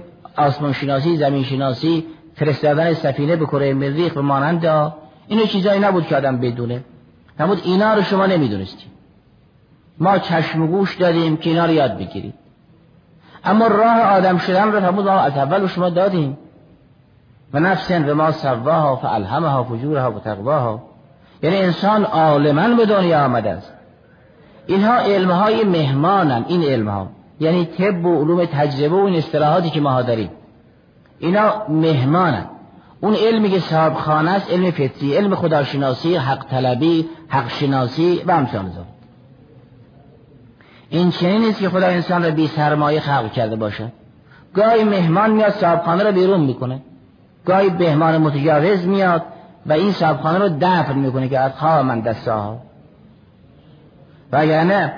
زمین 1.16 1.42
شناسی 1.42 2.04
فرستادن 2.34 2.94
سفینه 2.94 3.36
به 3.36 3.46
کره 3.46 3.74
مریخ 3.74 4.16
و 4.16 4.22
مانند 4.22 4.66
اینو 5.28 5.44
چیزایی 5.44 5.80
نبود 5.80 6.06
که 6.06 6.16
آدم 6.16 6.36
بدونه. 6.36 6.84
نبود 7.40 7.60
اینا 7.64 7.94
رو 7.94 8.02
شما 8.02 8.26
نمی‌دونستیم 8.26 8.90
ما 9.98 10.18
چشم 10.18 10.62
و 10.62 10.66
گوش 10.66 10.96
دادیم 10.96 11.36
که 11.36 11.50
اینا 11.50 11.64
رو 11.64 11.72
یاد 11.72 11.98
بگیرید. 11.98 12.34
اما 13.44 13.66
راه 13.66 14.00
آدم 14.00 14.38
شدن 14.38 14.72
رو 14.72 14.80
فرمود 14.80 15.08
ما 15.08 15.20
از 15.20 15.36
اول 15.36 15.66
شما 15.66 15.90
دادیم. 15.90 16.38
و 17.52 17.60
نفسن 17.60 18.08
و 18.08 18.14
ما 18.14 18.32
سواها 18.32 18.96
فالهمها 18.96 19.64
فجورها 19.64 20.12
و 20.12 20.18
تقواها. 20.18 20.82
یعنی 21.42 21.56
انسان 21.56 22.04
عالما 22.04 22.76
به 22.76 22.86
دنیا 22.86 23.24
آمده 23.24 23.50
است. 23.50 23.72
اینها 24.66 24.98
علمهای 24.98 25.64
مهمانن 25.64 26.44
این 26.48 26.62
علمها. 26.62 27.08
یعنی 27.40 27.64
طب 27.64 28.06
و 28.06 28.20
علوم 28.20 28.44
تجربه 28.44 28.96
و 28.96 29.04
این 29.04 29.16
اصطلاحاتی 29.16 29.70
که 29.70 29.80
ما 29.80 30.02
داریم. 30.02 30.30
اینا 31.18 31.52
مهمانن. 31.68 32.46
اون 33.00 33.14
علمی 33.14 33.50
که 33.50 33.58
صاحب 33.60 33.94
خانه 33.94 34.30
است 34.30 34.50
علم 34.50 34.70
فطری 34.70 35.16
علم 35.16 35.34
خداشناسی 35.34 36.16
حق 36.16 36.46
طلبی 36.50 37.08
حق 37.28 37.48
شناسی 37.48 38.22
و 38.26 38.30
امثال 38.30 38.62
ذلك 38.62 38.86
این 40.90 41.10
چنین 41.10 41.40
نیست 41.40 41.60
که 41.60 41.68
خدا 41.68 41.86
انسان 41.86 42.22
را 42.22 42.30
بی 42.30 42.46
سرمایه 42.46 43.00
خلق 43.00 43.32
کرده 43.32 43.56
باشد 43.56 43.92
گاهی 44.54 44.84
مهمان 44.84 45.30
میاد 45.30 45.52
صاحب 45.52 45.82
خانه 45.82 46.02
را 46.02 46.12
بیرون 46.12 46.40
می‌کنه. 46.40 46.82
گاهی 47.46 47.70
مهمان 47.70 48.18
متجاوز 48.18 48.86
میاد 48.86 49.22
و 49.66 49.72
این 49.72 49.92
صاحب 49.92 50.20
خانه 50.20 50.38
رو 50.38 50.48
دفن 50.60 50.98
می‌کنه 50.98 51.28
که 51.28 51.38
از 51.38 51.52
خواه 51.52 51.82
من 51.82 52.00
دستاها 52.00 52.58
و 54.32 54.46
یعنی 54.46 54.92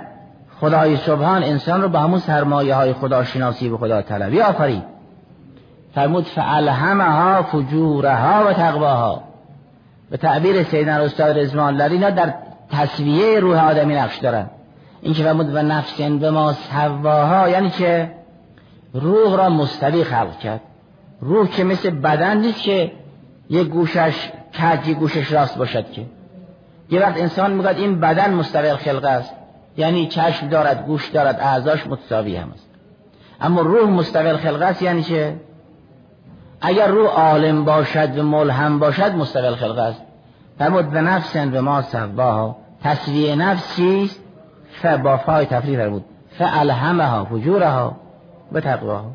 خدای 0.61 0.96
سبحان 0.96 1.42
انسان 1.42 1.82
رو 1.82 1.88
به 1.88 1.98
همون 1.98 2.18
سرمایه 2.18 2.74
های 2.74 2.92
خداشناسی 2.92 3.68
و 3.68 3.76
خدا 3.76 4.03
طلبی 4.03 4.40
آفرید. 4.40 4.91
فرمود 5.95 6.24
فعلهمها 6.24 7.43
فجورها 7.43 8.47
و 8.47 8.53
تقواها. 8.53 9.22
به 10.11 10.16
تعبیر 10.16 10.62
سیدنا 10.62 10.93
استاد 10.95 11.38
رزمان 11.38 11.80
اینا 11.80 12.11
در 12.11 12.34
تصویه 12.70 13.40
روح 13.40 13.64
آدمی 13.64 13.95
نقش 13.95 14.16
دارن. 14.16 14.51
این 15.03 15.14
که 15.14 15.22
فرمود 15.22 15.55
و 15.55 15.62
نفسین 15.62 16.18
به 16.18 16.30
ما 16.30 16.53
سواها 16.53 17.49
یعنی 17.49 17.70
که 17.70 18.11
روح 18.95 19.36
را 19.36 19.49
مستوی 19.49 20.05
خلق 20.05 20.38
کرد. 20.38 20.61
روح 21.20 21.49
که 21.49 21.64
مثل 21.64 21.90
بدن 21.90 22.36
نیست 22.36 22.62
که 22.62 22.93
یه 23.51 23.64
گوشش 23.64 24.30
کج 24.61 24.90
گوشش 24.90 25.32
راست 25.32 25.59
باشد 25.59 25.90
که. 25.90 26.03
یه 26.90 27.01
وقت 27.01 27.20
انسان 27.20 27.53
میگه 27.53 27.68
این 27.68 28.01
بدن 28.01 28.34
مستوی 28.34 28.72
خلقه 28.72 29.09
است. 29.09 29.34
یعنی 29.76 30.07
چشم 30.07 30.49
دارد 30.49 30.86
گوش 30.86 31.09
دارد 31.09 31.40
اعضاش 31.40 31.86
متساوی 31.86 32.36
هم 32.36 32.53
است. 32.53 32.68
اما 33.40 33.61
روح 33.61 33.90
مستقل 33.90 34.36
خلقه 34.36 34.64
است 34.64 34.82
یعنی 34.82 35.03
چه؟ 35.03 35.36
اگر 36.63 36.87
روح 36.87 37.11
عالم 37.11 37.65
باشد 37.65 38.19
و 38.19 38.23
ملهم 38.23 38.79
باشد 38.79 39.15
مستقل 39.15 39.55
خلقه 39.55 39.83
است. 39.83 40.03
فرمود 40.59 40.91
به 40.91 41.01
نفسن 41.01 41.51
به 41.51 41.61
ما 41.61 41.83
سواها. 41.83 42.57
تصویه 42.85 43.35
نفس 43.35 43.77
چیست؟ 43.77 44.21
ف 44.83 44.87
با 44.87 45.17
فای 45.17 45.47
تفریح 45.47 45.89
بود 45.89 46.05
فالهمها 46.39 47.25
فجورها 47.25 47.97
به 48.53 48.61
تقواها. 48.61 49.11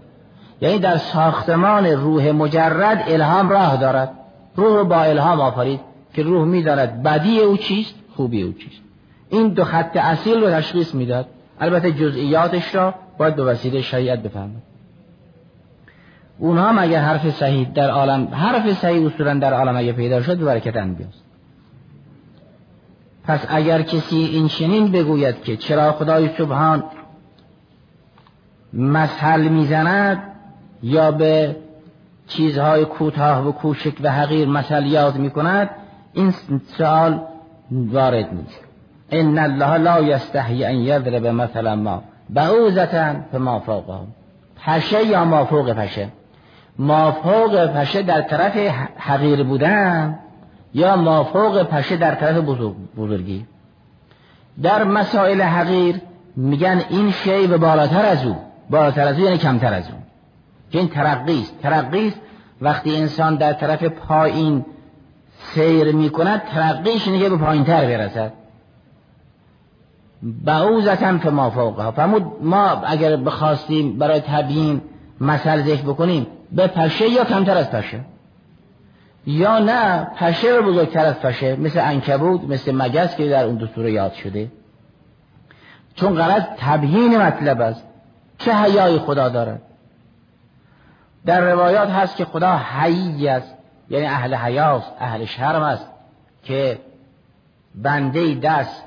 یعنی 0.62 0.80
در 0.80 0.98
ساختمان 0.98 1.86
روح 1.86 2.32
مجرد 2.32 3.04
الهام 3.08 3.50
راه 3.50 3.78
دارد. 3.78 4.12
روح 4.56 4.84
با 4.84 5.02
الهام 5.02 5.42
آفرید 5.42 5.80
که 6.14 6.24
روح 6.24 6.46
می‌داند 6.46 7.04
بدی 7.04 7.40
او 7.40 7.58
چیست 7.58 7.96
خوبی 8.16 8.42
او 8.42 8.54
چیست. 8.54 8.82
این 9.30 9.48
دو 9.48 9.64
خط 9.64 9.98
اصیل 9.98 10.44
رو 10.44 10.50
تشخیص 10.50 10.96
می‌داد. 10.96 11.26
البته 11.60 11.92
جزئیاتش 11.92 12.76
را 12.76 12.94
باید 13.18 13.36
به 13.36 13.44
وسیله 13.44 13.82
شریعت 13.82 14.20
بفهمد. 14.20 14.62
اونها 16.40 16.70
هم 16.70 16.80
حرف 16.80 17.30
صحیح 17.30 17.70
در 17.70 17.90
عالم 17.90 18.28
حرف 18.32 18.74
صحیح 18.74 19.06
اصولا 19.06 19.34
در 19.34 19.54
عالم 19.54 19.78
اگر 19.78 19.92
پیدا 19.92 20.22
شد 20.22 20.40
برکت 20.40 20.78
انبیاست 20.78 21.24
پس 23.24 23.46
اگر 23.50 23.82
کسی 23.82 24.18
این 24.18 24.48
چنین 24.48 24.92
بگوید 24.92 25.44
که 25.44 25.58
چرا 25.58 25.92
خدای 25.92 26.30
سبحان 26.38 26.84
مسحل 28.74 29.48
می‌زند 29.48 30.24
یا 30.84 31.12
به 31.12 31.56
چیزهای 32.28 32.86
کوتاه 32.86 33.48
و 33.48 33.52
کوچک 33.52 33.94
و 34.02 34.12
حقیر 34.12 34.48
مثل 34.48 34.86
یاد 34.86 35.16
می 35.16 35.30
کند 35.30 35.70
این 36.14 36.34
سوال 36.78 37.22
وارد 37.72 38.34
نیست. 38.34 38.60
ان 39.12 39.38
الله 39.38 39.78
لا 39.78 40.02
یستحی 40.02 40.66
ان 40.66 40.76
یضرب 40.76 41.28
مثلا 41.28 41.76
ما 41.76 42.04
بعوزتا 42.30 43.14
فما 43.32 43.60
فوقه 43.60 44.00
پشه 44.66 45.06
یا 45.06 45.26
ما 45.26 45.46
فوق 45.46 45.74
پشه؟ 45.74 46.08
ما 46.80 47.12
فوق 47.12 47.66
پشه 47.66 48.02
در 48.02 48.22
طرف 48.22 48.58
حقیر 48.98 49.44
بودن 49.44 50.20
یا 50.74 50.96
ما 50.96 51.24
فوق 51.24 51.64
پشه 51.64 51.98
در 51.98 52.16
طرف 52.16 52.38
بزرگی؟ 52.98 53.46
در 54.64 54.84
مسائل 54.84 55.42
حقیر 55.42 56.02
میگن 56.36 56.82
این 56.90 57.12
شی 57.12 57.48
به 57.48 57.58
بالاتر 57.58 58.06
از 58.06 58.26
او. 58.26 58.36
بالاتر 58.70 59.08
از 59.08 59.20
او 59.20 59.26
یعنی 59.26 59.38
کمتر 59.38 59.74
از 59.74 59.90
او. 59.90 59.96
که 60.72 60.80
این 60.80 60.88
ترقی 60.88 61.42
است. 61.42 61.62
ترقی 61.62 62.08
است. 62.08 62.18
وقتی 62.62 62.96
انسان 62.96 63.36
در 63.36 63.54
طرف 63.54 63.84
پایین 63.84 64.66
سیر 65.54 65.96
می 65.96 66.10
کند 66.10 66.42
ترقیش 66.44 67.08
اینه 67.08 67.20
که 67.20 67.30
به 67.30 67.38
پایین 67.38 67.64
تر 67.64 67.86
برسد 67.86 68.34
بعوزتن 70.24 71.20
که 71.20 71.30
ما 71.30 71.50
فوقها. 71.50 71.92
فرمود 71.92 72.24
ما 72.42 72.70
اگر 72.70 73.16
بخواستیم 73.16 73.98
برای 73.98 74.20
تبیین 74.20 74.82
مثل 75.22 75.62
ذکر 75.62 75.82
بکنیم 75.82 76.28
به 76.52 76.68
پشه 76.68 77.10
یا 77.10 77.24
کمتر 77.24 77.58
از 77.58 77.72
پشه؟ 77.72 78.00
یا 79.26 79.60
نه 79.60 80.08
پشه 80.16 80.54
به 80.54 80.62
بزرگتر 80.62 81.06
از 81.06 81.20
پشه 81.20 81.56
مثل 81.56 81.80
انکبود 81.80 82.52
مثل 82.52 82.76
مگس 82.76 83.16
که 83.16 83.30
در 83.30 83.44
اون 83.44 83.56
دستور 83.56 83.90
یاد 83.90 84.14
شده. 84.14 84.52
چون 85.96 86.16
غرض 86.16 86.44
تبیین 86.58 87.18
مطلب 87.18 87.62
است 87.62 87.84
چه 88.38 88.54
حیای 88.54 89.00
خدا 89.00 89.30
دارد 89.30 89.62
در 91.26 91.42
روایات 91.52 91.90
هست 91.90 92.16
که 92.16 92.26
خدا 92.26 92.58
حیی 92.58 93.28
است 93.28 93.54
یعنی 93.90 94.06
اهل 94.06 94.36
حیاست 94.36 94.92
اهل 95.00 95.26
شرم 95.26 95.62
است 95.62 95.90
که 96.44 96.80
بنده 97.76 98.36
دست 98.36 98.84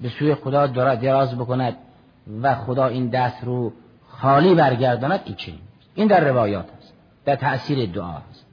به 0.00 0.08
سوی 0.08 0.34
خدا 0.34 0.66
دراز 0.66 1.34
بکند 1.34 1.76
و 2.42 2.54
خدا 2.54 2.86
این 2.86 3.08
دست 3.08 3.44
رو 3.44 3.72
خالی 4.08 4.54
برگرداند 4.54 5.20
این 5.24 5.34
چنین. 5.34 5.67
این 5.98 6.08
در 6.08 6.24
روایات 6.24 6.64
است 6.78 6.92
در 7.24 7.36
تأثیر 7.36 7.90
دعا 7.90 8.22
است 8.30 8.46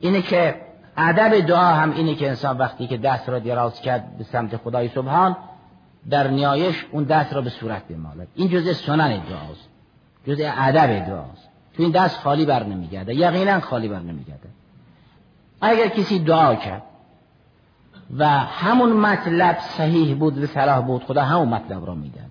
اینه 0.00 0.22
که 0.22 0.60
ادب 0.96 1.46
دعا 1.46 1.66
هم 1.66 1.92
اینه 1.92 2.14
که 2.14 2.28
انسان 2.28 2.58
وقتی 2.58 2.86
که 2.86 2.96
دست 2.96 3.28
را 3.28 3.38
دراز 3.38 3.80
کرد 3.80 4.18
به 4.18 4.24
سمت 4.24 4.56
خدای 4.56 4.88
سبحان 4.88 5.36
در 6.10 6.28
نیایش 6.28 6.86
اون 6.90 7.04
دست 7.04 7.32
را 7.32 7.40
به 7.40 7.50
صورت 7.50 7.82
بمالد 7.88 8.28
این 8.34 8.48
جزء 8.48 8.72
سنن 8.72 9.08
دعاست 9.08 9.68
جزء 10.26 10.50
ادب 10.56 11.06
دعاست 11.06 11.48
تو 11.76 11.82
این 11.82 11.92
دست 11.92 12.20
خالی 12.20 12.46
بر 12.46 12.62
نمیگرده. 12.62 13.14
یقینا 13.14 13.60
خالی 13.60 13.88
بر 13.88 13.98
نمیگرده. 13.98 14.48
اگر 15.60 15.88
کسی 15.88 16.18
دعا 16.18 16.54
کرد 16.54 16.82
و 18.18 18.28
همون 18.28 18.92
مطلب 18.92 19.58
صحیح 19.58 20.16
بود 20.16 20.38
و 20.38 20.46
صلاح 20.46 20.80
بود 20.80 21.04
خدا 21.04 21.22
همون 21.22 21.48
مطلب 21.48 21.86
را 21.86 21.94
می‌داد 21.94 22.30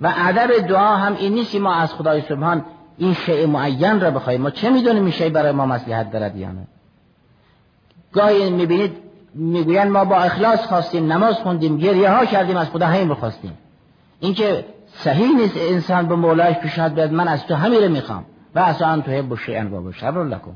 و 0.00 0.12
ادب 0.16 0.66
دعا 0.66 0.96
هم 0.96 1.16
این 1.16 1.34
نیست 1.34 1.54
ما 1.54 1.74
از 1.74 1.94
خدای 1.94 2.20
سبحان 2.20 2.64
این 3.00 3.14
شیء 3.14 3.46
معین 3.46 4.00
را 4.00 4.10
بخوایم 4.10 4.40
ما 4.40 4.50
چه 4.50 4.70
می‌دونیم 4.70 5.02
این 5.02 5.12
شیء 5.12 5.28
برای 5.28 5.52
ما 5.52 5.66
مصلحت 5.66 6.12
دارد 6.12 6.36
یا 6.36 6.52
نه؟ 6.52 6.66
گاهی 8.12 8.50
می‌بینید 8.50 8.96
می‌گوین 9.34 9.88
ما 9.88 10.04
با 10.04 10.16
اخلاص 10.16 10.60
خواستیم 10.60 11.12
نماز 11.12 11.34
خوندیم 11.34 11.78
گریه 11.78 12.10
ها 12.10 12.24
کردیم 12.24 12.56
از 12.56 12.70
خدا 12.70 12.86
همین 12.86 13.08
بخواستیم 13.08 13.58
اینکه 14.20 14.64
صحیح 14.92 15.36
نیست 15.36 15.56
انسان 15.56 16.08
به 16.08 16.16
مولایش 16.16 16.56
پیشنهاد 16.56 16.94
بیاد 16.94 17.12
من 17.12 17.28
از 17.28 17.46
تو 17.46 17.54
همین 17.54 17.82
رو 17.82 17.88
می‌خوام. 17.88 18.24
و 18.54 18.58
اصلا 18.58 18.88
ان 18.88 19.02
تو 19.02 19.36
شیئا 19.36 19.82
و 19.82 19.92
شر 19.92 20.24
لکم. 20.24 20.52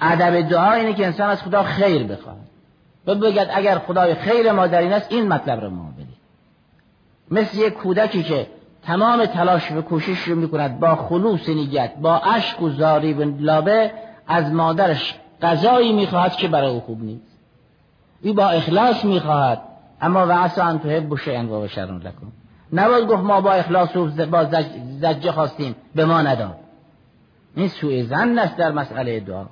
ادب 0.00 0.48
دعا 0.48 0.72
اینه 0.72 0.94
که 0.94 1.06
انسان 1.06 1.30
از 1.30 1.42
خدا 1.42 1.62
خیر 1.62 2.02
بخواد. 2.02 2.36
و 3.06 3.14
بگید 3.14 3.48
اگر 3.54 3.78
خدای 3.78 4.14
خیر 4.14 4.52
ما 4.52 4.66
در 4.66 4.80
این 4.80 4.92
است 4.92 5.12
این 5.12 5.28
مطلب 5.28 5.60
رو 5.60 5.70
ما 5.70 5.92
بدید. 5.92 6.20
مثل 7.30 7.58
یک 7.58 7.72
کودکی 7.72 8.22
که 8.22 8.46
تمام 8.90 9.26
تلاش 9.26 9.72
و 9.72 9.82
کوشش 9.82 10.18
رو 10.18 10.36
می‌کند 10.36 10.80
با 10.80 10.96
خلوص 10.96 11.48
نیت 11.48 11.92
با 12.00 12.16
اشک 12.18 12.62
و 12.62 12.70
زاری 12.70 13.12
و 13.12 13.24
لابه 13.40 13.90
از 14.28 14.52
مادرش 14.52 15.14
غذایی 15.42 15.92
می‌خواهد 15.92 16.32
که 16.32 16.48
برای 16.48 16.70
او 16.70 16.80
خوب 16.80 17.02
نیست. 17.02 17.38
این 18.22 18.34
با 18.34 18.48
اخلاص 18.48 19.04
می‌خواهد. 19.04 19.60
اما 20.00 20.26
و 20.26 20.30
اصلا 20.30 20.64
ان 20.64 20.78
تحب 20.78 21.16
شیئا 21.16 21.60
و 21.60 21.68
شر 21.68 21.86
لکم. 21.86 22.32
نباید 22.72 23.08
گفت 23.08 23.22
ما 23.22 23.40
با 23.40 23.52
اخلاص 23.52 23.96
و 23.96 24.06
با 24.26 24.44
زجه 25.00 25.32
خواستیم 25.32 25.76
به 25.94 26.04
ما 26.04 26.22
نداد. 26.22 26.56
این 27.56 27.68
سوء 27.68 28.02
زن 28.02 28.38
است 28.38 28.56
در 28.56 28.72
مسئله 28.72 29.20
دعا. 29.20 29.44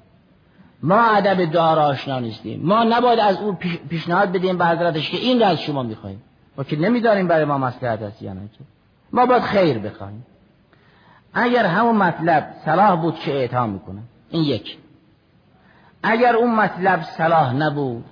ما 0.83 1.03
ادب 1.03 1.53
دعا 1.53 1.75
را 1.75 1.85
آشنا 1.85 2.19
نیستیم. 2.19 2.61
ما 2.65 2.85
نباید 2.85 3.19
از 3.19 3.37
او 3.37 3.53
پیشنهاد 3.89 4.33
بدیم 4.33 4.59
به 4.59 4.67
حضرتش 4.67 5.11
که 5.11 5.17
این 5.17 5.41
را 5.41 5.47
از 5.47 5.61
شما 5.61 5.83
می‌خواهیم. 5.83 6.23
ما 6.57 6.65
که 6.65 6.77
نمی‌دانیم 6.77 7.29
برای 7.29 7.45
ما 7.45 7.59
مسئله 7.59 8.07
است 8.07 8.23
یا 8.23 8.33
نه. 8.33 8.41
ما 9.13 9.27
باید 9.27 9.43
خیر 9.43 9.79
بخواهیم 9.79 10.27
اگر 11.35 11.67
همون 11.67 11.97
مطلب 11.97 12.55
صلاح 12.65 13.01
بود 13.01 13.19
چه 13.19 13.33
اعطا 13.33 13.67
می‌کنه؟ 13.67 14.01
این 14.31 14.43
یک. 14.43 14.79
اگر 16.03 16.37
اون 16.37 16.55
مطلب 16.55 17.03
صلاح 17.03 17.55
نبود 17.55 18.05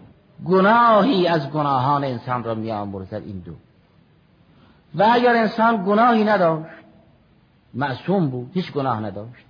گناهی 0.47 1.27
از 1.27 1.51
گناهان 1.51 2.05
انسان 2.05 2.45
را 2.45 2.55
میآمرزد 2.55 3.23
این 3.27 3.39
دو. 3.39 3.53
و 4.95 5.09
اگر 5.13 5.37
انسان 5.37 5.85
گناهی 5.87 6.25
نداشت 6.25 6.71
معصوم 7.75 8.29
بود 8.29 8.51
هیچ 8.55 8.73
گناه 8.73 9.01
نداشت 9.01 9.45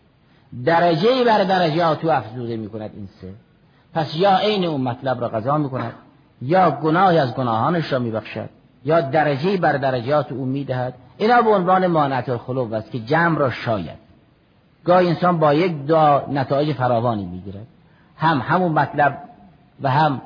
درجه 0.64 1.24
بر 1.24 1.44
درجات 1.44 2.04
او 2.04 2.10
افزوده 2.10 2.56
می 2.56 2.68
کند 2.68 2.90
این 2.94 3.08
سه. 3.20 3.34
پس 3.94 4.16
یا 4.16 4.36
عین 4.36 4.64
اون 4.64 4.80
مطلب 4.80 5.20
را 5.20 5.28
قضا 5.28 5.58
می 5.58 5.70
کند 5.70 5.92
یا 6.42 6.70
گناهی 6.70 7.18
از 7.18 7.34
گناهانش 7.34 7.92
را 7.92 7.98
می 7.98 8.10
بخشد 8.10 8.48
یا 8.84 9.00
درجه 9.00 9.56
بر 9.56 9.72
درجات 9.72 10.32
او 10.32 10.44
می 10.44 10.64
دهد 10.64 10.94
اینا 11.18 11.42
به 11.42 11.50
عنوان 11.50 11.86
مانعت 11.86 12.28
الخلوب 12.28 12.72
است 12.72 12.90
که 12.90 12.98
جمع 12.98 13.38
را 13.38 13.50
شاید. 13.50 14.06
گاهی 14.84 15.08
انسان 15.08 15.38
با 15.38 15.54
یک 15.54 15.86
دعا 15.86 16.20
نتایج 16.30 16.72
فراوانی 16.72 17.24
می‌گیرد 17.24 17.66
هم 18.16 18.38
همون 18.38 18.72
مطلب 18.72 19.22
و 19.82 19.90
هم 19.90 20.22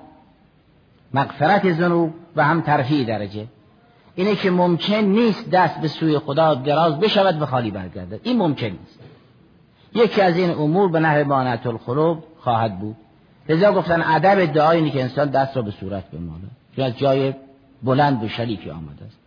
مغفرت 1.15 1.73
ذنوب 1.73 2.15
و 2.37 2.45
هم 2.45 2.61
ترفیع 2.61 3.07
درجه. 3.07 3.47
اینه 4.15 4.37
که 4.37 4.51
ممکن 4.51 4.95
نیست 4.95 5.51
دست 5.51 5.81
به 5.81 5.89
سوی 5.89 6.19
خدا 6.19 6.55
دراز 6.55 7.01
بشود 7.01 7.43
و 7.43 7.47
خالی 7.47 7.71
برگردد. 7.71 8.21
این 8.23 8.39
ممکن 8.39 8.67
نیست. 8.67 8.99
یکی 9.95 10.21
از 10.21 10.37
این 10.37 10.51
امور 10.51 10.91
به 10.91 11.01
نحو 11.01 11.29
مانعت 11.29 11.67
الخلوب 11.67 12.25
خواهد 12.41 12.79
بود. 12.79 12.97
لذا 13.49 13.73
گفتن 13.73 14.03
ادب 14.03 14.53
دعا 14.53 14.71
اینه 14.71 14.91
که 14.91 15.03
انسان 15.03 15.29
دست 15.29 15.57
را 15.57 15.63
به 15.63 15.71
صورت 15.71 16.11
بماله 16.11 16.43
که 16.77 16.85
از 16.85 16.99
جای 16.99 17.35
بلند 17.83 18.25
و 18.25 18.29
شریفی 18.29 18.71
آمده 18.71 19.05
است. 19.05 19.20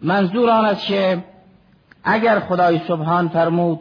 منظور 0.00 0.50
آن 0.50 0.64
است 0.64 0.86
که 0.86 1.24
اگر 2.04 2.40
خدای 2.40 2.80
سبحان 2.88 3.28
فرمود 3.28 3.80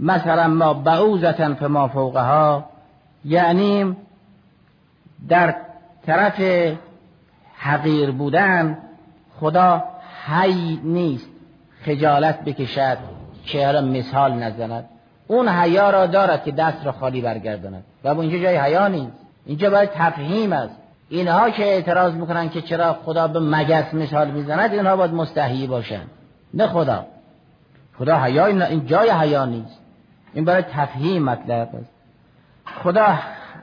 مثلا 0.00 0.48
ما 0.48 0.74
بعوزتا 0.74 1.54
فما 1.54 1.88
فوقها 1.88 2.64
یعنی 3.24 3.96
در 5.28 5.54
طرف 6.06 6.40
حقیر 7.58 8.10
بودن 8.10 8.78
خدا 9.40 9.84
حی 10.26 10.80
نیست 10.84 11.28
خجالت 11.82 12.44
بکشد 12.44 12.98
چهره 13.44 13.80
مثال 13.80 14.32
نزند. 14.32 14.84
اون 15.26 15.48
حیا 15.48 15.90
را 15.90 16.06
دارد 16.06 16.44
که 16.44 16.52
دست 16.52 16.86
را 16.86 16.92
خالی 16.92 17.20
برگرداند. 17.20 17.84
و 18.04 18.08
اینجا 18.08 18.38
جای 18.38 18.56
حیا 18.56 18.88
نیست. 18.88 19.12
اینجا 19.46 19.70
باید 19.70 19.90
تفهیم 19.90 20.52
است. 20.52 20.76
اینها 21.10 21.50
که 21.50 21.64
اعتراض 21.64 22.14
می‌کنن 22.14 22.48
که 22.48 22.62
چرا 22.62 22.92
خدا 22.92 23.28
به 23.28 23.40
مگس 23.40 23.94
مثال 23.94 24.30
می‌زند 24.30 24.72
اینها 24.72 24.96
باید 24.96 25.14
مستحی 25.14 25.66
باشند 25.66 26.10
نه 26.54 26.66
خدا. 26.66 27.06
خدا 27.98 28.18
حیا 28.18 28.46
این 28.46 28.86
جای 28.86 29.10
حیا 29.10 29.44
نیست. 29.44 29.80
این 30.34 30.44
برای 30.44 30.62
تفهیم 30.62 31.22
مطلب 31.22 31.68
است. 31.74 31.90
خدا 32.82 33.18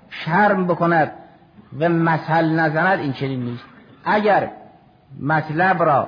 شرم 0.10 0.68
بکند 0.68 1.12
و 1.80 1.90
مثل 1.90 2.46
نزند 2.46 3.00
این 3.00 3.14
چنین 3.14 3.44
نیست. 3.44 3.64
اگر 4.06 4.52
مطلب 5.22 5.84
را 5.84 6.08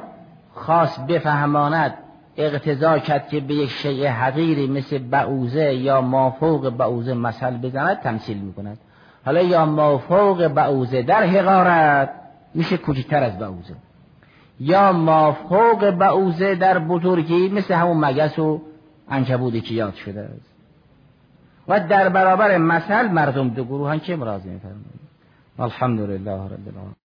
خاص 0.56 1.00
بفهماند 1.00 1.94
اقتضا 2.38 3.00
کرد 3.00 3.28
که 3.28 3.40
به 3.40 3.54
یک 3.54 3.70
شیء 3.70 4.10
حقیری 4.10 4.68
مثل 4.68 4.98
بعوزه 4.98 5.74
یا 5.74 6.02
مافوق 6.02 6.70
بعوزه 6.70 7.14
مثل 7.14 7.58
بزند 7.58 8.00
تمثیل 8.00 8.38
می‌کند. 8.38 8.78
حالا 9.26 9.42
یا 9.42 9.66
مافوق 9.66 10.48
بعوزه 10.48 11.02
در 11.02 11.24
حقارت 11.24 12.10
میشه 12.54 12.78
کوچکتر 12.78 13.24
از 13.24 13.40
بعوزه 13.40 13.76
یا 14.60 14.92
مافوق 14.92 15.90
بعوزه 15.90 16.56
در 16.56 16.80
بزرگی 16.80 17.50
مثل 17.50 17.74
همون 17.74 18.06
مگس 18.06 18.40
و 18.40 18.62
انکبودی 19.10 19.62
که 19.62 19.74
یاد 19.74 19.94
شده 19.96 20.22
است. 20.22 20.50
و 21.68 21.80
در 21.80 22.10
برابر 22.10 22.58
مثل 22.58 23.08
مردم 23.08 23.50
دو 23.50 23.64
گروهن 23.64 24.00
که 24.00 24.16
مرازی 24.16 24.50
میفرمایید. 24.50 25.00
الحمدلله 25.60 26.32
رب 26.32 26.68
العالمین. 26.68 27.00